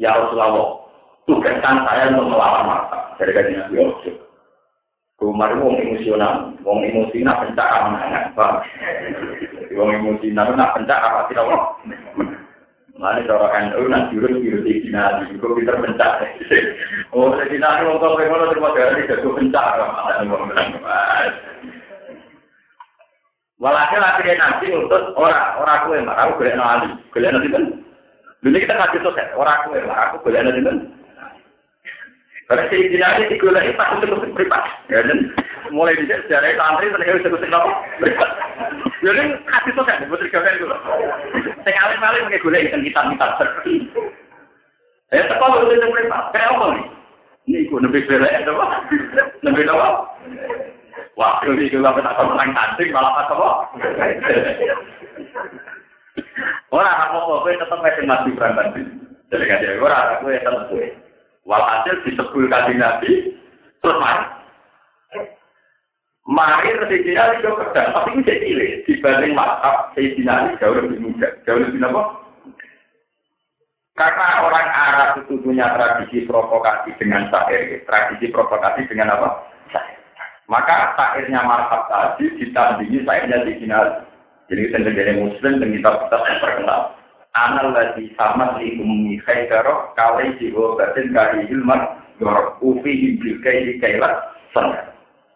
ya 0.00 0.14
Rasulullah, 0.14 0.82
tugaskan 1.30 1.86
saya 1.86 2.10
untuk 2.10 2.34
melawan 2.34 2.66
mata. 2.66 3.14
Dari 3.18 3.34
jenis 3.34 3.70
Yusuf. 3.74 4.28
Umar 5.18 5.50
itu 5.50 5.66
wong 5.66 5.74
emosional, 5.82 6.54
wong 6.62 6.78
emosi 6.86 7.26
nak 7.26 7.42
pencak 7.42 7.66
aman, 7.66 8.30
paham? 8.38 8.62
Wong 9.74 9.90
emosi 9.98 10.30
nak 10.30 10.54
pencak 10.54 10.94
apa 10.94 11.26
tidak 11.26 11.50
Mana 12.98 13.22
cara 13.26 13.46
NU 13.66 13.86
nak 13.90 14.10
jurus 14.14 14.38
jurus 14.42 14.62
di 14.62 14.82
final, 14.86 15.26
juga 15.30 15.54
pinter 15.58 15.74
pencak. 15.82 16.22
Oh, 17.10 17.34
di 17.34 17.50
final 17.50 17.82
mau 17.86 17.98
kau 17.98 18.14
pengen 18.14 18.46
terima 18.46 18.70
kasih 18.74 19.06
jago 19.10 19.34
pencak, 19.34 19.66
mana 19.78 20.22
mau 20.22 20.46
bilang 20.46 20.70
Walhasil 23.58 23.98
akhirnya 23.98 24.38
nanti 24.38 24.70
untuk 24.70 25.18
orang 25.18 25.58
orang 25.58 25.82
kue 25.90 25.98
marah, 25.98 26.30
aku 26.30 26.38
boleh 26.38 26.54
nali, 26.54 26.88
boleh 27.10 27.30
nanti 27.34 27.48
kan. 27.50 27.64
Dulu 28.38 28.54
kita 28.54 28.70
ngasih 28.70 29.02
sosial, 29.02 29.34
orang 29.34 29.66
kue 29.66 29.82
marah, 29.82 30.14
aku 30.14 30.22
boleh 30.22 30.40
nanti 30.46 30.62
kan. 30.62 30.76
Karena 32.48 32.64
si 32.70 32.76
final 32.88 33.18
ini 33.18 33.30
digulai 33.34 33.74
pas 33.74 33.92
untuk 33.98 34.24
privat, 34.32 34.64
ya 34.88 35.02
dan 35.04 35.34
mulai 35.74 35.98
di 35.98 36.06
sejarah 36.06 36.54
santri 36.54 36.88
ternyata 36.88 37.18
bisa 37.18 37.34
kusik 37.34 37.50
apa 37.50 37.70
privat. 37.98 38.30
Jadi 39.02 39.22
kasih 39.42 39.72
sosial, 39.74 40.06
buat 40.06 40.22
kali 40.22 40.62
dulu. 40.62 40.76
Sing 41.66 41.74
alim-alim 41.76 42.30
pakai 42.30 42.42
gula 42.46 42.58
ikan 42.62 42.86
hitam-hitam 42.86 43.30
seperti. 43.36 43.74
Ya, 45.10 45.24
teko 45.26 45.44
lu 45.48 45.72
itu 45.72 45.86
mereka. 45.88 46.30
Kayak 46.36 46.52
apa 46.52 46.66
nih? 46.76 46.86
Ini 47.48 47.68
gue 47.72 47.80
lebih 47.80 48.04
ya, 48.04 48.44
apa? 48.44 48.66
Lebih? 49.40 49.64
Wah, 51.16 51.40
ini 51.48 51.72
gue 51.72 51.80
gak 51.80 51.96
pernah 51.96 52.12
orang 52.14 52.52
tanding, 52.52 52.92
malah 52.92 53.24
apa? 53.24 53.50
Orang 56.68 56.92
apa 56.92 57.16
gue 57.20 57.56
tetap 57.56 57.78
masih 57.80 58.04
mati 58.04 58.30
berantakan. 58.36 58.86
Jadi 59.28 59.44
kan 59.44 59.60
dia 59.60 59.80
orang 59.80 60.20
gue 60.24 60.36
tetap 60.36 60.64
gue. 60.72 60.86
Walhasil 61.48 62.04
disebut 62.04 62.52
kaji 62.52 62.76
nabi, 62.76 63.32
terus 63.80 63.96
mari. 63.96 64.38
Mari 66.28 66.76
Sayyidina 66.76 67.24
Ali 67.24 67.40
pedang, 67.40 67.88
tapi 67.96 68.12
ini 68.12 68.28
jadi 68.28 68.44
cilik. 68.44 68.72
Dibanding 68.84 69.32
maktab, 69.32 69.96
Sayyidina 69.96 70.32
Ali 70.44 70.60
jauh 70.60 70.76
lebih 70.76 71.00
muda. 71.00 71.28
Jauh 71.48 71.56
lebih 71.56 71.80
apa? 71.80 72.02
Karena 73.96 74.44
orang 74.44 74.68
Arab 74.68 75.10
itu 75.24 75.40
punya 75.40 75.72
tradisi 75.72 76.28
provokasi 76.28 76.92
dengan 77.00 77.32
syair. 77.32 77.80
Tradisi 77.88 78.28
provokasi 78.28 78.84
dengan 78.92 79.16
apa? 79.16 79.40
Syair. 79.72 79.98
Maka 80.52 80.92
syairnya 81.00 81.40
marhab 81.48 81.88
tadi 81.88 82.28
ditandingi 82.36 83.08
syairnya 83.08 83.48
Sayyidina 83.48 83.76
Ali. 83.80 83.92
Jadi 84.48 84.72
sendiri 84.72 85.12
muslim 85.20 85.60
dan 85.60 85.68
kita 85.76 85.90
kita 86.08 86.18
terkenal. 86.40 86.96
Anal 87.36 87.76
lagi 87.76 88.08
sama 88.16 88.56
si 88.56 88.80
umi 88.80 89.20
khaidaro 89.20 89.92
kali 89.92 90.32
jiwa 90.40 90.80
batin 90.80 91.12
kali 91.12 91.44
ilman 91.52 92.00
yor 92.16 92.56
ufi 92.64 92.88
hibil 92.88 93.36
kai 93.44 93.76
kailah 93.76 94.32
sana. 94.56 94.88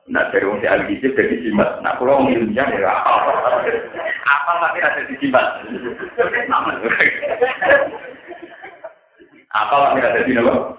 Nah 0.09 0.33
dari 0.33 0.49
wong 0.49 0.65
al 0.65 0.89
gizi 0.89 1.13
dari 1.13 1.45
simat. 1.45 1.85
Nah 1.85 2.01
kalau 2.01 2.25
wong 2.25 2.33
ilmiah 2.33 2.67
ya 2.73 2.89
apa 2.89 4.53
tapi 4.65 4.81
ada 4.81 5.05
di 5.05 5.15
simat. 5.21 5.47
Apa 9.53 9.75
tapi 9.93 10.01
ada 10.01 10.25
di 10.25 10.33
nama? 10.33 10.73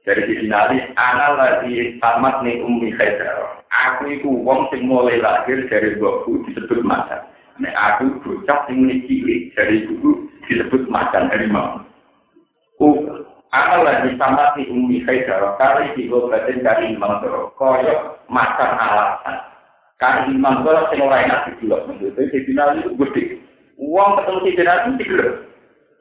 Dari 0.00 0.26
sisi 0.26 0.48
nali, 0.48 0.80
anal 0.98 1.38
lagi 1.38 2.00
tamat 2.02 2.42
nih 2.42 2.58
umi 2.66 2.90
khaidaro. 2.98 3.59
Aku 3.70 4.10
itu 4.10 4.26
wong 4.26 4.66
sing 4.74 4.90
mulai 4.90 5.22
lahir 5.22 5.62
dari 5.70 5.94
bapakku 5.94 6.42
disebut 6.50 6.82
macan. 6.82 7.22
Nek 7.62 7.76
aku 7.76 8.18
bocah 8.24 8.66
sing 8.66 8.82
cilik 9.06 9.54
dari 9.54 9.86
ibu 9.86 10.26
disebut 10.50 10.90
macan 10.90 11.30
harimau. 11.30 11.86
Uh, 12.82 13.22
akal 13.54 13.86
lagi 13.86 14.10
sama 14.18 14.56
si 14.56 14.66
umi 14.66 15.04
khaidar 15.06 15.54
kali 15.60 15.92
di 15.94 16.10
obatin 16.10 16.64
kari 16.64 16.96
imam 16.96 17.22
doro 17.22 17.54
koyo 17.54 18.18
macan 18.26 18.74
alasan. 18.74 19.38
Kari 20.02 20.34
imam 20.34 20.66
doro 20.66 20.90
sing 20.90 20.98
enak 21.04 21.46
di 21.46 21.62
dulu. 21.62 21.78
Maksudnya 21.86 22.26
di 22.26 22.38
final 22.50 22.74
itu 22.74 22.90
gede. 22.98 23.22
Uang 23.78 24.18
ketemu 24.18 24.38
si 24.42 24.50
final 24.58 24.78
itu 24.82 24.90
tiga. 25.04 25.26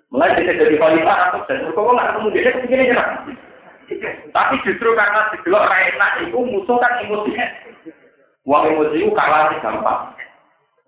Mulai 0.10 0.42
jadi 0.42 0.74
khalifah 0.74 1.46
dan 1.46 1.70
kok 1.70 1.86
nggak 1.86 2.08
ketemu 2.10 2.28
dia 2.34 2.54
kepikirnya 2.58 2.86
nyerang. 2.98 3.14
Tapi 4.30 4.56
justru 4.66 4.90
karena 4.94 5.34
di 5.34 5.38
dulu 5.42 5.58
enak 5.58 6.14
itu 6.26 6.38
musuh 6.38 6.78
kan 6.78 7.02
emosinya. 7.02 7.48
Uang 8.46 8.64
emosi 8.70 9.02
itu 9.02 9.12
kalah 9.18 9.54
gampang. 9.62 10.14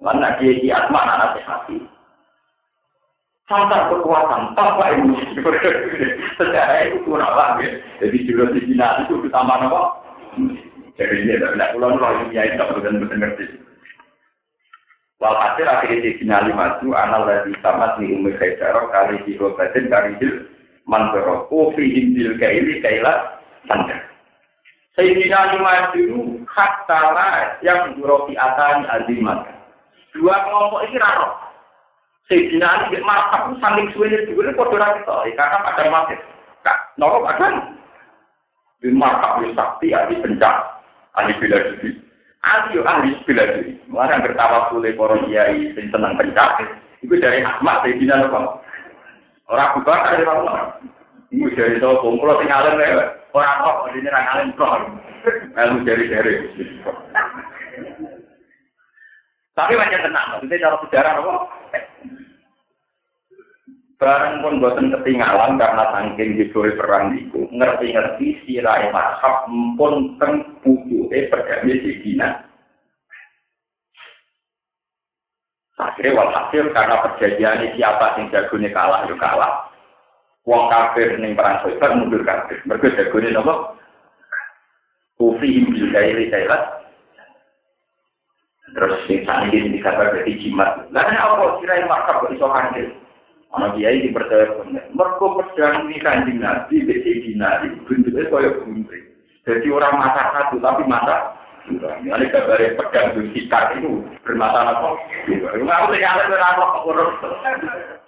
Karena 0.02 0.28
dia 0.38 0.58
di 0.58 0.68
asma 0.70 1.02
anak 1.06 1.42
hati. 1.46 1.78
Santar 3.50 3.90
kekuatan 3.90 4.54
tanpa 4.54 4.94
emosi. 4.94 5.38
Secara 6.38 6.90
itu 6.90 7.02
kurang 7.06 7.34
lah. 7.34 7.58
Jadi 8.02 8.18
juga 8.26 8.54
di 8.54 8.66
Cina 8.66 9.06
itu 9.06 9.22
utama 9.22 9.62
apa? 9.62 9.82
Jadi 10.98 11.16
ini 11.26 11.40
tidak 11.40 11.74
pulang 11.74 11.98
roh 11.98 12.14
ini 12.28 12.38
ya 12.38 12.46
itu 12.46 12.62
benar 12.62 13.10
ngerti. 13.10 13.46
Walhasil 15.22 15.70
akhirnya 15.70 16.02
di 16.02 16.18
Cina 16.18 16.42
lima 16.50 16.82
itu 16.82 16.98
anal 16.98 17.30
dari 17.30 17.54
tamat 17.62 18.02
di 18.02 18.10
umur 18.10 18.34
kaisaro 18.42 18.90
kali 18.90 19.22
di 19.30 19.38
robatin 19.38 19.86
kali 19.86 20.18
di 20.18 20.28
mantoro. 20.92 21.48
Kofi 21.48 21.88
injil 21.96 22.36
kaili 22.36 22.84
kailah 22.84 23.40
santar. 23.64 24.12
Sayyidina 25.00 25.56
lima 25.56 25.96
itu 25.96 26.44
hak 26.52 26.84
yang 27.64 27.96
beroti 27.96 28.36
atani 28.36 28.84
azimat. 28.92 29.48
dua 30.12 30.36
kelompok 30.44 30.84
ini 30.92 31.00
raro. 31.00 31.40
Sayyidina 32.28 32.68
Ali 32.68 32.96
di 32.96 33.04
martab 33.04 33.52
saling 33.60 33.92
suwene 33.92 34.24
dhewe 34.24 34.52
padha 34.56 34.78
ra 34.80 34.96
ketok, 34.96 35.28
karena 35.36 35.58
pada 35.68 35.84
mati. 35.92 36.16
Kak, 36.64 36.96
noro 36.96 37.28
kadang 37.28 37.76
di 38.80 38.88
martab 38.92 39.44
wis 39.44 39.52
sakti 39.52 39.92
ahli 39.92 40.16
pencak, 40.24 40.80
ahli 41.20 41.36
bela 41.44 41.60
diri. 41.60 41.92
Yo 42.72 42.88
ahli 42.88 43.20
bela 43.28 43.44
diri. 43.52 43.76
Mulane 43.92 44.24
bertawa 44.24 44.72
kule 44.72 44.96
para 44.96 45.20
kiai 45.28 45.76
sing 45.76 45.92
seneng 45.92 46.16
pencak, 46.16 46.64
iku 47.04 47.20
dari 47.20 47.44
Ahmad 47.44 47.84
Sayyidina 47.84 48.28
Nuh. 48.28 48.64
Ora 49.52 49.76
buka 49.76 50.16
dari 50.16 50.24
Allah. 50.24 50.80
Iku 51.28 51.48
dari 51.52 51.80
to 51.84 52.00
kumpul 52.00 52.32
sing 52.40 52.48
alim 52.48 52.80
ora 53.36 53.52
kok 53.60 53.92
dene 53.92 54.08
ra 54.08 54.22
alim 54.36 54.56
kok. 54.56 54.72
Lalu 55.60 55.76
dari 55.84 56.06
dari. 56.08 56.34
Tapi 59.52 59.76
macam 59.76 60.00
tenang, 60.08 60.28
maksudnya 60.32 60.64
cara 60.64 60.78
sejarah 60.80 61.14
apa? 61.20 61.34
Barang 64.00 64.42
pun 64.42 64.58
buatan 64.58 64.90
ketinggalan 64.90 65.62
karena 65.62 65.86
saking 65.94 66.40
diberi 66.40 66.74
perang 66.74 67.14
itu, 67.14 67.46
ngerti-ngerti 67.54 68.42
sirai 68.42 68.90
mashab 68.90 69.46
pun 69.78 70.18
teng 70.18 70.42
eh 71.12 71.30
perdamai 71.30 71.84
di 71.84 72.18
Akhirnya 75.82 76.14
walhasil 76.14 76.70
karena 76.78 77.02
perjanjian 77.02 77.74
siapa 77.74 78.14
yang 78.22 78.30
jagonya 78.30 78.70
kalah, 78.70 79.02
yuk 79.10 79.18
kalah. 79.18 79.66
Wong 80.46 80.70
kafir 80.70 81.18
ning 81.18 81.34
perang 81.34 81.62
Khaybar 81.66 81.98
mundur 81.98 82.22
kafir. 82.26 82.62
Mergo 82.70 82.90
jagone 82.94 83.30
napa? 83.34 83.78
Kufi 85.18 85.70
bil 85.70 85.90
kairi 85.94 86.34
kailat 86.34 86.82
Terus 88.72 89.04
sing 89.06 89.22
saat 89.28 89.52
ini 89.52 89.78
dikabar 89.78 90.16
dari 90.16 90.34
jimat. 90.40 90.88
Lah 90.96 91.04
apa 91.04 91.60
kira 91.60 91.84
yang 91.84 91.92
makar 91.92 92.24
kok 92.24 92.32
iso 92.32 92.48
hancur? 92.48 92.88
Ana 93.52 93.76
kiai 93.76 94.00
dipercaya 94.08 94.64
bener. 94.64 94.88
Mergo 94.96 95.44
pedang 95.44 95.92
ini 95.92 96.00
kanjeng 96.00 96.40
Nabi 96.40 96.88
besi 96.88 97.20
dinari 97.20 97.68
bentuknya 97.84 98.32
kaya 98.32 98.50
gunting. 98.64 99.06
Jadi 99.44 99.68
orang 99.68 100.00
mata 100.00 100.32
satu 100.32 100.56
tapi 100.64 100.88
mata 100.88 101.36
ini 101.70 102.26
kabar 102.34 102.58
pedang 102.58 103.06
itu 103.14 103.22
sikat 103.38 103.78
itu 103.78 104.02
bermata 104.26 104.74
apa? 104.74 104.98
Nggak 105.30 105.62
usah 105.62 105.98
nyala 106.02 106.24
berapa 106.26 106.64
kok 106.66 106.86
urus. 106.90 107.12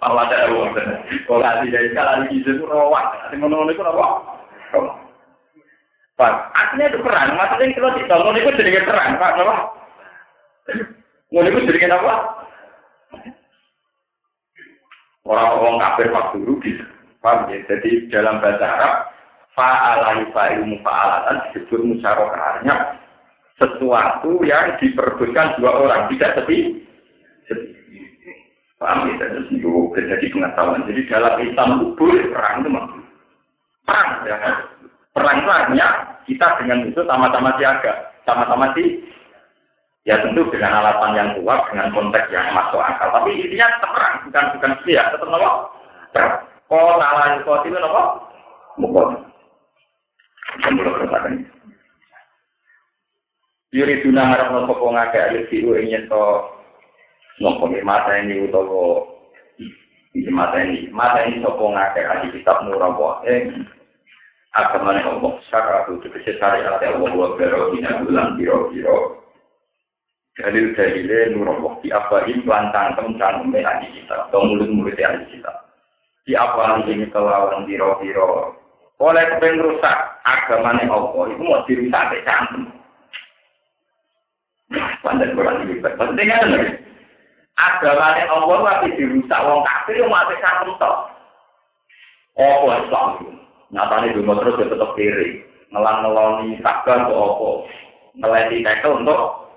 Bahwa 0.02 0.26
ada 0.26 0.50
uang. 0.50 0.74
Kalau 0.74 1.38
nanti 1.38 1.70
dari 1.70 1.94
sekali 1.94 2.34
itu 2.34 2.66
rawat. 2.66 3.30
Nanti 3.30 3.38
ngono 3.38 3.70
itu 3.70 3.82
apa? 3.86 4.06
Pak, 6.14 6.32
artinya 6.54 6.90
itu 6.90 6.98
perang. 7.02 7.34
Maksudnya 7.38 7.74
kalau 7.78 7.94
tidak 7.98 8.18
ngono 8.22 8.38
itu 8.38 8.50
jadi 8.58 8.86
perang, 8.86 9.18
Pak. 9.18 9.30
Kenapa? 9.38 9.56
Ngono 11.30 11.46
iku 11.50 11.66
jenenge 11.66 11.94
apa? 11.94 12.14
Orang-orang 15.24 15.80
kafir 15.80 16.08
waktu 16.12 16.38
rugi. 16.42 16.72
Paham 17.24 17.48
ya? 17.48 17.56
Jadi 17.64 18.12
dalam 18.12 18.44
bahasa 18.44 18.66
Arab, 18.68 18.94
fa'ala 19.56 20.20
fa'ilu 20.36 20.68
mufa'alatan 20.68 21.40
disebut 21.56 21.80
sesuatu 23.58 24.42
yang 24.42 24.74
diperbutkan 24.82 25.54
dua 25.58 25.70
orang 25.86 26.10
tidak 26.14 26.34
sepi 26.38 26.82
paham 28.82 29.06
ya 29.14 29.30
terus 29.30 29.48
itu 29.54 29.70
terjadi 29.94 30.26
pengetahuan 30.34 30.84
jadi 30.90 31.00
dalam 31.06 31.34
Islam 31.40 31.68
itu 31.94 32.06
perang 32.34 32.54
itu 32.60 32.68
mah 32.68 32.84
perang 33.86 34.08
ya 34.26 34.36
perang 35.14 35.36
itu 35.40 35.52
kita 36.34 36.46
dengan 36.58 36.78
itu 36.90 37.00
sama-sama 37.06 37.54
siaga 37.56 38.10
sama-sama 38.26 38.74
sih 38.74 39.04
Ya 40.04 40.20
tentu 40.20 40.44
dengan 40.52 40.84
alasan 40.84 41.16
yang 41.16 41.32
kuat, 41.40 41.64
dengan 41.72 41.88
konteks 41.96 42.28
yang 42.28 42.52
masuk 42.52 42.76
akal. 42.76 43.08
Tapi 43.08 43.40
intinya 43.40 43.80
perang, 43.88 44.14
bukan 44.28 44.44
bukan 44.52 44.72
ya, 44.84 45.08
tetap 45.08 45.24
nopo. 45.24 45.72
Kau 46.68 47.00
nalar 47.00 47.40
kau 47.40 47.64
itu 47.64 47.72
nopo, 47.72 48.28
mukot. 48.76 49.16
Sebelum 50.60 51.08
katakan. 51.08 51.53
Yuri 53.74 54.06
tuna 54.06 54.30
harap 54.30 54.54
nopo 54.54 54.78
kau 54.78 54.94
ngake 54.94 55.18
ayo 55.18 55.50
siu 55.50 55.74
ingin 55.74 56.06
to 56.06 56.22
nopo 57.42 57.66
mata 57.82 58.22
ini 58.22 58.46
utawa 58.46 59.02
di 60.14 60.30
mata 60.30 60.62
ini 60.62 60.86
mata 60.94 61.26
ini 61.26 61.42
sopo 61.42 61.74
ngake 61.74 62.06
ayo 62.06 62.30
kitab 62.30 62.62
nurawa 62.62 63.26
eh 63.26 63.50
agamane 64.54 65.02
Allah 65.02 65.34
syaratu 65.50 65.98
tegese 66.06 66.38
syariat 66.38 66.78
Allah 66.78 67.10
wa 67.18 67.34
bero 67.34 67.74
dina 67.74 67.98
bulan 68.06 68.38
biro-biro. 68.38 69.26
Dalil 70.38 70.70
dalile 70.78 71.34
nur 71.34 71.78
di 71.82 71.90
apa 71.90 72.30
ini 72.30 72.46
lantang 72.46 72.94
tentang 72.94 73.50
mengenai 73.50 73.90
kita 73.90 74.30
atau 74.30 74.46
mulut 74.46 74.70
mulut 74.70 74.94
yang 74.94 75.18
kita 75.26 75.50
di 76.22 76.38
apa 76.38 76.78
ini 76.86 77.10
kelawan 77.10 77.66
biro 77.66 77.98
biro 77.98 78.54
oleh 79.02 79.26
kepengen 79.34 79.66
rusak 79.66 79.98
agama 80.22 80.78
nih 80.78 80.86
Allah 80.86 81.22
itu 81.26 81.42
mau 81.42 81.66
dirusak 81.66 82.02
ke 82.14 82.83
cantem 85.04 85.28
pandai 85.28 85.34
kurang 85.36 85.56
lebih 85.68 85.84
penting 85.84 86.28
kan 86.32 86.48
agama 87.60 88.16
nih 88.16 88.24
Allah 88.26 88.56
tapi 88.64 88.96
dirusak 88.96 89.40
wong 89.44 89.60
kafir 89.62 90.00
yang 90.00 90.08
mau 90.08 90.24
cantem 90.26 90.72
toh 90.80 90.96
oh 92.40 92.72
Islam 92.72 93.34
nyatanya 93.74 94.14
dulu 94.14 94.32
terus 94.38 94.70
tetap 94.70 94.90
kiri. 94.94 95.42
Ngelang 95.74 96.06
ngeloni 96.06 96.62
takkan 96.62 97.10
ke 97.10 97.14
opo 97.14 97.66
ngeleti 98.14 98.62
tekel 98.62 99.02
untuk 99.02 99.50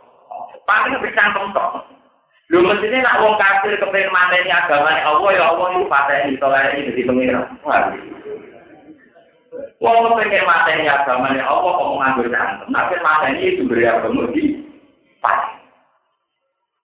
paling 0.65 0.97
lebih 0.97 1.13
cangkem 1.13 1.53
tok. 1.53 1.85
Lu 2.49 2.63
nak 2.65 3.19
wong 3.21 3.37
kafir 3.37 3.77
kepengen 3.77 4.09
mateni 4.09 4.49
agama 4.49 4.97
Allah 4.97 5.29
ya 5.35 5.43
Allah 5.53 5.67
itu 5.77 5.85
pateni 5.85 6.39
tolak 6.41 6.73
ini 6.73 6.89
jadi 6.89 7.01
pengira. 7.05 7.41
Wong 9.77 9.97
kepengen 10.09 10.49
mateni 10.49 10.89
agama 10.89 11.29
Allah 11.29 11.69
kok 11.77 11.85
mau 11.85 12.01
ngambil 12.01 12.33
cangkem. 12.33 12.67
Tapi 12.73 12.95
mateni 13.05 13.39
itu 13.45 13.61
beri 13.69 13.85
agama 13.85 14.25
di 14.33 14.43
pas. 15.23 15.57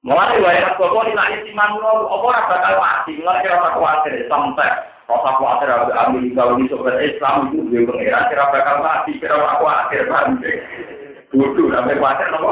Mulai 0.03 0.39
wae 0.43 0.59
kok 0.75 0.83
kok 0.83 1.07
nek 1.15 1.47
iman 1.47 1.71
lo 1.79 2.11
apa 2.11 2.25
ora 2.27 2.41
bakal 2.51 2.75
mati, 2.75 3.15
mulai 3.15 3.39
kira 3.39 3.55
tak 3.55 3.75
kuatir 3.79 4.13
sampai 4.27 4.71
rasa 5.07 5.31
kuatir 5.39 5.69
Amerika 5.71 6.43
ini 6.59 6.67
sobat 6.67 6.99
Islam 6.99 7.55
itu 7.55 7.63
dia 7.71 7.87
pengira 7.87 8.27
kira 8.27 8.51
bakal 8.51 8.83
mati, 8.83 9.15
kira 9.15 9.39
tak 9.39 9.59
kuatir 9.63 10.03
kan. 10.11 10.43
Bodoh 11.31 11.71
sampai 11.71 11.95
kuatir 11.95 12.27
nopo? 12.35 12.51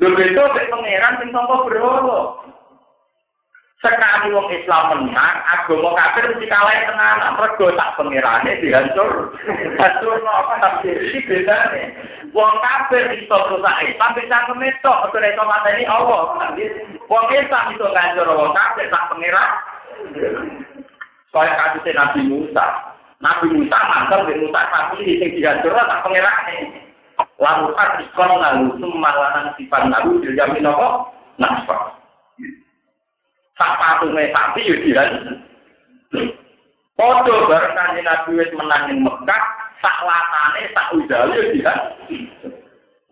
Lho 0.00 0.08
beda 0.16 0.42
mek 0.56 0.68
pangeran 0.72 1.18
sing 1.20 1.28
tanpa 1.36 1.54
berhala. 1.68 2.18
Sekali 3.82 4.30
wong 4.30 4.46
Islam 4.54 4.94
menang, 4.94 5.42
agama 5.42 5.90
kafir 5.98 6.30
mesti 6.30 6.46
kalah 6.46 6.70
tenan. 6.86 7.34
Mergo 7.34 7.66
tak 7.74 7.98
pangerane 7.98 8.62
dihancur. 8.62 9.34
Hancur 9.82 10.22
apa 10.22 10.54
tapi 10.62 10.94
iki 11.10 11.26
bedane. 11.26 11.90
Wong 12.30 12.62
kafir 12.62 13.10
iso 13.18 13.34
rusak 13.50 13.82
Islam 13.82 14.14
bisa 14.14 14.46
kemetok, 14.46 15.10
ora 15.10 15.26
iso 15.26 15.42
mateni 15.42 15.82
Allah. 15.90 16.54
Wong 17.10 17.24
Islam 17.34 17.74
iso 17.74 17.86
ngancur 17.90 18.30
wong 18.30 18.54
kafir 18.54 18.86
tak 18.86 19.06
pangeran. 19.10 19.50
Kaya 21.34 21.52
kasus 21.58 21.90
Nabi 21.90 22.20
Musa. 22.30 22.66
Nabi 23.18 23.50
Musa 23.50 23.78
mantel 23.82 24.30
di 24.30 24.46
Musa 24.46 24.62
tapi 24.70 25.02
sing 25.18 25.30
dihancur 25.34 25.74
tak 25.74 26.06
pangerane. 26.06 26.86
lalu 27.42 27.74
ikon 27.74 28.30
lalu 28.38 28.78
sumalanan 28.78 29.50
sifat 29.58 29.90
lalu 29.90 30.22
dijamin 30.22 30.70
apa? 30.70 31.10
Nasfa. 31.42 32.01
Sak 33.56 33.72
patunge 33.76 34.32
sapi 34.32 34.64
yo 34.64 34.76
dihan. 34.80 35.10
Podo 36.96 37.48
bareng 37.48 37.74
kanjeng 37.76 38.04
Nabi 38.04 38.30
wis 38.36 38.52
menang 38.56 38.88
ning 38.88 39.04
Mekah, 39.04 39.44
sak 39.80 39.96
latane 40.04 40.62
sak 40.72 40.92
udale 40.96 41.32
yo 41.36 41.44
dihan. 41.52 41.78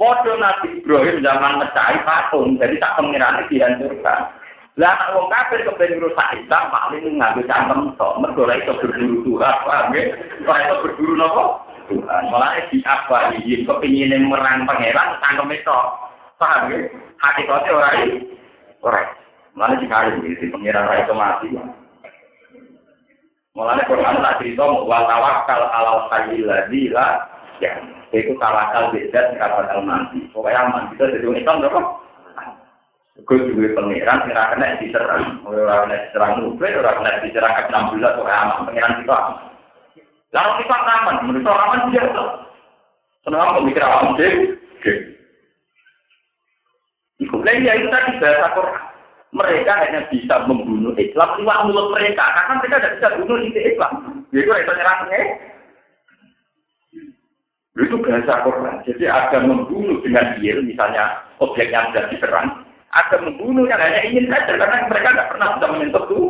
Podo 0.00 0.32
Nabi 0.40 0.80
Ibrahim 0.80 1.20
zaman 1.20 1.60
mecahi 1.60 2.00
patung, 2.08 2.56
jadi 2.56 2.76
tak 2.80 2.96
pengirane 2.96 3.44
dihancurkan. 3.52 4.32
Lah 4.80 4.96
nek 4.96 5.12
wong 5.12 5.28
kafir 5.28 5.60
kepen 5.66 6.00
rusak 6.00 6.40
Islam 6.40 6.72
paling 6.72 7.04
nganggo 7.20 7.42
cangkem 7.44 7.92
tok, 8.00 8.16
mergo 8.16 8.48
ora 8.48 8.56
iso 8.56 8.72
berburu 8.80 9.20
Tuhan, 9.28 9.56
paham 9.66 9.92
ya? 9.92 10.02
Ora 10.46 10.60
iso 10.64 10.74
berburu 10.80 11.14
napa? 11.20 11.44
Tuhan. 11.90 12.22
Malah 12.30 12.64
di 12.70 12.78
apa 12.86 13.34
iki 13.36 13.66
kepingin 13.66 14.30
merang 14.30 14.64
pangeran 14.64 15.20
tangkem 15.20 15.52
itu. 15.52 15.80
Paham 16.40 16.72
ya? 16.72 16.78
Hakikatnya 17.20 17.76
ora 17.76 17.90
iki. 17.98 18.16
Ora. 18.80 19.19
Malah 19.60 19.76
dikali 19.76 20.24
iki 20.24 20.48
pangeran 20.48 20.88
ora 20.88 21.04
iso 21.04 21.12
mati. 21.12 21.52
Mulane 23.52 23.84
Quran 23.84 24.24
tak 24.24 24.40
cerita 24.40 24.64
wa 24.64 25.04
tawakkal 25.04 25.68
alal 25.68 26.08
hayyil 26.08 26.48
ladzi 26.48 26.88
la 26.88 27.28
ya. 27.60 27.76
Itu 28.08 28.40
tawakal 28.40 28.88
beda 28.88 29.36
mati. 29.84 30.24
Pokoknya 30.32 30.64
mati 30.72 30.96
itu 30.96 31.04
jadi 31.12 31.28
Islam 31.28 31.60
berapa? 31.60 31.80
Juga 33.20 33.76
pangeran, 33.76 34.24
kira 34.24 34.48
kena 34.56 34.80
diserang, 34.80 35.44
orang 35.44 35.92
kena 35.92 35.96
diserang 36.08 36.30
nuklir, 36.40 36.80
orang 36.80 37.04
kena 37.04 37.20
diserang 37.20 37.52
ke 37.52 37.62
16, 37.68 38.16
orang 38.16 38.38
aman, 38.48 38.64
pangeran 38.64 38.96
kita 39.04 39.12
aman. 39.12 39.36
Kita 40.32 40.76
aman, 40.80 41.16
menurut 41.28 41.44
orang 41.44 41.68
aman 41.68 41.92
biasa. 41.92 42.22
Senang 43.28 43.60
pemikir 43.60 43.84
aman. 43.84 44.16
Iku 47.20 47.36
lagi 47.44 47.68
ya 47.68 47.76
itu 47.76 47.92
tadi 47.92 48.16
bahasa 48.16 48.56
Quran. 48.56 48.89
Mereka 49.30 49.70
hanya 49.70 50.10
bisa 50.10 50.42
membunuh 50.42 50.90
Islam 50.98 51.38
lewat 51.38 51.70
mulut 51.70 51.94
mereka, 51.94 52.24
karena 52.34 52.58
mereka 52.58 52.76
tidak 52.82 52.94
bisa 52.98 53.08
bunuh 53.22 53.38
isi 53.46 53.60
Islam. 53.62 53.92
Jadi 54.34 54.42
itu 54.42 54.72
nyerangnya. 54.74 55.20
Itu 57.78 57.96
bahasa 58.02 58.42
Quran. 58.42 58.76
Jadi 58.84 59.04
ada 59.06 59.38
membunuh 59.38 60.02
dengan 60.02 60.34
dia, 60.34 60.58
misalnya 60.58 61.22
objeknya 61.38 61.86
sudah 61.88 62.04
diserang, 62.10 62.48
ada 62.90 63.16
membunuh 63.22 63.70
yang 63.70 63.78
hanya 63.78 64.02
ingin 64.02 64.26
saja, 64.26 64.58
karena 64.58 64.90
mereka 64.90 65.14
tidak 65.14 65.28
pernah 65.30 65.48
bisa 65.54 65.66
menyentuh 65.70 66.04
tuh. 66.10 66.26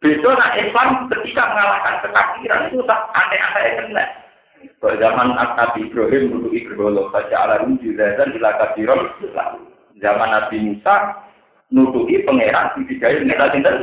Besok 0.00 0.32
nah 0.32 0.56
Islam 0.56 1.12
ketika 1.12 1.44
mengalahkan 1.52 2.00
kekafiran 2.00 2.72
itu 2.72 2.80
tak 2.88 3.00
aneh-aneh 3.12 3.64
kena. 3.84 4.04
Pada 4.80 4.96
zaman 4.96 5.36
Nabi 5.36 5.88
Ibrahim 5.88 6.32
dulu 6.32 6.48
Ibrahim 6.56 7.12
baca 7.12 7.36
alam 7.36 7.76
dan 7.76 8.28
ila 8.32 8.50
kafiron. 8.60 9.12
Zaman 10.00 10.28
Nabi 10.32 10.56
Musa 10.56 11.20
nutupi 11.70 12.22
pangeran 12.26 12.74
di 12.76 12.94
tiga 12.94 13.14
ini 13.14 13.30
kita 13.30 13.54
tinggal 13.54 13.76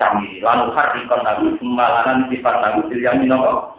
sami 0.00 0.40
lalu 0.40 0.72
hari 0.72 1.04
kon 1.06 1.20
nabi 1.20 1.52
semalanan 1.60 2.28
sifat 2.32 2.56
nabi 2.64 2.96
yang 3.00 3.20
minoko. 3.20 3.76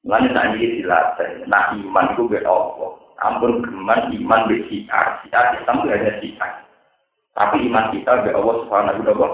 Lalu 0.00 0.32
tak 0.32 0.56
ini 0.56 0.80
dilatih. 0.80 1.44
Nah 1.44 1.76
iman 1.76 2.16
itu 2.16 2.24
be 2.24 2.40
Allah. 2.40 2.96
Ampun 3.20 3.60
geman 3.60 4.08
iman 4.16 4.48
be 4.48 4.64
siar. 4.72 5.20
Siar 5.28 5.60
Islam 5.60 5.84
itu 5.84 5.88
hanya 5.92 6.12
siar. 6.24 6.52
Tapi 7.36 7.68
iman 7.68 7.92
kita 7.92 8.24
be 8.24 8.32
Allah 8.32 8.54
subhanahu 8.64 9.04
wa 9.04 9.12
ta'ala. 9.12 9.28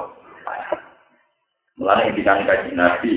Mulane 1.76 2.16
dikane 2.16 2.48
kaji 2.48 2.72
Nabi, 2.72 3.12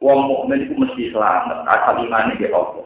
wong 0.00 0.24
mukmin 0.24 0.64
itu 0.64 0.72
mesti 0.72 1.12
selamat 1.12 1.68
asal 1.68 2.00
imane 2.00 2.32
ge 2.40 2.48
apa. 2.48 2.80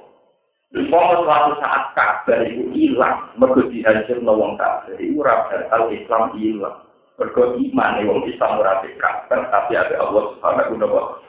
Wong 0.75 1.07
suatu 1.23 1.55
saat 1.63 1.95
kabar 1.95 2.43
itu 2.43 2.67
hilang, 2.75 3.31
mergo 3.39 3.63
dihancurno 3.71 4.35
wong 4.35 4.59
kafir, 4.59 4.99
iku 4.99 5.23
ora 5.23 5.47
bakal 5.47 5.87
Islam 5.95 6.35
hilang. 6.35 6.83
Mergo 7.15 7.55
imane 7.63 8.03
wong 8.03 8.27
Islam 8.27 8.59
ora 8.59 8.83
kabar, 8.83 9.39
tapi 9.55 9.79
ada 9.79 10.03
Allah 10.03 10.35
Subhanahu 10.35 10.75
wa. 10.91 11.23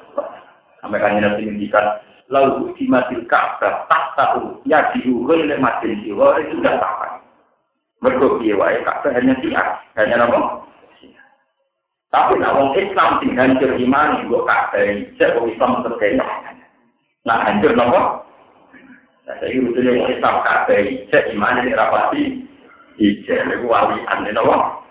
Sampai 0.81 0.97
kan 0.97 1.21
Nabi 1.21 1.45
ngendikan, 1.45 2.01
lalu 2.33 2.73
dimatil 2.73 3.21
kabar, 3.29 3.85
tak 3.85 4.17
tahu, 4.17 4.65
ya 4.65 4.89
diukur 4.97 5.37
oleh 5.37 5.61
matil 5.61 5.93
jiwa, 6.01 6.41
itu 6.41 6.57
sudah 6.57 6.81
tahu. 6.81 7.21
Mergo 8.01 8.41
wae 8.41 8.81
kabar 8.81 9.13
hanya 9.13 9.37
siar, 9.45 9.77
hanya 9.93 10.25
apa? 10.25 10.65
Tapi 12.09 12.39
nak 12.41 12.55
wong 12.57 12.73
Islam 12.81 13.21
sing 13.21 13.37
hancur 13.37 13.77
iman 13.77 14.25
kok 14.25 14.45
kabeh 14.47 15.05
cek 15.21 15.35
wong 15.37 15.53
Islam 15.53 15.83
terkena. 15.83 16.23
Nah 17.27 17.43
hancur 17.43 17.75
nopo? 17.75 18.24
Nah, 19.25 19.33
saya 19.41 19.49
itu 19.57 19.73
dia 19.73 19.89
mau 19.89 20.05
tetap 20.05 20.45
kafe, 20.45 21.09
cek 21.09 21.33
gimana 21.33 21.65
ini 21.65 21.73
rapati, 21.73 22.45
cek 23.25 23.41
lagu 23.49 23.65
wali 23.65 23.97
ane 24.05 24.29
nopo. 24.29 24.85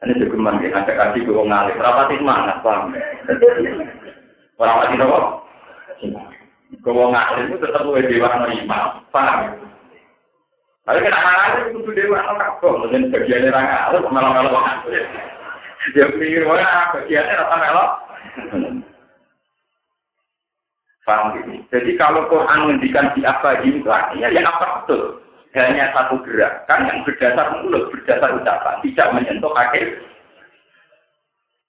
Ini 0.00 0.16
juga 0.16 0.38
mandi, 0.38 0.70
ada 0.70 0.88
kasih 0.94 1.26
gue 1.26 1.42
ngalih, 1.44 1.74
rapati 1.76 2.16
mana, 2.22 2.62
bang? 2.62 2.94
Rapati 4.54 4.94
nopo. 4.94 5.18
Gue 6.70 6.92
mau 6.94 7.10
ngalih, 7.10 7.50
itu 7.50 7.58
tetap 7.58 7.82
gue 7.82 8.06
dewa 8.06 8.46
nerima, 8.46 9.02
bang. 9.10 9.58
Tapi 10.86 10.98
kenapa 11.02 11.30
ngalih, 11.34 11.60
itu 11.66 11.82
kudu 11.82 11.90
dewa 11.98 12.18
nopo, 12.30 12.68
mungkin 12.78 13.10
bagiannya 13.10 13.50
raka, 13.50 13.90
lu 13.90 14.06
kemana-mana, 14.06 14.54
bang? 14.54 14.66
Dia 15.98 16.06
pikir, 16.14 16.46
wah, 16.46 16.94
bagiannya 16.94 17.38
rata 17.42 17.56
nopo. 17.58 17.84
Paham 21.10 21.34
gitu. 21.34 21.50
Jadi 21.74 21.90
kalau 21.98 22.30
Quran 22.30 22.70
menghentikan 22.70 23.10
di 23.18 23.26
apa 23.26 23.58
juga, 23.66 24.14
ya, 24.14 24.30
ya 24.30 24.46
apa 24.46 24.86
betul? 24.86 25.18
Hanya 25.50 25.90
satu 25.90 26.22
gerakan 26.22 26.86
yang 26.86 27.02
berdasar 27.02 27.50
mulut, 27.58 27.90
berdasar 27.90 28.38
ucapan, 28.38 28.78
tidak 28.86 29.10
menyentuh 29.18 29.50
kaki. 29.50 29.82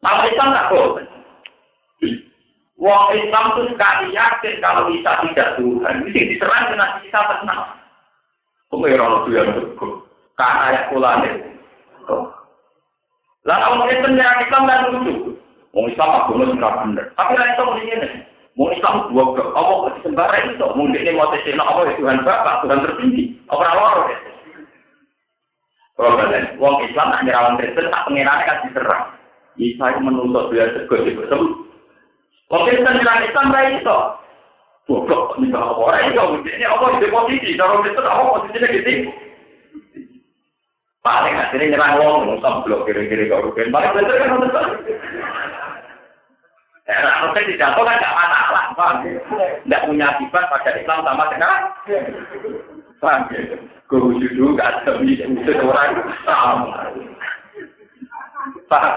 Kalau 0.06 0.30
Islam 0.30 0.54
nggak 0.54 0.70
boleh. 0.70 1.06
Wong 2.78 3.04
Islam 3.18 3.46
itu 3.58 3.62
sekali 3.74 4.14
yakin 4.14 4.56
kalau 4.62 4.90
bisa 4.94 5.12
tidak 5.26 5.58
Tuhan, 5.58 5.96
ini 6.06 6.22
diserang 6.34 6.70
dengan 6.70 7.02
bisa 7.02 7.20
tenang. 7.30 7.62
Kok 8.70 8.86
ya 8.86 8.98
orang 9.02 9.14
itu 9.26 9.30
yang 9.34 9.50
Karena 10.38 10.62
ayat 10.70 10.84
kulane. 10.94 11.30
Lah 13.50 13.58
kalau 13.58 13.90
itu 13.90 14.08
nyerang 14.14 14.46
Islam 14.46 14.70
dan 14.70 14.82
lucu. 14.94 15.14
Wong 15.74 15.86
Islam 15.90 16.10
agama 16.10 16.46
sing 16.46 16.62
bener. 16.62 17.06
Tapi 17.18 17.34
ora 17.34 17.50
iso 17.50 17.64
muni 17.66 18.30
Wong 18.60 18.70
Islam 18.76 19.08
dua 19.16 19.32
ke 19.32 19.44
apa 19.56 19.96
sembara 20.04 20.36
itu 20.44 20.60
mung 20.76 20.92
ini 20.92 21.16
mau 21.16 21.32
tesino 21.32 21.64
apa 21.64 21.96
Tuhan 21.96 22.28
Bapak, 22.28 22.68
Tuhan 22.68 22.84
tertinggi. 22.84 23.40
Apa 23.48 23.64
ora 23.64 23.74
loro 23.80 24.04
ya? 24.12 24.18
Kalau 25.96 26.20
wong 26.60 26.76
Islam 26.84 27.08
nak 27.14 27.24
nyerang 27.24 27.56
Kristen 27.56 27.88
tak 27.88 28.04
pengirane 28.10 28.44
kan 28.44 28.58
diserang. 28.68 29.06
Isa 29.56 29.86
itu 29.94 30.00
menuntut 30.04 30.52
dia 30.52 30.68
sego 30.76 31.00
sego 31.00 31.24
sem. 31.32 31.42
Wong 32.52 32.62
Kristen 32.68 32.96
nyerang 33.00 33.24
Islam 33.24 33.56
ra 33.56 33.62
iso. 33.72 33.98
Goblok, 34.90 35.40
nih 35.40 35.54
apa 35.56 35.78
ora 35.78 36.04
iso, 36.10 36.42
ini 36.42 36.66
apa 36.68 37.00
di 37.00 37.08
posisi, 37.08 37.56
cara 37.56 37.80
Kristen 37.80 38.04
apa 38.04 38.22
posisinya 38.36 38.68
gitu. 38.76 38.92
Paling 41.00 41.36
akhirnya 41.40 41.72
nyerang 41.72 41.94
wong, 42.04 42.20
ngusam 42.28 42.68
blok 42.68 42.84
kiri-kiri 42.84 43.32
kau 43.32 43.48
rugen. 43.48 43.72
Paling 43.72 43.96
bener 43.96 44.16
kan 44.20 44.36
Ya, 46.92 47.08
harusnya 47.08 47.48
dijatuh 47.48 47.84
kan 47.88 48.04
gak 48.04 48.18
masalah, 48.20 48.64
paham 48.76 48.96
Nggak 49.64 49.84
punya 49.88 50.06
akibat 50.12 50.44
pada 50.52 50.72
Islam 50.76 51.00
sama 51.08 51.24
sekarang. 51.32 51.64
Paham? 53.00 53.22
Gue 53.88 54.20
dulu 54.20 54.60
gak 54.60 54.84
ada 54.84 55.00
wujud 55.00 55.58
orang 55.64 56.04
sama. 56.28 56.92
Paham? 58.68 58.96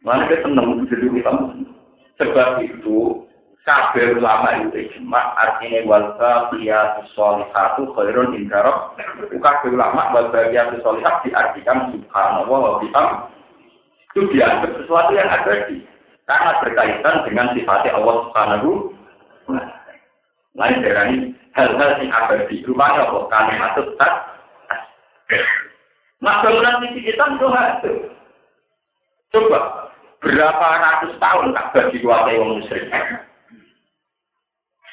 Mana 0.00 0.24
dia 0.32 0.40
seneng 0.40 0.80
wujud 0.80 0.96
Islam. 1.12 1.68
Sebab 2.16 2.64
itu, 2.64 3.28
kabeh 3.64 4.20
ulama 4.20 4.60
itu 4.60 4.76
ijma 4.76 5.20
artinya 5.40 5.80
wal 5.88 6.08
baqiyatu 6.20 7.00
sholihatu 7.16 7.88
khairun 7.96 8.36
indarab 8.36 8.92
kabeh 9.32 9.72
ulama 9.72 10.12
wal 10.12 10.28
baqiyatu 10.28 10.84
sholihat 10.84 11.24
diartikan 11.24 11.88
subhanallah 11.88 12.58
wa 12.60 12.72
bihamd 12.84 13.32
itu 14.12 14.20
dianggap 14.36 14.68
sesuatu 14.78 15.16
yang 15.16 15.32
abadi 15.32 15.80
karena 16.24 16.50
berkaitan 16.64 17.16
dengan 17.28 17.52
sifatnya 17.52 17.96
Allah 17.96 18.16
Subhanahu 18.28 18.70
Lain 20.54 20.86
darani 20.86 21.34
hal-hal 21.58 21.98
sing 21.98 22.14
abadi. 22.14 22.62
Rupanya 22.62 23.10
apa? 23.10 23.18
Kalimat 23.26 23.74
tak. 23.98 24.12
Nah, 26.22 26.40
bangunan 26.40 26.78
misi 26.80 27.02
kita 27.02 27.26
itu 27.36 27.46
Coba, 29.34 29.90
berapa 30.22 30.66
ratus 30.78 31.18
tahun 31.18 31.58
Ka'bah 31.58 31.90
dikuasai 31.90 32.38
orang 32.38 32.62
musyrik? 32.62 32.86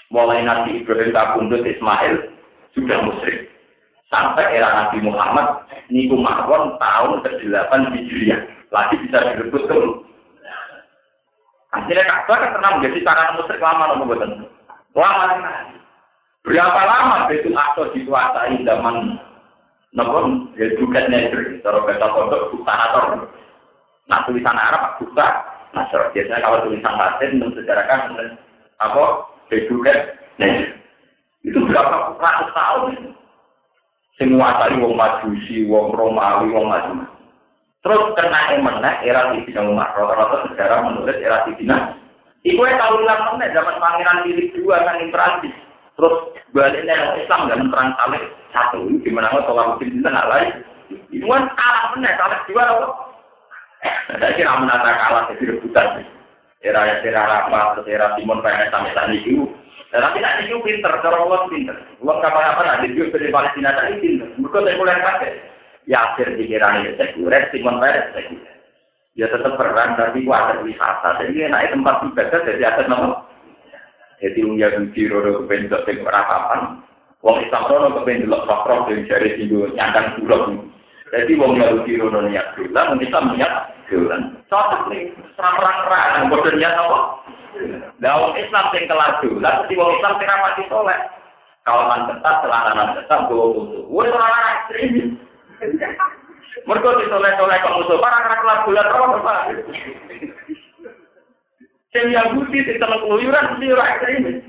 Mulai 0.09 0.41
Nabi 0.43 0.81
Ibrahim 0.81 1.13
kabundut 1.13 1.61
Ismail 1.61 2.25
sudah 2.73 3.05
musyrik. 3.05 3.53
Sampai 4.09 4.57
era 4.57 4.67
Nabi 4.75 5.05
Muhammad, 5.05 5.61
niku 5.93 6.17
mawon 6.17 6.75
tahun 6.81 7.21
ke-8 7.21 7.71
Hijriah. 7.95 8.41
Lagi 8.73 8.97
bisa 9.05 9.23
direbut 9.29 9.69
ke 9.69 9.77
Akhirnya 11.71 12.03
Ka'bah 12.03 12.37
kan 12.39 12.51
pernah 12.51 12.71
menjadi 12.75 12.99
sarana 12.99 13.35
musyrik 13.39 13.63
lama 13.63 13.83
nopo 13.95 14.03
boten. 14.11 14.31
Lama 14.91 15.39
Berapa 16.41 16.81
lama 16.83 17.29
Betul 17.31 17.53
Aqsa 17.55 17.95
dikuasai 17.95 18.59
zaman 18.67 19.15
nopo 19.95 20.19
ya 20.59 20.67
juga 20.75 21.07
negeri, 21.07 21.63
cara 21.63 21.79
kata 21.87 22.07
kodok 22.11 22.47
bukanator. 22.51 23.29
Nah 24.11 24.19
tulisan 24.27 24.59
Arab 24.59 24.99
buka, 24.99 25.27
nah 25.71 25.87
biasanya 25.87 26.43
kalau 26.43 26.67
tulisan 26.67 26.95
Latin 26.99 27.39
mensejarahkan 27.39 28.19
apa 28.83 29.03
juga 29.71 29.93
negeri. 30.41 30.75
Itu 31.47 31.57
berapa 31.65 32.19
ratus 32.19 32.51
tahun? 32.51 33.15
Semua 34.19 34.59
tadi 34.61 34.77
wong 34.77 34.93
Majusi, 34.93 35.65
wong 35.65 35.97
Romawi, 35.97 36.53
wong 36.53 36.69
macam 36.69 37.09
Terus 37.81 38.13
kena 38.13 38.53
emeneh 38.53 38.95
era 39.01 39.33
Sidina 39.33 39.65
Umar. 39.65 39.89
Rata-rata 39.97 40.45
sejarah 40.53 40.85
menulis 40.85 41.17
era 41.17 41.41
Sidina. 41.49 41.97
Iku 42.45 42.61
yang 42.61 42.77
tahun 42.77 43.05
enam 43.05 43.41
zaman 43.41 43.75
Pangeran 43.81 44.21
Philip 44.25 44.53
dua 44.57 44.85
kan 44.85 45.01
Prancis. 45.09 45.53
Terus 45.97 46.13
baliknya 46.53 46.93
yang 46.93 47.13
Islam 47.17 47.41
dan 47.49 47.69
perang 47.73 47.93
salib 47.97 48.23
satu. 48.53 48.85
Gimana 49.01 49.33
mau 49.33 49.45
tolak 49.45 49.65
mungkin 49.75 49.97
di 49.97 49.99
tengah 50.01 50.25
lain. 50.29 50.49
Itu 51.09 51.25
kan 51.25 51.49
kalah 51.57 51.83
meneh, 51.93 52.13
kalah 52.17 52.39
dua 52.45 52.63
apa? 52.65 52.87
Saya 54.13 54.37
kira 54.37 54.61
menata 54.61 54.91
kalah 54.93 55.23
jadi 55.33 55.43
rebutan. 55.57 56.05
Era 56.61 56.85
era 57.01 57.49
terus 57.73 57.89
era 57.89 58.13
Simon 58.13 58.45
Peres 58.45 58.69
sampai 58.69 58.93
saat 58.93 59.09
itu. 59.09 59.49
Tapi 59.91 60.23
nak 60.23 60.39
itu 60.45 60.55
pinter, 60.63 60.93
cara 61.03 61.17
uang 61.19 61.51
pinter. 61.51 61.75
Uang 61.99 62.21
kapan-kapan 62.21 62.79
ada 62.79 62.87
juga 62.87 63.17
dari 63.17 63.33
Palestina 63.33 63.75
tadi 63.75 63.99
pinter. 63.99 64.29
Mereka 64.39 64.59
sekuler 64.63 64.97
pakai. 65.03 65.33
Ya 65.89 66.13
akhir 66.13 66.37
pikiran 66.37 66.85
itu 66.85 66.93
sekuler, 66.97 67.49
Simon 67.49 67.81
Peres 67.81 68.13
sekuler. 68.13 68.55
Ya 69.17 69.27
tetap 69.27 69.59
perang, 69.59 69.99
tapi 69.99 70.23
gua 70.23 70.53
ada 70.53 70.63
wisata. 70.63 71.19
Jadi 71.19 71.49
naik 71.49 71.75
tempat 71.75 72.05
ibadah 72.05 72.39
jadi 72.47 72.63
atas 72.63 72.87
nama 72.87 73.31
jadi 74.21 74.45
wong 74.45 74.61
Yahudi 74.61 75.09
rodo 75.09 75.43
kepen 75.43 75.65
dok 75.65 75.81
sing 75.89 75.97
ora 76.05 76.21
papan. 76.29 76.85
Wong 77.25 77.41
Islam 77.41 77.65
rodo 77.65 77.87
kepen 77.99 78.29
delok 78.29 78.45
roh 78.45 78.85
dari 78.85 79.01
jari 79.09 79.33
singgo 79.33 79.65
nyandang 79.73 80.21
bulog. 80.21 80.61
Jadi 81.09 81.33
wong 81.41 81.57
Yahudi 81.57 81.97
rodo 81.97 82.21
niat 82.29 82.53
dolan, 82.53 82.93
wong 82.93 83.01
Islam 83.01 83.33
niat 83.33 83.53
dolan. 83.89 84.21
Cocok 84.45 84.93
nih, 84.93 85.09
serang-serang, 85.33 86.29
bodoh 86.29 86.53
niat 86.53 86.77
apa? 86.77 86.99
Lah 87.97 88.13
wong 88.21 88.33
Islam 88.37 88.65
sing 88.69 88.85
kelar 88.85 89.17
dolan, 89.25 89.65
mesti 89.65 89.73
wong 89.73 89.89
Islam 89.97 90.13
sing 90.21 90.27
rapati 90.29 90.63
soleh. 90.69 90.99
Kawaman 91.61 92.09
ketat, 92.09 92.35
celana 92.41 92.93
ketat, 92.97 93.19
bawa 93.29 93.45
musuh. 93.53 93.85
Woi 93.89 94.09
orang. 94.09 94.65
Mereka 96.67 96.89
disoleh-soleh 96.99 97.57
kok 97.63 97.75
musuh, 97.79 97.97
para 98.01 98.17
kelar 98.27 98.59
dolan, 98.67 98.87
apa? 98.91 99.33
Sing 101.91 102.07
Yahudi 102.07 102.63
sing 102.63 102.79
telek 102.79 103.03
keluyuran 103.03 103.59
mesti 103.59 103.75
ora 103.75 103.91
ekstremis. 103.91 104.39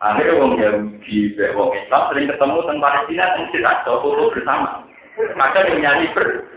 Akhirnya 0.00 0.40
wong 0.40 0.56
Yahudi, 0.56 1.36
wong 1.52 1.70
Islam 1.76 2.02
sering 2.08 2.32
ketemu 2.32 2.58
tentang 2.64 2.80
Palestina 2.80 3.24
yang 3.36 3.44
tidak 3.52 3.84
foto 3.84 4.32
bersama. 4.32 4.88
Maka 5.36 5.68
yang 5.68 5.84
nyanyi 5.84 6.08
ber. 6.16 6.48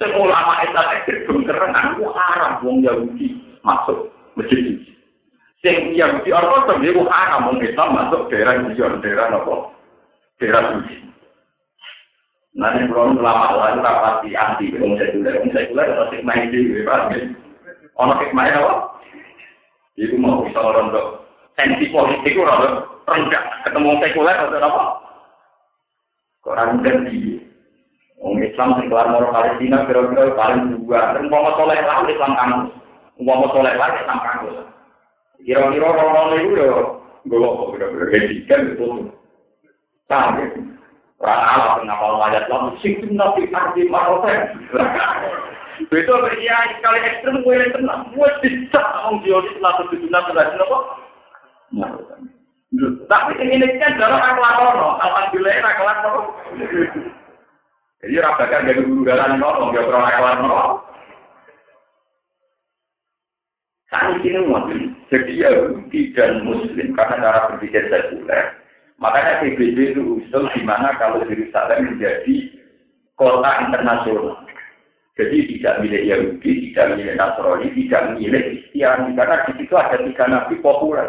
Semua 0.00 0.28
ulama 0.28 0.64
Islam 0.64 0.86
ekstrim 0.96 1.44
keren, 1.44 1.72
aku 1.76 2.08
haram 2.16 2.64
wong 2.64 2.80
Yahudi 2.80 3.36
masuk 3.60 4.08
masjid. 4.32 4.80
Sing 5.60 5.92
Yahudi 5.92 6.32
Ortodok 6.32 6.80
itu 6.80 7.04
haram 7.04 7.52
wong 7.52 7.60
Islam 7.60 7.92
masuk 7.92 8.32
daerah 8.32 8.64
Islam, 8.64 9.04
daerah 9.04 9.28
apa? 9.28 9.75
Daerah 10.36 10.62
suci. 10.76 10.96
Nanti 12.56 12.88
kalau 12.88 13.12
lama 13.16 13.52
lalu 13.52 13.84
rapati 13.84 14.32
anti 14.32 14.72
wong 14.80 14.96
sekuler, 14.96 15.40
wong 15.40 15.52
sekuler 15.52 15.92
atau 15.92 16.08
hikmah 16.08 16.36
itu, 16.48 16.88
ono 18.00 18.16
hikmah 18.16 18.48
apa? 18.48 18.74
Itu 19.96 20.16
mau 20.16 20.44
bisa 20.44 20.60
orang 20.60 20.88
untuk 20.92 21.24
sensi 21.56 21.88
politik 21.92 22.36
orang 22.40 22.84
rendah 23.04 23.44
ketemu 23.64 24.00
sekuler 24.00 24.36
atau 24.36 24.60
apa? 24.60 24.84
Orang 26.48 26.80
ganti. 26.80 27.44
Wong 28.16 28.40
Islam 28.40 28.80
sing 28.80 28.88
kelar 28.88 29.12
moro 29.12 29.28
Palestina 29.28 29.84
kira-kira 29.84 30.32
paling 30.32 30.80
dua. 30.80 31.12
Dan 31.12 31.28
mau 31.28 31.52
soleh 31.60 31.76
lah 31.84 32.08
Islam 32.08 32.32
kamu. 32.32 32.58
Mau 33.20 33.44
soleh 33.52 33.76
lah 33.76 33.92
Islam 34.00 34.18
kamu. 34.24 34.48
Kira-kira 35.44 35.86
orang-orang 35.92 36.40
itu 36.40 36.56
ya 36.56 36.68
gue 37.28 37.36
kok 37.36 37.68
kira-kira 37.76 38.04
kan 38.48 38.60
itu. 38.72 38.88
Tapi, 40.06 40.42
orang-orang 41.18 41.82
yang 41.82 41.86
ngapal 41.90 42.14
wajah 42.22 42.42
Allah, 42.46 42.60
musikin 42.70 43.18
nanti 43.18 43.42
arti 43.50 43.82
marotek. 43.90 44.54
Itu 45.82 46.14
pria 46.14 46.58
sekali 46.78 46.98
ekstrem, 47.04 47.42
gue 47.42 47.52
yang 47.52 47.74
tenang. 47.74 48.14
Gue 48.14 48.30
bisa 48.40 48.80
ngomong 48.80 49.20
teori 49.26 49.50
setelah 49.52 49.72
sebetulnya 49.82 50.20
setelah 50.24 50.46
itu, 50.46 50.64
kok? 50.64 50.84
Tapi 53.06 53.30
yang 53.38 53.50
ini 53.62 53.78
kan 53.78 53.98
jarak 53.98 54.22
aku 54.22 54.40
lakon, 54.42 54.78
alhamdulillah 54.98 55.52
ini 55.54 55.68
aku 55.70 55.82
lakon. 55.86 56.22
Jadi 58.02 58.14
rapat 58.22 58.46
kan 58.50 58.68
guru 58.70 59.06
dalam 59.06 59.38
nol, 59.38 59.70
dia 59.74 59.86
pernah 59.86 60.10
aku 60.10 60.22
lakon. 60.22 60.70
Kan 63.86 64.18
ini 64.18 64.40
mungkin 64.42 64.98
jadi 65.08 65.32
ya 65.38 65.50
tidak 65.94 66.42
muslim 66.42 66.90
karena 66.98 67.22
cara 67.22 67.38
berpikir 67.54 67.86
sekuler. 67.86 68.65
Makanya 68.96 69.44
PBB 69.44 69.92
itu 69.92 70.02
usul 70.20 70.48
di 70.56 70.62
mana 70.64 70.96
kalau 70.96 71.20
Yerusalem 71.28 71.94
menjadi 71.96 72.34
kota 73.16 73.50
internasional. 73.68 74.40
Jadi 75.16 75.48
tidak 75.56 75.80
milik 75.80 76.04
Yahudi, 76.04 76.72
tidak 76.72 76.96
milik 76.96 77.16
Nasrani, 77.16 77.72
tidak 77.72 78.02
milik 78.20 78.44
Kristiani. 78.52 79.16
Karena 79.16 79.36
di 79.48 79.52
situ 79.56 79.72
ada 79.72 79.96
tiga 80.00 80.24
nabi 80.28 80.60
populer. 80.60 81.08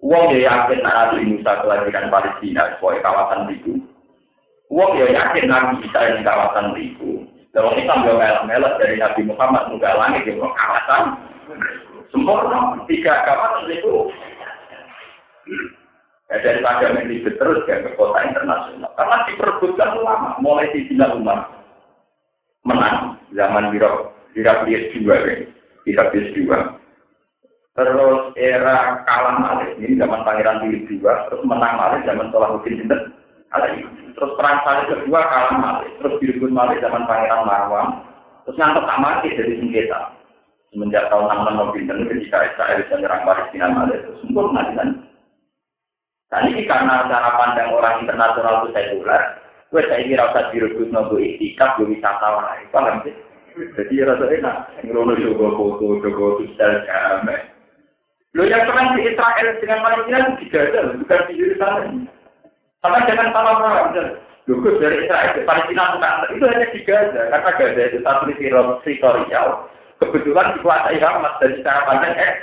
Uang 0.00 0.32
ya 0.32 0.48
yakin 0.48 0.80
Nabi 0.80 1.28
Musa 1.28 1.60
kelahiran 1.60 2.08
Palestina 2.08 2.72
sebagai 2.80 3.04
kawasan 3.04 3.52
itu. 3.52 3.76
Uang 4.72 4.96
ya 4.96 5.12
yakin 5.12 5.44
Nabi 5.52 5.84
Isa 5.84 6.00
yang 6.00 6.24
kawasan 6.24 6.72
itu. 6.80 7.28
Kalau 7.52 7.76
kita 7.76 7.92
nggak 7.92 8.16
melek-melek 8.16 8.74
dari 8.80 8.96
Nabi 8.96 9.20
Muhammad 9.28 9.68
nggak 9.76 9.98
langit 10.00 10.24
di 10.24 10.32
kawasan 10.40 11.20
sempurna 12.08 12.80
tiga 12.88 13.14
kawasan 13.28 13.68
itu 13.68 14.08
Ya, 16.30 16.38
daripada 16.46 16.94
meribet 16.94 17.42
terus 17.42 17.66
ke 17.66 17.90
kota 17.98 18.22
internasional. 18.22 18.94
Karena 18.94 19.26
diperbutkan 19.26 19.98
ulama, 19.98 20.38
mulai 20.38 20.70
di 20.70 20.86
Cina 20.86 21.10
Umar. 21.10 21.50
Menang 22.62 23.18
zaman 23.34 23.74
Biro, 23.74 24.14
Heraklius 24.38 24.94
juga, 24.94 25.18
Heraklius 25.82 26.30
juga. 26.38 26.78
Terus 27.74 28.30
era 28.38 29.02
kalah 29.10 29.42
Malik, 29.42 29.74
ini 29.82 29.98
zaman 29.98 30.22
Pangeran 30.22 30.62
Philip 30.62 30.86
juga. 30.86 31.26
Terus 31.26 31.42
menang 31.42 31.74
Malik 31.74 32.06
zaman 32.06 32.30
Salahuddin 32.30 32.78
Sinten. 32.78 33.10
Terus 34.14 34.36
perang 34.38 34.62
Salib 34.62 34.86
kedua 34.86 35.20
kalah 35.26 35.54
Malik. 35.58 35.90
Terus 35.98 36.14
direbut 36.22 36.54
Malik 36.54 36.78
zaman 36.78 37.10
Pangeran 37.10 37.42
Marwang. 37.42 38.06
Terus 38.46 38.54
ngantuk 38.54 38.86
tak 38.86 39.02
mati 39.02 39.34
dari 39.34 39.58
sengketa. 39.58 40.14
Semenjak 40.70 41.10
tahun 41.10 41.26
66 41.26 41.74
Pinten 41.74 42.06
ketika 42.06 42.38
Israel 42.46 42.78
bisa 42.86 42.94
menyerang 43.02 43.22
Palestina 43.26 43.66
Malik. 43.74 43.98
Terus 44.06 44.18
sempurna 44.22 44.62
di 44.70 44.74
ini 46.46 46.62
karena 46.62 47.10
cara 47.10 47.34
pandang 47.34 47.74
orang 47.74 48.06
internasional 48.06 48.62
itu 48.62 48.70
sekuler, 48.70 49.22
gue 49.74 49.82
saya 49.90 50.06
kira 50.06 50.30
usah 50.30 50.44
direbut 50.54 50.88
nopo 50.94 51.18
itikaf, 51.18 51.74
gue 51.74 51.90
wisata 51.90 52.28
wae, 52.38 52.62
paham 52.70 53.02
sih? 53.02 53.14
Jadi 53.74 54.06
rasa 54.06 54.30
enak, 54.30 54.56
ngerono 54.86 55.18
juga 55.18 55.58
foto, 55.58 55.98
juga 55.98 56.38
sosial 56.38 56.86
kame. 56.86 57.36
Lo 58.38 58.46
yang 58.46 58.62
keren 58.62 58.94
di 58.94 59.10
Israel 59.10 59.58
dengan 59.58 59.82
Palestina 59.82 60.18
itu 60.22 60.32
digagal, 60.46 61.02
bukan 61.02 61.20
di 61.26 61.34
Yerusalem. 61.34 62.06
Karena 62.78 62.98
jangan 63.10 63.28
salah 63.34 63.54
paham, 63.58 63.86
Lugus 64.46 64.78
dari 64.78 65.02
Israel 65.02 65.34
ke 65.34 65.42
Palestina 65.42 65.98
bukan 65.98 66.14
itu 66.38 66.44
hanya 66.46 66.66
di 66.70 66.80
Gaza, 66.86 67.22
karena 67.26 67.50
Gaza 67.58 67.82
itu 67.90 67.98
satu 68.06 68.22
teritorial. 68.30 69.48
Kebetulan 69.98 70.56
dikuasai 70.56 70.96
Hamas 70.96 71.36
dari 71.42 71.60
cara 71.60 71.84
pandang 71.84 72.16
eh. 72.16 72.34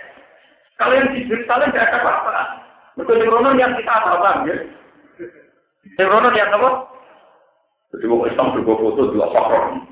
Kalau 0.77 0.93
yang 0.93 1.09
di 1.09 1.25
Yerusalem 1.25 1.73
tidak 1.73 1.89
ada 1.89 1.99
apa-apa. 2.05 2.66
Mereka 2.97 3.29
Rono 3.29 3.53
yang 3.53 3.77
kita 3.77 3.93
apa 3.93 4.17
bang 4.25 4.37
ya? 4.49 4.55
Rono 6.09 6.33
yang 6.33 6.49
apa? 6.49 6.69
Jadi 7.93 8.05
mau 8.09 8.25
Islam 8.25 8.57
juga 8.57 8.73
foto 8.73 9.13
dua 9.13 9.29
faktor. 9.29 9.85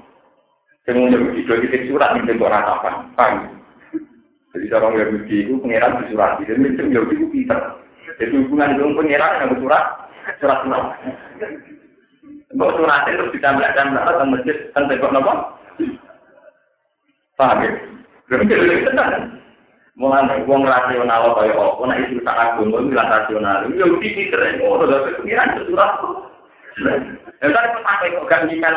Saya 0.84 0.98
mau 0.98 1.10
video 1.10 1.86
surat 1.90 2.18
ini 2.18 2.26
tembok 2.26 2.50
ratapan, 2.50 3.06
bang. 3.14 3.34
Jadi 4.58 4.74
orang 4.74 4.98
Yahudi 4.98 5.38
itu 5.46 5.54
pengiran 5.62 6.02
di 6.02 6.14
surat. 6.14 6.42
Jadi 6.42 6.58
itu 6.66 6.82
Yahudi 6.90 7.14
itu 7.14 7.26
pinter. 7.30 7.60
Jadi 8.18 8.34
hubungan 8.42 8.74
dengan 8.74 8.98
pengiran 8.98 9.38
yang 9.38 9.54
surat, 9.62 9.86
surat 10.42 10.58
surat. 10.66 10.84
Kok 12.56 12.74
surat 12.74 13.02
itu 13.06 13.24
ditambah 13.38 13.70
dan 13.78 13.94
berapa 13.94 14.24
masjid 14.26 14.58
kan 14.74 14.90
tembok 14.90 15.14
nopo? 15.14 15.34
Paham 17.38 17.62
ya? 17.62 17.72
Jadi 18.34 18.86
tenang. 18.90 19.45
Mulai 19.96 20.44
wong 20.44 20.68
rasional 20.68 21.32
kaya 21.40 21.56
apa, 21.56 21.82
nek 21.88 22.00
isu 22.04 22.20
tak 22.28 22.36
rasional. 23.08 23.64
Yahudi 23.72 24.12
pinter, 24.12 24.60
oh, 24.60 24.84
udah 24.84 25.08
pengiran 25.24 25.56
surat. 25.64 25.92
Ya 27.40 27.48
kan 27.48 27.80
pakai 27.80 28.12
kok 28.12 28.28
gak 28.28 28.52
email. 28.52 28.76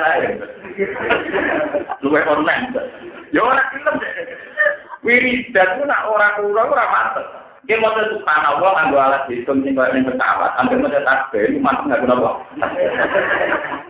Luwe 2.06 2.20
online. 2.22 2.70
Ya 3.34 3.42
ora 3.42 3.66
film. 3.74 3.98
Wiridan 5.02 5.78
ku 5.78 5.82
nak 5.86 6.06
ora 6.06 6.38
kura 6.38 6.62
ora 6.70 6.86
mantep. 6.86 7.26
Ki 7.66 7.74
maca 7.82 8.00
subhanallah 8.08 8.70
nganggo 8.78 8.98
alat 9.02 9.22
hitung 9.28 9.60
sing 9.60 9.76
koyo 9.76 9.92
ning 9.92 10.06
pesawat, 10.08 10.56
ambil 10.56 10.86
maca 10.86 11.04
tasbih 11.04 11.50
iki 11.50 11.58
mantep 11.58 11.86
nganggo 11.90 12.06
napa? 12.06 12.30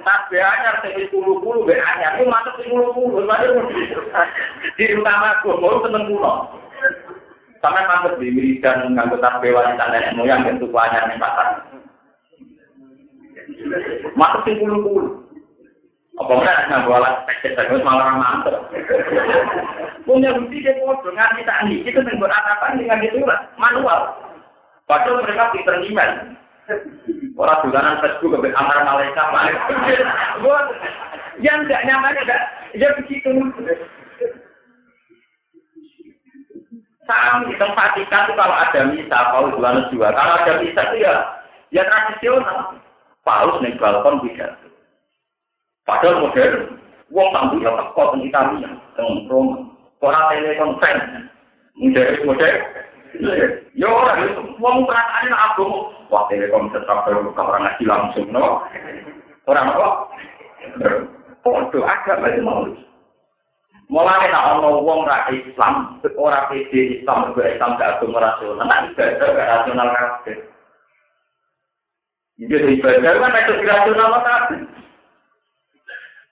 Tasbih 0.02 0.40
anyar 0.40 0.74
sing 0.80 0.92
10 0.96 1.12
10 1.12 1.68
be 1.68 1.74
anyar 1.76 2.16
ku 2.16 2.24
mantep 2.24 2.56
sing 2.56 2.72
10 2.72 2.80
10. 2.80 3.28
Di 4.80 4.84
utama 4.96 5.38
ku 5.44 5.60
mau 5.60 5.80
seneng 5.84 6.08
kulo. 6.08 6.32
Sampai 7.58 7.82
mantep 7.90 8.22
di 8.22 8.30
wiridan 8.30 8.94
nganggo 8.94 9.18
tasbih 9.18 9.50
wanita 9.50 9.90
nenek 9.90 10.14
moyang 10.14 10.46
yang 10.46 10.62
tuku 10.62 10.76
anyar 10.78 11.10
ning 11.10 11.18
pasar. 11.18 11.66
Masuk 14.14 14.42
sing 14.46 14.62
puluh-puluh. 14.62 15.26
Apa 16.18 16.32
enggak 16.34 16.66
nggak 16.70 17.14
teknik 17.26 17.54
terus 17.58 17.82
malah 17.82 18.14
mantep. 18.14 18.54
Punya 20.06 20.38
bukti 20.38 20.62
dia 20.62 20.78
foto 20.78 21.10
nganti 21.10 21.42
tak 21.42 21.66
nih 21.66 21.82
itu 21.82 21.98
nggak 21.98 22.30
apa 22.30 22.78
dengan 22.78 23.02
itu 23.02 23.18
manual. 23.58 24.14
Padahal 24.86 25.20
mereka 25.26 25.50
pinter 25.50 25.82
email. 25.82 26.38
Orang 27.38 27.70
dolanan 27.70 27.98
Facebook 28.02 28.38
ke 28.38 28.50
amar 28.54 28.86
malaikat. 28.86 29.26
Yang 31.42 31.58
tidak 31.66 31.84
nyaman 31.90 32.18
ya 32.78 32.88
begitu. 32.98 33.30
Sama 37.08 37.48
di 37.48 37.56
tempat 37.56 37.96
ikan 37.96 38.28
itu 38.28 38.36
kalau 38.36 38.52
ada 38.52 38.80
misa, 38.92 39.18
kalau 39.32 39.48
bulan 39.56 39.88
dua, 39.88 40.12
kalau 40.12 40.44
ada 40.44 40.60
misa 40.60 40.92
itu 40.92 41.08
ya, 41.08 41.14
ya 41.72 41.80
tradisional. 41.88 42.76
Paus 43.24 43.56
ning 43.64 43.80
balkon 43.80 44.20
pidato. 44.20 44.68
Padahal 45.88 46.20
modern, 46.20 46.76
wong 47.08 47.28
tamu 47.32 47.64
ya 47.64 47.72
teko 47.72 48.12
teng 48.12 48.28
Italia, 48.28 48.70
teng 48.92 49.24
Roma. 49.24 49.72
Ora 50.04 50.28
telekonferensi. 50.32 51.20
Modern 51.80 52.16
modern. 52.28 52.60
Yo 53.72 53.88
ora 53.88 54.12
wong 54.60 54.76
perasaane 54.84 55.32
nak 55.32 55.44
aku. 55.56 55.66
Wah 56.12 56.28
telekonferensi 56.28 56.92
perlu 57.08 57.32
orang 57.32 57.72
ngaji 57.72 57.84
langsung 57.88 58.28
no. 58.28 58.68
Ora 59.48 59.64
apa? 59.64 59.88
Podo 61.40 61.80
agama 61.88 62.28
itu 62.28 62.44
mau. 62.44 62.68
Mulai 63.88 64.28
nak 64.28 64.60
ono 64.60 64.84
wong 64.84 65.08
ra 65.08 65.24
Islam, 65.32 65.96
ora 66.20 66.44
pede 66.52 67.00
Islam, 67.00 67.32
Islam 67.32 67.80
gak 67.80 67.96
agama 67.96 68.20
rasional, 68.20 68.68
nak 68.68 68.92
ibadah 68.92 69.28
gak 69.32 69.48
rasional 69.48 69.88
kabeh. 69.96 70.36
Jadi 72.36 72.68
ibadah 72.76 73.12
kan 73.16 73.36
itu 73.48 73.64
rasional 73.64 74.12
tapi 74.20 74.56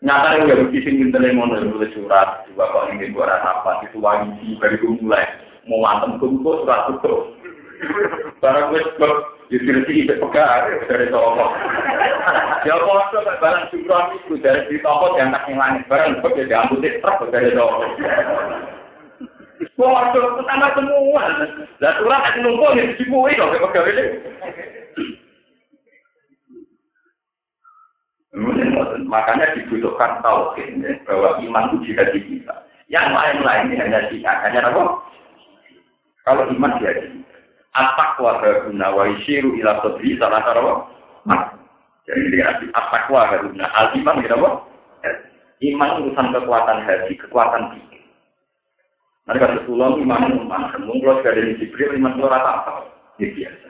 nyata 0.05 0.29
yang 0.37 0.47
gak 0.53 0.61
begitu 0.69 0.85
sing 0.85 0.95
ngintele 1.01 1.33
ngono 1.33 1.57
nulis 1.67 1.91
surat 1.97 2.45
juga 2.45 2.69
kok 2.69 2.93
ingin 2.93 3.17
buat 3.17 3.33
apa 3.33 3.89
itu 3.89 3.97
wangi 3.97 4.61
dari 4.61 4.77
mulai 4.85 5.25
mau 5.65 5.81
mantem 5.81 6.21
kumpul 6.21 6.63
surat 6.63 6.93
itu 6.93 7.15
barang 8.45 8.71
wis 8.77 8.87
kok 9.47 9.63
jadi 9.63 9.81
sih 9.87 10.11
pegang 10.11 10.75
dari 10.91 11.07
toko 11.07 11.47
ya 12.67 12.75
foto 12.83 13.19
barang 13.23 13.65
jumlah 13.71 14.03
itu 14.19 14.35
dari 14.43 14.67
di 14.67 14.83
toko 14.83 15.15
yang 15.15 15.31
tak 15.31 15.47
langit 15.55 15.87
barang 15.87 16.19
kok 16.19 16.35
jadi 16.35 16.67
ambil 16.67 16.83
truk 16.83 17.31
dari 17.31 17.55
toko 17.55 17.87
Waduh, 19.77 20.41
pertama 20.41 20.73
semua. 20.73 21.25
Lah 21.81 21.93
surat 22.01 22.29
aku 22.29 22.39
numpuk 22.45 22.77
di 22.77 22.97
sini, 22.97 23.37
kok 23.37 23.53
pegang 23.57 23.89
ini. 23.89 24.05
Makanya 29.05 29.53
dibutuhkan 29.57 30.21
tauhid 30.21 30.81
ya, 30.81 30.93
bahwa 31.09 31.41
iman 31.41 31.65
itu 31.73 31.93
jika 31.93 32.09
kita. 32.13 32.57
Yang 32.89 33.17
lain-lain 33.17 33.81
hanya 33.81 34.09
jika 34.13 34.33
hanya 34.45 34.65
apa? 34.65 35.01
Kalau 36.25 36.49
iman 36.53 36.77
dia 36.81 36.93
At-taqwa 37.77 38.41
guna 38.41 38.89
wa 38.89 39.05
isiru 39.13 39.53
ila 39.61 39.85
sadri 39.85 40.17
salah 40.17 40.41
satu 40.49 40.89
Jadi 42.09 42.23
dia 42.33 42.57
at-taqwa 42.73 43.37
guna 43.45 43.69
al-iman 43.77 44.25
apa? 44.25 44.51
Iman 45.61 46.05
urusan 46.05 46.37
kekuatan 46.37 46.85
hati, 46.85 47.17
kekuatan 47.17 47.73
pikir. 47.73 48.05
Nanti 49.25 49.41
kata 49.41 49.65
Sulung 49.65 49.99
iman 50.05 50.29
iman, 50.29 50.69
mungkin 50.85 51.03
kalau 51.03 51.25
dari 51.25 51.57
Jibril 51.57 51.97
iman 51.97 52.15
itu 52.15 52.29
rata 52.29 52.51
apa? 52.63 52.73
Ini 53.17 53.33
biasa. 53.33 53.67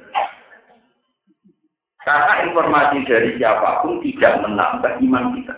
Karena 2.03 2.35
informasi 2.47 3.03
dari 3.07 3.35
siapa 3.39 3.83
pun 3.83 3.99
tidak 4.03 4.43
menambah 4.43 4.93
iman 5.03 5.25
kita. 5.39 5.55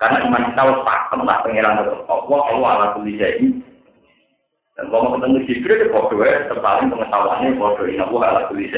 Karena 0.00 0.24
iman 0.28 0.42
kita 0.52 0.60
harus 0.60 0.80
pakem 0.84 1.20
lah 1.24 1.38
pengiran 1.44 1.78
Allah, 1.84 2.00
Allah 2.08 2.68
ala 2.70 2.86
kulli 2.96 3.16
Dan 4.72 4.88
kalau 4.88 5.20
ketemu 5.20 5.38
Jibril, 5.44 5.76
itu 5.84 5.92
bodoh 5.92 6.24
ya, 6.24 6.48
terpaling 6.48 6.88
pengetahuannya 6.88 7.60
bodoh. 7.60 7.84
Ini 7.84 8.00
Allah 8.00 8.22
ala 8.24 8.40
kulli 8.48 8.72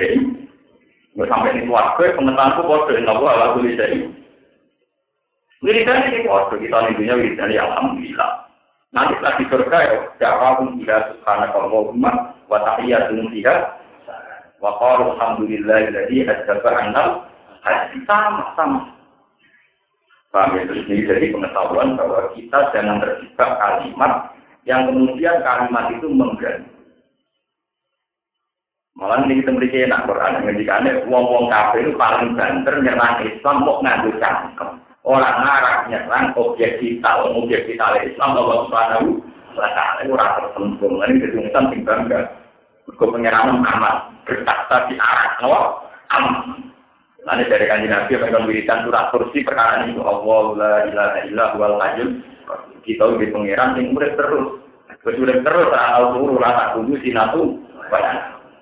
Nggak 1.15 1.29
sampai 1.31 1.51
ini 1.55 1.71
keluarga, 1.71 2.05
pengetahuanku 2.19 2.63
bodoh. 2.67 2.95
Ini 2.99 3.07
Allah 3.07 3.31
ala 3.31 3.47
kulli 3.55 3.73
Wiridan 5.65 6.13
ini 6.13 6.29
bodoh, 6.29 6.61
kita 6.61 6.93
dunia 6.93 7.15
wiridan 7.17 7.49
ya 7.49 7.65
Alhamdulillah. 7.65 8.45
Nanti 8.93 9.17
setelah 9.17 9.35
di 9.41 9.45
surga 9.49 9.79
ya, 9.81 9.99
dakwahum 10.21 10.79
ila 10.79 10.97
subhanakallahumma 11.11 12.11
wa 12.47 12.59
tahiyyatun 12.63 13.27
fiha 13.33 13.57
Wa 14.63 14.71
qalu 14.77 15.19
alladzi 15.19 16.19
adzaba 16.29 16.71
annal 16.79 17.11
haji 17.65 17.99
sama 18.05 18.55
sama. 18.55 18.81
Paham 20.31 20.59
ya? 20.59 20.63
Ini 20.67 21.07
jadi 21.07 21.27
pengetahuan 21.33 21.97
bahwa 21.97 22.29
kita 22.37 22.59
jangan 22.75 23.01
terjebak 23.01 23.51
kalimat 23.57 24.34
yang 24.65 24.89
kemudian 24.89 25.45
kalimat 25.45 25.93
itu 25.93 26.09
mengganti. 26.09 26.75
Malah 28.95 29.27
ini 29.27 29.43
kita 29.43 29.51
memiliki 29.51 29.91
enak 29.91 30.07
Quran 30.07 30.55
jika 30.55 30.87
wong-wong 31.11 31.51
kafir 31.51 31.83
itu 31.83 31.99
paling 31.99 32.39
banter 32.39 32.79
nyerang 32.79 33.27
Islam 33.27 33.67
mau 33.67 33.83
ngadu 33.83 34.15
cangkem. 34.23 34.71
Orang 35.03 35.37
ngarang 35.43 35.91
nyerang 35.91 36.31
objek 36.39 36.79
vital, 36.79 37.35
objek 37.35 37.67
vital 37.67 37.99
Islam 38.07 38.39
Allah 38.39 38.59
Subhanahu 38.71 39.19
wa 39.59 39.69
taala 39.75 40.07
rasa 40.15 40.39
tersembung. 40.47 41.03
Ini 41.03 41.21
ketunggutan 41.27 41.65
tinggal 41.75 41.97
enggak. 42.07 42.25
Kau 42.95 43.11
pengirangan 43.11 43.67
amat 43.67 43.97
bertakta 44.31 44.87
di 44.87 44.95
arah 44.95 45.43
no 45.43 45.51
am 46.15 46.25
Nanti 47.25 47.49
dari 47.49 47.65
kanji 47.65 47.89
Nabi 47.89 48.21
wiridan 48.21 48.85
surat 48.85 49.09
kursi 49.09 49.41
perkara 49.41 49.89
ini 49.89 49.97
Allah 49.97 50.45
la 50.61 50.75
ilaha 50.93 51.19
illa 51.25 51.45
wal 51.57 51.81
hayyul 51.81 52.21
kita 52.85 53.05
di 53.17 53.29
pangeran 53.33 53.77
yang 53.81 53.93
murid 53.97 54.15
terus. 54.17 54.61
Terus 55.05 55.19
murid 55.21 55.41
terus 55.45 55.69
al 55.73 56.17
turu 56.17 56.37
rasa 56.41 56.77
kudu 56.77 56.97
sinatu. 57.01 57.59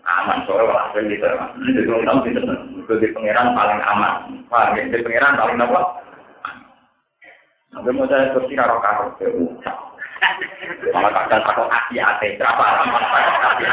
Aman 0.02 0.42
soalnya 0.44 0.66
walaupun 0.66 1.06
gitu 1.14 1.24
itu 1.62 1.86
tahu 1.86 2.18
sih 2.26 2.34
itu 2.34 2.94
di 2.98 3.08
pangeran 3.14 3.54
paling 3.54 3.80
aman. 3.86 4.42
Paham 4.50 4.74
di 4.74 4.98
pangeran 4.98 5.38
paling 5.38 5.62
apa? 5.62 5.80
Sampai 7.72 7.94
mau 7.96 8.04
saya 8.04 8.34
kursi 8.36 8.52
karo 8.52 8.76
karo 8.84 9.16
Malah 10.92 11.10
kadang 11.26 11.42
takut 11.42 11.66
hati 11.66 11.98
hati 11.98 12.38
berapa 12.38 12.62
lama 12.62 12.98
hati 13.00 13.64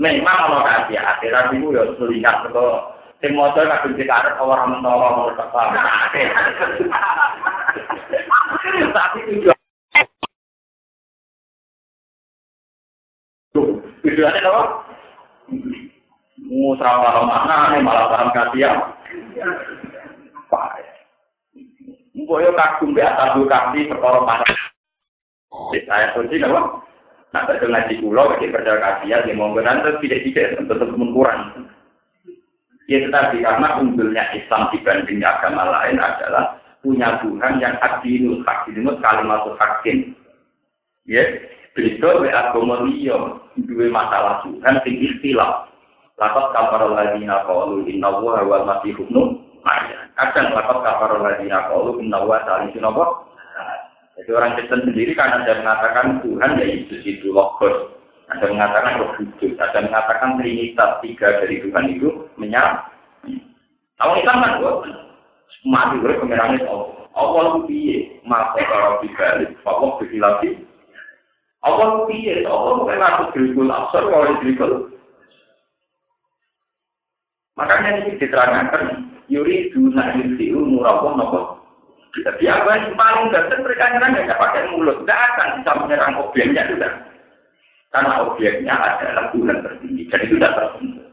Memang 0.00 0.32
kalau 0.32 0.64
kasih 0.64 0.96
hati, 0.96 1.28
tapi 1.28 1.60
itu 1.60 1.76
ya 1.76 1.84
melihat 2.00 2.48
ke 2.48 2.64
sing 3.20 3.36
motor 3.36 3.68
kadung 3.68 3.94
dikaret 4.00 4.34
orang 4.40 4.80
mentolo 4.80 5.08
menurut 5.12 5.36
kepala. 5.36 5.76
Tapi 8.90 9.18
tujuan 9.28 9.58
Tujuannya 14.00 14.40
apa? 14.48 14.62
Musra 16.48 16.90
malam 16.96 17.28
mana 17.28 17.76
nih 17.76 17.80
malah 17.84 18.08
paham 18.08 18.28
kasihan. 18.32 18.96
Boyo 22.24 22.50
kagum 22.56 22.96
be 22.96 23.04
atas 23.04 23.36
kasih 23.36 23.90
perkara 23.92 24.24
panas. 24.24 24.50
Saya 25.84 26.16
kunci 26.16 26.40
apa? 26.40 26.80
Nah, 27.30 27.46
betul 27.46 27.70
ngaji 27.70 28.02
pulau, 28.02 28.26
bagi 28.34 28.50
percaya 28.50 28.82
kasihan, 28.82 29.22
ya 29.22 29.34
mau 29.38 29.54
nanti 29.54 30.02
tidak 30.02 30.26
tidak 30.26 30.66
tetap 30.66 30.90
mengkurang. 30.98 31.70
Ya 32.90 32.98
tetapi 33.06 33.38
karena 33.38 33.78
unggulnya 33.78 34.34
Islam 34.34 34.66
dibanding 34.74 35.22
agama 35.22 35.62
lain 35.62 36.02
adalah 36.02 36.58
punya 36.82 37.22
Tuhan 37.22 37.62
yang 37.62 37.78
adilul 37.78 38.42
hakim, 38.42 38.82
kalimat 38.98 39.46
hakim. 39.62 40.18
Ya, 41.06 41.22
beda 41.78 42.18
we 42.18 42.34
agama 42.34 42.82
liya 42.90 43.14
masalah 43.94 44.42
Tuhan 44.42 44.74
sing 44.82 44.94
istilah. 45.06 45.70
Lakat 46.18 46.52
kafar 46.52 46.82
ladina 46.90 47.46
qalu 47.46 47.86
inna 47.88 48.10
wa 48.10 48.42
wal 48.42 48.66
masih 48.66 48.92
ibnu 48.92 49.38
Kadang 50.18 50.52
lakat 50.52 50.78
kafar 50.82 51.14
ladina 51.22 51.70
qalu 51.70 52.02
inna 52.02 52.26
wa 52.26 52.42
salisun? 52.42 52.90
Jadi 54.18 54.30
orang 54.34 54.52
Kristen 54.58 54.84
sendiri 54.84 55.14
kan 55.16 55.32
ada 55.32 55.62
mengatakan 55.62 56.20
Tuhan 56.26 56.58
ya 56.58 56.66
Yesus 56.66 57.00
itu 57.06 57.32
logos. 57.32 57.99
Ada 58.30 58.46
mengatakan 58.46 59.02
roh 59.02 59.10
kudus, 59.18 59.58
ada 59.58 59.78
mengatakan 59.82 60.38
trinitas 60.38 61.02
tiga 61.02 61.42
dari 61.42 61.58
Tuhan 61.66 61.86
itu 61.98 62.30
menyala. 62.38 62.86
Kalau 63.98 64.14
kita 64.16 64.32
kan 64.32 64.62
gue 64.62 64.72
mati 65.66 65.98
gue 65.98 66.14
pengirannya 66.22 66.62
Allah. 66.64 67.10
Allah 67.18 67.42
itu 67.50 67.60
piye? 67.66 67.98
Masa 68.22 68.62
kalau 68.70 69.02
dibalik, 69.02 69.50
Allah 69.66 69.90
lagi. 69.98 70.50
Allah 71.66 71.86
itu 71.90 72.00
piye? 72.06 72.34
Allah 72.46 72.72
bukan 72.78 73.02
aku 73.02 73.22
dirikul 73.34 73.68
absor 73.68 74.02
kalau 74.08 74.38
dirikul. 74.38 74.72
Makanya 77.58 77.90
ini 78.06 78.16
diterangkan 78.16 79.10
Yuri 79.30 79.70
duna 79.70 80.16
yusiu 80.16 80.58
murabah 80.58 81.14
nopo. 81.18 81.40
Tapi 82.10 82.42
apa 82.50 82.66
yang 82.74 82.98
paling 82.98 83.30
dasar 83.30 83.62
mereka 83.62 83.94
nyerang 83.94 84.18
nggak 84.18 84.42
pakai 84.42 84.66
mulut, 84.74 85.06
nggak 85.06 85.14
akan 85.14 85.62
bisa 85.62 85.72
menyerang 85.78 86.18
objeknya 86.18 86.66
sudah. 86.66 87.09
Karena 87.90 88.22
objeknya 88.22 88.74
adalah 88.74 89.34
Tuhan 89.34 89.66
tertinggi, 89.66 90.06
jadi 90.06 90.26
sudah 90.30 90.50
tersentuh. 90.54 91.06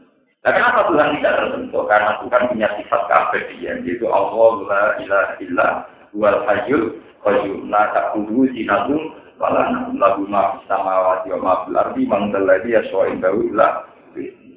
Nah, 0.46 0.52
kenapa 0.54 0.86
Tuhan 0.86 1.18
tidak 1.18 1.34
tersentuh? 1.42 1.82
Karena 1.90 2.12
Tuhan 2.22 2.42
punya 2.54 2.68
sifat 2.78 3.00
keabadian, 3.10 3.82
yaitu 3.82 4.06
Allah 4.06 4.52
la 4.62 4.82
ilaha 5.02 5.32
illa 5.42 5.68
wal 6.14 6.38
hayyul 6.46 6.94
qayyum 7.26 7.66
la 7.66 7.90
ta'khudhuhu 7.90 8.46
sinatun 8.54 9.10
wa 9.42 9.50
la 9.50 9.90
lahu 9.90 10.22
ma 10.30 10.54
fis 10.54 10.70
samawati 10.70 11.34
wa 11.34 11.38
ma 11.42 11.52
fil 11.66 11.76
ardi 11.76 12.02
man 12.06 12.30
dzalladzi 12.30 12.70
yashfa'u 12.78 13.10
illa 13.12 13.66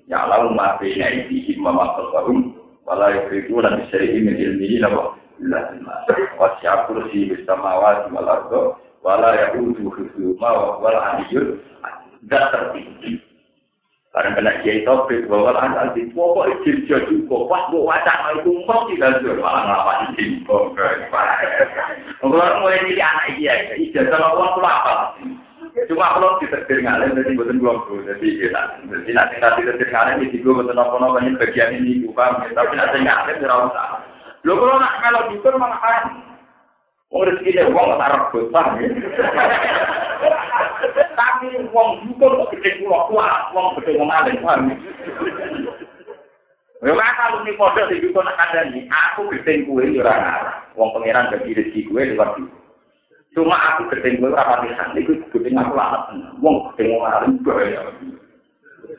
ya 0.05 0.19
lahu 0.29 0.53
ma 0.53 0.77
baina 0.77 1.05
aydihim 1.09 1.65
wa 1.65 1.73
ma 1.73 1.85
khalfahum 1.97 2.53
wa 2.85 2.93
la 3.01 3.17
yuhituna 3.17 3.81
bi 3.81 3.83
shay'in 3.89 4.29
min 4.29 4.37
ilmihi 4.37 4.77
illa 4.77 5.59
bima 5.73 5.95
wa 6.37 6.47
si'a 6.61 6.85
kursi 6.85 7.33
bis 7.33 7.41
samawati 7.49 8.13
wal 8.13 8.29
ardi 8.29 8.61
wa 9.01 9.17
la 9.17 9.31
ya'uduhu 9.33 9.89
hifdhuhuma 9.97 10.49
wa 10.77 10.89
aliyyul 11.17 11.57
zat 12.29 12.51
tertinggi. 12.53 13.21
Karena 14.11 14.35
kena 14.35 14.59
kiai 14.59 14.83
topik 14.83 15.23
bahwa 15.31 15.55
anak 15.55 15.95
di 15.95 16.03
pokok 16.11 16.51
izin 16.59 16.83
jadi 16.83 17.15
kok 17.31 17.47
pas 17.47 17.63
bu 17.71 17.87
wacana 17.87 18.35
itu 18.43 18.51
mau 18.67 18.83
tidak 18.91 19.23
jual 19.23 19.39
malah 19.39 19.63
ngapa 19.63 19.93
izin 20.11 20.43
kok 20.43 20.75
Kalau 22.19 22.35
mulai 22.59 22.83
jadi 22.91 22.99
anak 22.99 23.25
iya, 23.39 23.53
ijazah 23.79 24.19
lawan 24.19 24.51
pulau 24.51 24.67
apa? 24.67 25.15
Cuma 25.87 26.19
kalau 26.19 26.35
ditetir 26.43 26.83
ngalir 26.83 27.15
jadi 27.15 27.31
bukan 27.39 27.63
belum 27.63 27.77
tuh, 27.87 28.03
jadi 28.03 28.27
kita 28.43 28.61
jadi 28.91 29.11
nanti 29.15 29.35
nanti 29.39 29.59
ditetir 29.63 29.87
ngalir 29.87 30.27
di 30.27 30.43
gue 30.43 30.51
bukan 30.51 30.75
apa 30.75 30.95
apa 30.99 31.17
ini 31.23 31.39
bagian 31.39 31.71
ini 31.79 32.03
bukan, 32.03 32.51
tapi 32.51 32.75
nanti 32.75 32.99
ngalir 32.99 33.39
tidak 33.39 33.71
usah. 33.71 34.03
Lo 34.43 34.59
kalau 34.59 34.75
nak 34.75 34.99
kalau 34.99 35.31
dikur 35.31 35.55
malah 35.55 35.79
kan, 35.79 36.03
oh 37.15 37.23
rezeki 37.23 37.55
deh 37.55 37.71
uang 37.71 37.95
tak 37.95 38.11
rebut 38.11 38.51
Tapi 41.21 41.53
wong 41.69 41.89
dukun 42.09 42.33
kok 42.33 42.49
gede 42.57 42.81
kula 42.81 43.05
kuat, 43.05 43.53
wong 43.53 43.77
gede 43.77 43.93
ngalih 43.93 44.41
paham. 44.41 44.73
Ya 46.81 46.97
mak 46.97 47.13
kalau 47.13 47.45
ni 47.45 47.53
padha 47.53 47.85
sing 47.93 48.01
dukun 48.01 48.25
kandhani, 48.25 48.89
aku 48.89 49.29
gede 49.29 49.69
kuwe 49.69 49.93
ya 49.93 50.01
ora. 50.01 50.17
Wong 50.73 50.89
pangeran 50.97 51.29
bagi 51.29 51.53
rezeki 51.53 51.93
kuwe 51.93 52.09
lewat. 52.09 52.41
Cuma 53.37 53.53
aku 53.53 53.93
gede 53.93 54.17
kuwe 54.17 54.33
ora 54.33 54.49
pati 54.49 54.73
san, 54.73 54.97
iku 54.97 55.13
gede 55.29 55.53
aku 55.53 55.77
laknat. 55.77 56.09
Wong 56.41 56.73
gede 56.73 56.89
ngalih 56.89 57.37
bahaya. 57.45 57.81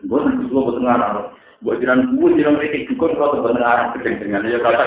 Boten 0.07 0.47
kulo 0.47 0.61
boten 0.71 0.87
ngarah. 0.87 1.27
Buat 1.67 1.83
jiran 1.83 2.07
kuwe 2.15 2.39
jiran 2.39 2.55
rezeki 2.55 2.87
dukun 2.95 3.19
kok 3.19 3.35
boten 3.35 3.59
ngarah 3.59 3.99
gede 3.99 4.23
dengan 4.23 4.47
ya 4.47 4.63
kata. 4.63 4.85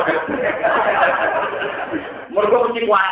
Mergo 2.32 2.72
mesti 2.72 2.88
kuat. 2.88 3.12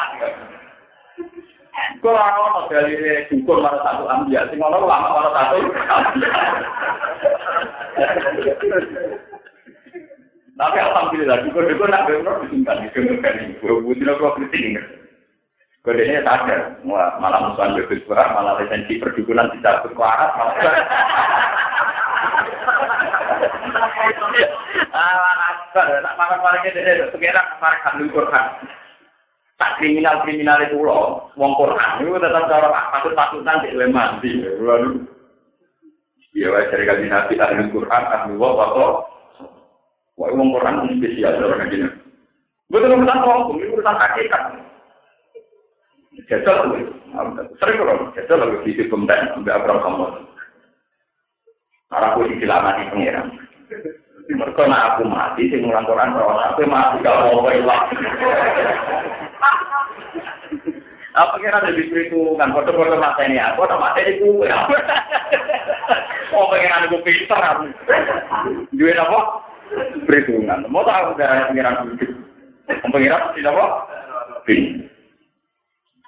Kalau 2.03 2.19
orang 2.19 2.67
dari 2.67 3.27
syukur 3.31 3.63
mana 3.63 3.79
satu 3.79 4.03
ambil, 4.07 4.43
sing 4.51 4.59
orang 4.59 4.83
lama 4.83 5.07
mana 5.11 5.29
satu. 5.31 5.57
Tapi 10.53 10.77
alhamdulillah, 10.77 11.37
syukur 11.47 11.63
syukur 11.65 11.87
nak 11.89 12.05
berurut 12.05 12.45
disimpan 12.45 12.83
di 12.83 12.87
sumber 12.93 13.33
ini. 13.39 13.57
Gue 13.57 13.81
butuh 13.81 14.05
nopo 14.05 14.37
kritik 14.37 14.79
ini 15.83 16.23
sadar, 16.23 16.79
malah 16.87 17.39
musuhan 17.43 17.75
bebas 17.75 17.99
berat, 18.07 18.31
malah 18.31 18.55
lisensi 18.55 19.03
perdukunan 19.03 19.51
tidak 19.59 19.83
berkuarat, 19.83 20.31
malah. 20.39 20.55
Ah, 24.93 25.33
nakal, 25.35 25.87
nak 25.99 26.15
makan 26.15 26.39
makan 26.39 26.71
ini, 26.71 27.03
sekarang 27.11 27.47
makan 27.59 27.81
handul 27.83 28.09
Quran. 28.15 28.45
Tak 29.63 29.79
kriminal 29.79 30.19
kriminal 30.27 30.59
itu 30.59 30.75
loh, 30.75 31.31
wong 31.39 31.55
Quran 31.55 32.03
itu 32.03 32.19
tetap 32.19 32.51
cara 32.51 32.67
takut 32.91 33.15
takutan 33.15 33.63
di 33.63 33.71
dalam 33.71 33.95
mandi. 33.95 34.43
Lalu, 34.59 35.07
ya 36.35 36.51
wajah 36.51 36.67
dari 36.67 36.83
kali 36.83 37.07
nabi 37.07 37.39
ahli 37.39 37.71
Quran 37.71 38.03
ahli 38.11 38.35
wah 38.35 38.51
atau 38.59 39.07
wah 40.19 40.29
wong 40.35 40.51
Quran 40.51 40.99
spesial 40.99 41.39
orang 41.39 41.71
ini. 41.71 41.87
Betul 42.67 42.91
urusan 42.91 43.23
hukum, 43.23 43.55
ini 43.63 43.71
urusan 43.71 43.95
hakikat. 43.95 44.43
Jajal 46.27 46.55
lagi, 46.67 46.83
sering 47.63 47.77
kalau 47.79 48.11
jajal 48.19 48.37
lagi 48.43 48.57
di 48.67 48.71
situ 48.75 48.91
pemben, 48.91 49.31
ambil 49.39 49.55
abram 49.55 49.79
kamu. 49.79 50.05
Arah 51.93 52.19
di 52.19 52.45
lama 52.49 52.75
di 52.75 52.91
pengiran. 52.91 53.27
Mereka 54.23 54.63
aku 54.65 55.03
mati, 55.07 55.51
sing 55.51 55.63
ngulang 55.63 55.87
Quran, 55.87 56.15
aku 56.15 56.63
mati 56.67 57.03
gak 57.03 57.17
mau. 57.31 57.47
Apa 61.13 61.37
kira 61.37 61.61
ada 61.61 61.69
di 61.69 61.85
situ 61.93 62.33
kan 62.41 62.49
foto-foto 62.49 62.97
mata 62.97 63.21
ini 63.21 63.37
aku 63.37 63.69
atau 63.69 63.77
mata 63.77 64.01
ini 64.01 64.17
gue 64.17 64.49
Oh 66.33 66.49
pengen 66.49 66.89
aku 66.89 66.97
pintar 67.05 67.37
aku. 67.37 67.69
Jual 68.73 68.97
apa? 68.97 69.45
Perhitungan. 70.09 70.65
Mau 70.65 70.81
tahu 70.81 71.13
darah 71.13 71.53
pengiran 71.53 71.93
itu? 71.93 72.09
Pengiran 72.65 73.29
tidak 73.37 73.53
apa? 73.53 73.65
Pin. 74.49 74.89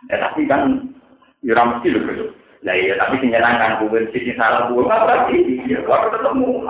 Ya 0.10 0.18
tapi 0.26 0.50
kan 0.50 0.90
ya 1.46 1.62
mesti 1.62 1.94
loh 1.94 2.34
Lah 2.66 2.74
iya 2.74 2.98
tapi 2.98 3.22
menyenangkan 3.22 3.86
gue 3.86 4.10
sini 4.10 4.34
salah 4.34 4.74
gue 4.74 4.82
nggak 4.82 5.02
berarti. 5.06 5.38
Ya 5.70 5.86
waktu 5.86 6.18
ketemu. 6.18 6.66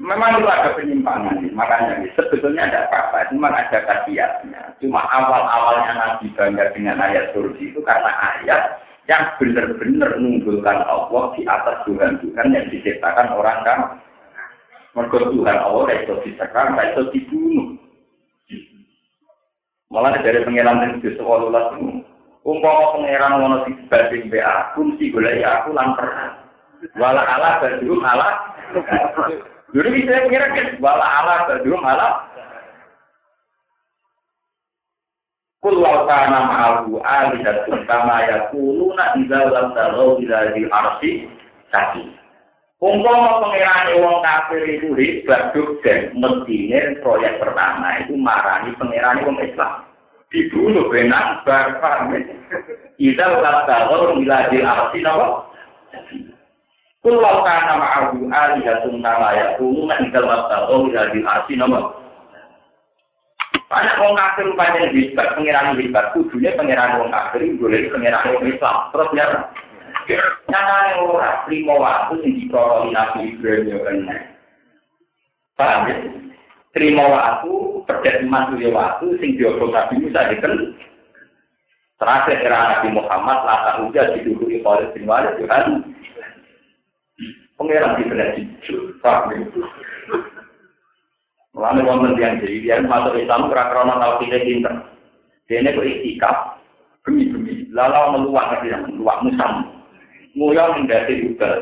Memang 0.00 0.40
itu 0.40 0.48
ada 0.48 0.72
penyimpangan, 0.80 1.44
makanya 1.52 2.00
sebetulnya 2.16 2.72
ada 2.72 2.88
apa-apa, 2.88 3.28
cuma 3.28 3.52
ada 3.52 3.84
kajiannya. 3.84 4.80
Cuma 4.80 5.04
awal-awalnya 5.04 5.92
Nabi 5.92 6.32
bangga 6.32 6.72
dengan 6.72 7.04
ayat 7.04 7.36
surga 7.36 7.60
itu 7.60 7.84
karena 7.84 8.08
ayat 8.08 8.80
yang 9.12 9.28
benar-benar 9.36 10.16
menunggulkan 10.16 10.88
Allah 10.88 11.36
di 11.36 11.44
atas 11.44 11.84
Tuhan-Tuhan 11.84 12.48
yang 12.48 12.66
diciptakan 12.72 13.28
orang 13.36 13.60
kan. 13.60 13.78
Mereka 14.96 15.36
Tuhan 15.36 15.58
Allah 15.60 15.92
itu 15.92 16.14
disekar, 16.24 16.72
itu 16.80 17.02
dibunuh. 17.12 17.76
Malah 19.92 20.16
dari 20.24 20.40
pengiran 20.48 20.80
yang 20.80 20.92
di 21.04 21.12
sekolah 21.12 21.76
itu, 21.76 22.00
umpama 22.48 22.96
pengiran 22.96 23.36
mau 23.36 23.68
dibanding 23.68 24.32
be 24.32 24.40
aku, 24.40 24.80
mesti 24.80 25.12
gue 25.12 25.44
aku 25.44 25.76
lantar. 25.76 26.40
Wala 26.96 27.20
ala 27.20 27.60
badu 27.60 28.00
ala 28.00 28.28
Dulu 29.70 29.88
bisa 29.94 30.26
kira 30.26 30.50
kan, 30.50 30.68
wala 30.82 31.06
ala 31.06 31.34
berdua 31.46 31.78
malah. 31.78 32.14
Kulau 35.60 36.08
kana 36.08 36.40
ma'ahu 36.48 37.04
alihatun 37.04 37.84
kama 37.84 38.24
yakuluna 38.26 39.12
idza 39.20 39.40
lam 39.52 39.76
tarau 39.76 40.16
ila 40.16 40.56
di 40.56 40.64
arsi 40.64 41.10
kaki. 41.68 42.04
Umpama 42.80 43.44
pengiran 43.44 43.92
wong 44.00 44.24
kafir 44.24 44.64
itu 44.64 44.96
hebat 44.96 45.52
dan 45.84 46.16
mestine 46.16 46.96
proyek 47.04 47.36
pertama 47.36 48.00
itu 48.00 48.16
marani 48.16 48.72
pengiran 48.80 49.20
wong 49.20 49.36
Islam. 49.44 49.84
dibunuh 50.30 50.86
benang 50.88 51.42
bar 51.42 51.76
paham 51.82 52.14
Idal 53.00 53.32
kata 53.42 53.76
bila 54.14 54.38
di 54.52 54.58
arti 54.62 54.98
apa? 55.02 55.28
Kulau 57.00 57.40
kana 57.48 57.80
ma'ahu 57.80 58.28
alihatun 58.28 59.00
nama 59.00 59.32
ya 59.32 59.46
kumunan 59.56 60.04
idal 60.04 60.28
kata 60.28 60.68
bila 60.68 61.08
di 61.08 61.20
arti 61.24 61.56
apa? 61.56 61.80
Banyak 63.70 64.02
orang 64.02 64.18
kafir 64.18 64.50
rupanya 64.50 64.90
hebat, 64.90 65.28
pengiran 65.38 65.78
hebat. 65.78 66.10
Kudunya 66.10 66.58
pengiran 66.58 67.00
orang 67.00 67.14
kafir, 67.14 67.46
boleh 67.54 67.86
pengiran 67.88 68.26
orang 68.26 68.50
Islam. 68.50 68.76
Terus 68.90 69.08
ya, 69.14 69.26
nyatanya 70.50 70.92
orang 71.06 71.46
lima 71.46 71.74
waktu 71.78 72.14
yang 72.18 72.32
diprololi 72.34 72.90
Nabi 72.90 73.18
Ibrahim 73.30 73.70
ya 73.70 73.78
kan. 73.78 73.96
Paham 75.54 75.80
ya? 75.86 75.96
Terima 76.70 77.04
waktu, 77.10 77.50
pedet 77.86 78.26
iman 78.26 78.54
suya 78.54 78.70
waktu, 78.74 79.06
sing 79.18 79.38
diobong 79.38 79.70
Nabi 79.70 80.02
Musa 80.02 80.30
diken. 80.34 80.74
Terakhir 81.98 82.42
era 82.42 82.58
Nabi 82.74 82.88
Muhammad, 82.94 83.38
lata 83.46 83.72
uja 83.86 84.14
didukui 84.18 84.62
oleh 84.66 84.90
bin 84.94 85.06
Walid, 85.06 85.38
ya 85.38 85.46
kan. 85.46 85.84
pengiran 87.60 88.00
di 88.00 88.08
benar 88.08 88.32
jujur, 88.40 88.96
paham 89.04 89.36
itu. 89.36 89.60
Mulanya 91.52 91.84
mau 91.84 92.00
nanti 92.00 92.24
yang 92.24 92.40
jadi 92.40 92.56
dia 92.64 92.76
masuk 92.80 93.20
Islam 93.20 93.52
kerana 93.52 93.68
karena 93.68 94.00
tahu 94.00 94.14
tidak 94.24 94.44
pinter. 94.48 94.74
Dia 95.44 95.60
ini 95.60 95.76
beristiqam, 95.76 96.36
bumi 97.04 97.28
bumi, 97.28 97.52
lalu 97.76 98.16
meluak 98.16 98.56
ke 98.56 98.56
dia, 98.64 98.80
meluak 98.80 99.20
musam, 99.20 99.68
muyang 100.32 100.80
hingga 100.80 101.04
tidur. 101.04 101.52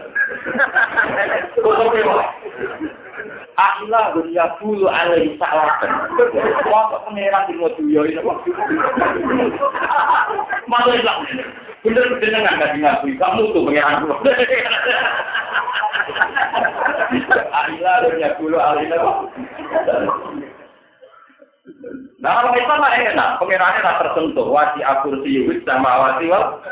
Kok 1.59 1.75
tahu 1.75 1.91
Akilah 3.59 4.15
dunia 4.15 4.55
bulu 4.63 4.87
alai 4.87 5.35
salakan. 5.35 5.91
Wah, 6.71 6.95
pangeran 7.03 7.51
di 7.51 7.59
mau 7.59 7.67
duyo 7.75 8.07
ini. 8.07 8.23
Malah 10.71 10.95
Islam. 10.95 11.27
Bener-bener 11.83 12.39
nggak 12.39 12.79
ngakui. 12.79 13.19
Kamu 13.19 13.51
tuh 13.51 13.67
pangeran 13.67 14.07
Alila 17.51 17.93
dunia 18.07 18.31
bulu 18.39 18.63
alila. 18.63 19.27
Nah 22.23 22.31
kalau 22.31 22.55
Islam 22.55 22.79
lah 22.79 22.93
enak, 22.95 23.43
pengirannya 23.43 23.83
tak 23.83 23.99
tersentuh. 24.07 24.47
Wasi 24.55 24.87
akur 24.87 25.19
siwit 25.27 25.67
sama 25.67 25.99
wasi 25.99 26.31
wal. 26.31 26.63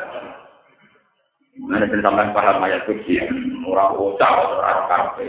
Mana 1.57 1.89
sampai 1.89 2.31
paham 2.37 2.61
ayat 2.69 2.85
suci, 2.85 3.17
orang 3.65 3.97
bocah, 3.97 4.29
orang 4.29 4.81
kafe. 4.93 5.25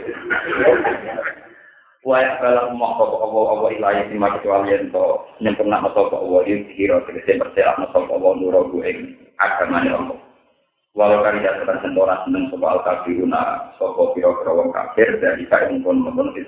Wahai 2.08 2.40
segala 2.40 2.72
rumah 2.72 2.96
sopok 2.96 3.20
Allah, 3.20 3.46
Allah 3.52 3.70
ilahi 3.76 4.08
simak 4.08 4.40
itu 4.40 4.48
alian 4.48 4.88
to 4.96 5.28
nyempurna 5.44 5.84
sopok 5.92 6.24
Allah 6.24 6.40
di 6.48 6.64
kira 6.80 7.04
terkesi 7.04 7.36
bersih 7.36 7.68
amat 7.76 7.92
sopok 7.92 8.16
Allah 8.16 8.32
nurah 8.40 8.64
gue 8.72 9.12
agama 9.36 9.84
ini 9.84 9.92
Allah. 9.92 10.16
Walau 10.96 11.20
kali 11.20 11.44
jatuh 11.44 11.68
dan 11.68 11.84
sentora 11.84 12.24
seneng 12.24 12.48
sopok 12.48 12.80
Al-Kabiruna 12.80 13.76
sopok 13.76 14.16
kira 14.16 14.32
kafir 14.72 15.20
dari 15.20 15.44
ikan 15.52 15.84
pun 15.84 16.00
membunuh 16.00 16.32
di. 16.32 16.48